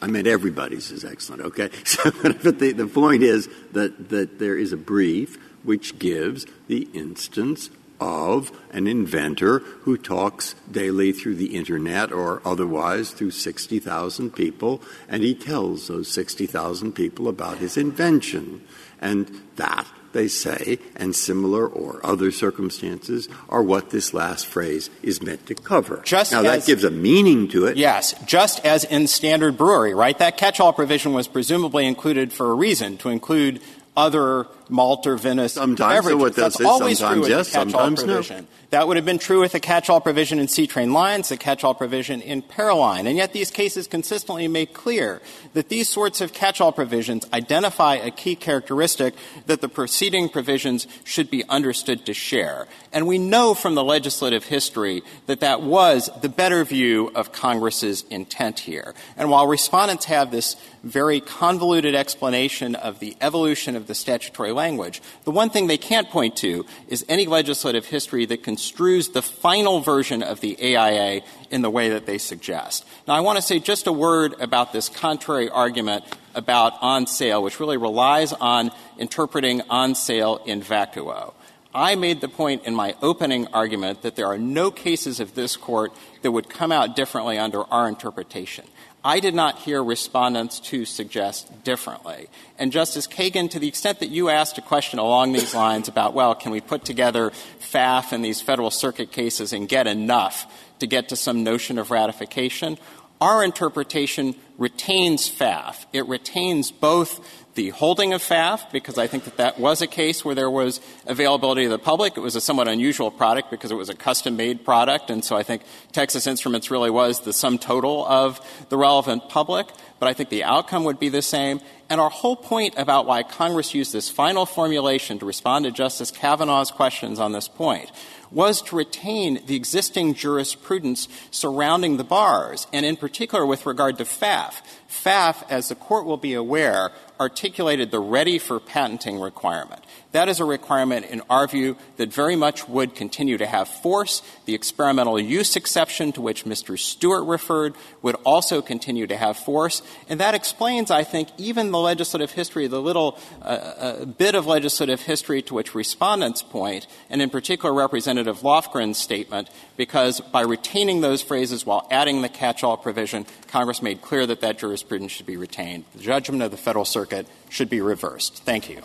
I 0.00 0.06
mean, 0.06 0.28
everybody's 0.28 0.92
is 0.92 1.04
excellent, 1.04 1.42
okay? 1.42 1.70
But 2.22 2.60
the, 2.60 2.88
point 2.94 3.24
is 3.24 3.48
that 3.72 4.10
there 4.38 4.56
is 4.56 4.72
a 4.72 4.76
brief 4.76 5.38
which 5.64 5.98
gives 5.98 6.46
the 6.68 6.88
instance 6.94 7.70
of 8.00 8.52
an 8.70 8.86
inventor 8.86 9.58
who 9.58 9.96
talks 9.96 10.54
daily 10.70 11.12
through 11.12 11.34
the 11.34 11.56
internet 11.56 12.12
or 12.12 12.40
otherwise 12.44 13.10
through 13.10 13.30
60,000 13.30 14.34
people, 14.34 14.82
and 15.08 15.22
he 15.22 15.34
tells 15.34 15.88
those 15.88 16.08
60,000 16.08 16.92
people 16.92 17.28
about 17.28 17.58
his 17.58 17.76
invention. 17.76 18.62
And 19.00 19.42
that 19.56 19.86
they 20.12 20.28
say, 20.28 20.78
and 20.96 21.14
similar 21.14 21.66
or 21.66 22.04
other 22.04 22.32
circumstances 22.32 23.28
are 23.48 23.62
what 23.62 23.90
this 23.90 24.14
last 24.14 24.46
phrase 24.46 24.90
is 25.02 25.22
meant 25.22 25.46
to 25.46 25.54
cover. 25.54 26.00
Just 26.04 26.32
now, 26.32 26.40
as, 26.40 26.44
that 26.44 26.66
gives 26.66 26.84
a 26.84 26.90
meaning 26.90 27.48
to 27.48 27.66
it. 27.66 27.76
Yes, 27.76 28.14
just 28.24 28.64
as 28.64 28.84
in 28.84 29.06
standard 29.06 29.56
brewery, 29.56 29.94
right? 29.94 30.18
That 30.18 30.36
catch-all 30.36 30.72
provision 30.72 31.12
was 31.12 31.28
presumably 31.28 31.86
included 31.86 32.32
for 32.32 32.50
a 32.50 32.54
reason, 32.54 32.96
to 32.98 33.10
include 33.10 33.60
other 33.96 34.46
malt 34.68 35.06
or 35.06 35.16
vinous 35.16 35.54
sometimes 35.54 36.04
beverages. 36.06 36.36
So 36.36 36.42
That's 36.42 36.60
always 36.60 36.98
sometimes 36.98 37.26
true 37.26 37.36
yes, 37.36 37.52
catch-all 37.52 37.70
sometimes 37.70 38.02
provision. 38.04 38.36
no. 38.36 38.46
That 38.70 38.86
would 38.86 38.98
have 38.98 39.06
been 39.06 39.18
true 39.18 39.40
with 39.40 39.52
the 39.52 39.60
catch-all 39.60 40.02
provision 40.02 40.38
in 40.38 40.46
Seatrain 40.46 40.92
Lines, 40.92 41.30
the 41.30 41.38
catch-all 41.38 41.74
provision 41.74 42.20
in 42.20 42.42
Paroline. 42.42 43.06
And 43.06 43.16
yet 43.16 43.32
these 43.32 43.50
cases 43.50 43.86
consistently 43.86 44.46
make 44.46 44.74
clear 44.74 45.22
that 45.54 45.70
these 45.70 45.88
sorts 45.88 46.20
of 46.20 46.34
catch-all 46.34 46.72
provisions 46.72 47.26
identify 47.32 47.94
a 47.94 48.10
key 48.10 48.36
characteristic 48.36 49.14
that 49.46 49.62
the 49.62 49.70
preceding 49.70 50.28
provisions 50.28 50.86
should 51.04 51.30
be 51.30 51.44
understood 51.48 52.04
to 52.04 52.12
share. 52.12 52.66
And 52.92 53.06
we 53.06 53.16
know 53.16 53.54
from 53.54 53.74
the 53.74 53.84
legislative 53.84 54.44
history 54.44 55.02
that 55.26 55.40
that 55.40 55.62
was 55.62 56.10
the 56.20 56.28
better 56.28 56.62
view 56.62 57.10
of 57.14 57.32
Congress's 57.32 58.02
intent 58.10 58.58
here. 58.60 58.92
And 59.16 59.30
while 59.30 59.46
respondents 59.46 60.04
have 60.06 60.30
this 60.30 60.56
very 60.84 61.20
convoluted 61.20 61.94
explanation 61.94 62.74
of 62.74 62.98
the 62.98 63.16
evolution 63.22 63.76
of 63.76 63.86
the 63.86 63.94
statutory 63.94 64.52
language, 64.58 65.00
the 65.24 65.30
one 65.30 65.50
thing 65.50 65.68
they 65.68 65.78
can't 65.78 66.10
point 66.10 66.34
to 66.38 66.66
is 66.88 67.04
any 67.08 67.26
legislative 67.26 67.86
history 67.86 68.26
that 68.26 68.42
construes 68.42 69.12
the 69.12 69.22
final 69.22 69.80
version 69.80 70.22
of 70.22 70.40
the 70.40 70.58
AIA 70.60 71.22
in 71.50 71.62
the 71.62 71.70
way 71.70 71.90
that 71.90 72.06
they 72.06 72.18
suggest. 72.18 72.84
Now, 73.06 73.14
I 73.14 73.20
want 73.20 73.36
to 73.36 73.42
say 73.42 73.60
just 73.60 73.86
a 73.86 73.92
word 73.92 74.34
about 74.40 74.72
this 74.72 74.88
contrary 74.88 75.48
argument 75.48 76.04
about 76.34 76.74
on 76.80 77.06
sale, 77.06 77.42
which 77.42 77.60
really 77.60 77.76
relies 77.76 78.32
on 78.32 78.70
interpreting 78.98 79.62
on 79.70 79.94
sale 79.94 80.40
in 80.44 80.60
vacuo. 80.60 81.34
I 81.74 81.94
made 81.94 82.20
the 82.20 82.28
point 82.28 82.64
in 82.64 82.74
my 82.74 82.96
opening 83.02 83.46
argument 83.52 84.02
that 84.02 84.16
there 84.16 84.26
are 84.26 84.38
no 84.38 84.70
cases 84.70 85.20
of 85.20 85.34
this 85.34 85.56
court 85.56 85.92
that 86.22 86.32
would 86.32 86.48
come 86.48 86.72
out 86.72 86.96
differently 86.96 87.38
under 87.38 87.62
our 87.64 87.88
interpretation. 87.88 88.64
I 89.08 89.20
did 89.20 89.34
not 89.34 89.60
hear 89.60 89.82
respondents 89.82 90.60
to 90.60 90.84
suggest 90.84 91.64
differently. 91.64 92.28
And 92.58 92.70
Justice 92.70 93.06
Kagan, 93.06 93.48
to 93.52 93.58
the 93.58 93.66
extent 93.66 94.00
that 94.00 94.10
you 94.10 94.28
asked 94.28 94.58
a 94.58 94.60
question 94.60 94.98
along 94.98 95.32
these 95.32 95.54
lines 95.54 95.88
about, 95.88 96.12
well, 96.12 96.34
can 96.34 96.52
we 96.52 96.60
put 96.60 96.84
together 96.84 97.32
Pfaff 97.58 98.12
and 98.12 98.22
these 98.22 98.42
Federal 98.42 98.70
Circuit 98.70 99.10
cases 99.10 99.54
and 99.54 99.66
get 99.66 99.86
enough 99.86 100.44
to 100.80 100.86
get 100.86 101.08
to 101.08 101.16
some 101.16 101.42
notion 101.42 101.78
of 101.78 101.90
ratification, 101.90 102.76
our 103.18 103.42
interpretation 103.42 104.34
retains 104.58 105.26
Pfaff. 105.26 105.86
It 105.94 106.06
retains 106.06 106.70
both 106.70 107.46
the 107.58 107.70
holding 107.70 108.12
of 108.12 108.22
Pfaff, 108.22 108.70
because 108.70 108.98
I 108.98 109.08
think 109.08 109.24
that 109.24 109.38
that 109.38 109.58
was 109.58 109.82
a 109.82 109.88
case 109.88 110.24
where 110.24 110.36
there 110.36 110.48
was 110.48 110.80
availability 111.08 111.64
to 111.64 111.70
the 111.70 111.78
public. 111.80 112.16
It 112.16 112.20
was 112.20 112.36
a 112.36 112.40
somewhat 112.40 112.68
unusual 112.68 113.10
product 113.10 113.50
because 113.50 113.72
it 113.72 113.74
was 113.74 113.88
a 113.88 113.96
custom-made 113.96 114.64
product, 114.64 115.10
and 115.10 115.24
so 115.24 115.36
I 115.36 115.42
think 115.42 115.62
Texas 115.90 116.28
Instruments 116.28 116.70
really 116.70 116.88
was 116.88 117.22
the 117.22 117.32
sum 117.32 117.58
total 117.58 118.06
of 118.06 118.40
the 118.68 118.76
relevant 118.76 119.28
public. 119.28 119.66
But 119.98 120.08
I 120.08 120.12
think 120.12 120.28
the 120.28 120.44
outcome 120.44 120.84
would 120.84 121.00
be 121.00 121.08
the 121.08 121.20
same. 121.20 121.60
And 121.90 122.00
our 122.00 122.10
whole 122.10 122.36
point 122.36 122.74
about 122.76 123.06
why 123.06 123.24
Congress 123.24 123.74
used 123.74 123.92
this 123.92 124.08
final 124.08 124.46
formulation 124.46 125.18
to 125.18 125.26
respond 125.26 125.64
to 125.64 125.72
Justice 125.72 126.12
Kavanaugh's 126.12 126.70
questions 126.70 127.18
on 127.18 127.32
this 127.32 127.48
point 127.48 127.90
was 128.30 128.62
to 128.62 128.76
retain 128.76 129.44
the 129.46 129.56
existing 129.56 130.14
jurisprudence 130.14 131.08
surrounding 131.32 131.96
the 131.96 132.04
bars, 132.04 132.68
and 132.72 132.86
in 132.86 132.94
particular 132.94 133.44
with 133.44 133.66
regard 133.66 133.98
to 133.98 134.04
Pfaff. 134.04 134.60
Pfaff, 134.88 135.44
as 135.50 135.68
the 135.68 135.74
Court 135.74 136.06
will 136.06 136.16
be 136.16 136.34
aware, 136.34 136.90
articulated 137.20 137.90
the 137.90 138.00
ready 138.00 138.38
for 138.38 138.60
patenting 138.60 139.20
requirement. 139.20 139.82
That 140.12 140.28
is 140.28 140.40
a 140.40 140.44
requirement, 140.44 141.06
in 141.06 141.20
our 141.28 141.46
view, 141.46 141.76
that 141.96 142.12
very 142.12 142.36
much 142.36 142.66
would 142.68 142.94
continue 142.94 143.36
to 143.36 143.46
have 143.46 143.68
force. 143.68 144.22
The 144.46 144.54
experimental 144.54 145.20
use 145.20 145.54
exception 145.56 146.12
to 146.12 146.22
which 146.22 146.44
Mr. 146.44 146.78
Stewart 146.78 147.26
referred 147.26 147.74
would 148.00 148.14
also 148.24 148.62
continue 148.62 149.06
to 149.06 149.16
have 149.16 149.36
force. 149.36 149.82
And 150.08 150.20
that 150.20 150.34
explains, 150.34 150.90
I 150.90 151.04
think, 151.04 151.28
even 151.36 151.70
the 151.70 151.78
legislative 151.78 152.30
history, 152.30 152.66
the 152.68 152.80
little 152.80 153.18
uh, 153.42 153.44
uh, 153.44 154.04
bit 154.06 154.34
of 154.34 154.46
legislative 154.46 155.02
history 155.02 155.42
to 155.42 155.54
which 155.54 155.74
respondents 155.74 156.42
point, 156.42 156.86
and 157.10 157.20
in 157.20 157.28
particular 157.28 157.74
Representative 157.74 158.42
Lofgren's 158.42 158.96
statement, 158.96 159.50
because 159.76 160.20
by 160.20 160.40
retaining 160.40 161.02
those 161.02 161.20
phrases 161.20 161.66
while 161.66 161.86
adding 161.90 162.22
the 162.22 162.28
catch-all 162.28 162.78
provision, 162.78 163.26
Congress 163.48 163.82
made 163.82 164.00
clear 164.00 164.24
that 164.24 164.40
that 164.40 164.58
jurisprudence 164.78 165.12
should 165.12 165.26
be 165.26 165.36
retained. 165.36 165.84
The 165.94 166.02
judgment 166.02 166.42
of 166.42 166.50
the 166.50 166.56
Federal 166.56 166.84
Circuit 166.84 167.26
should 167.50 167.68
be 167.68 167.80
reversed. 167.80 168.42
Thank 168.44 168.70
you. 168.70 168.80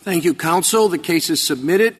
Thank 0.00 0.24
you, 0.24 0.34
counsel. 0.34 0.88
The 0.88 0.98
case 0.98 1.30
is 1.30 1.42
submitted. 1.42 1.94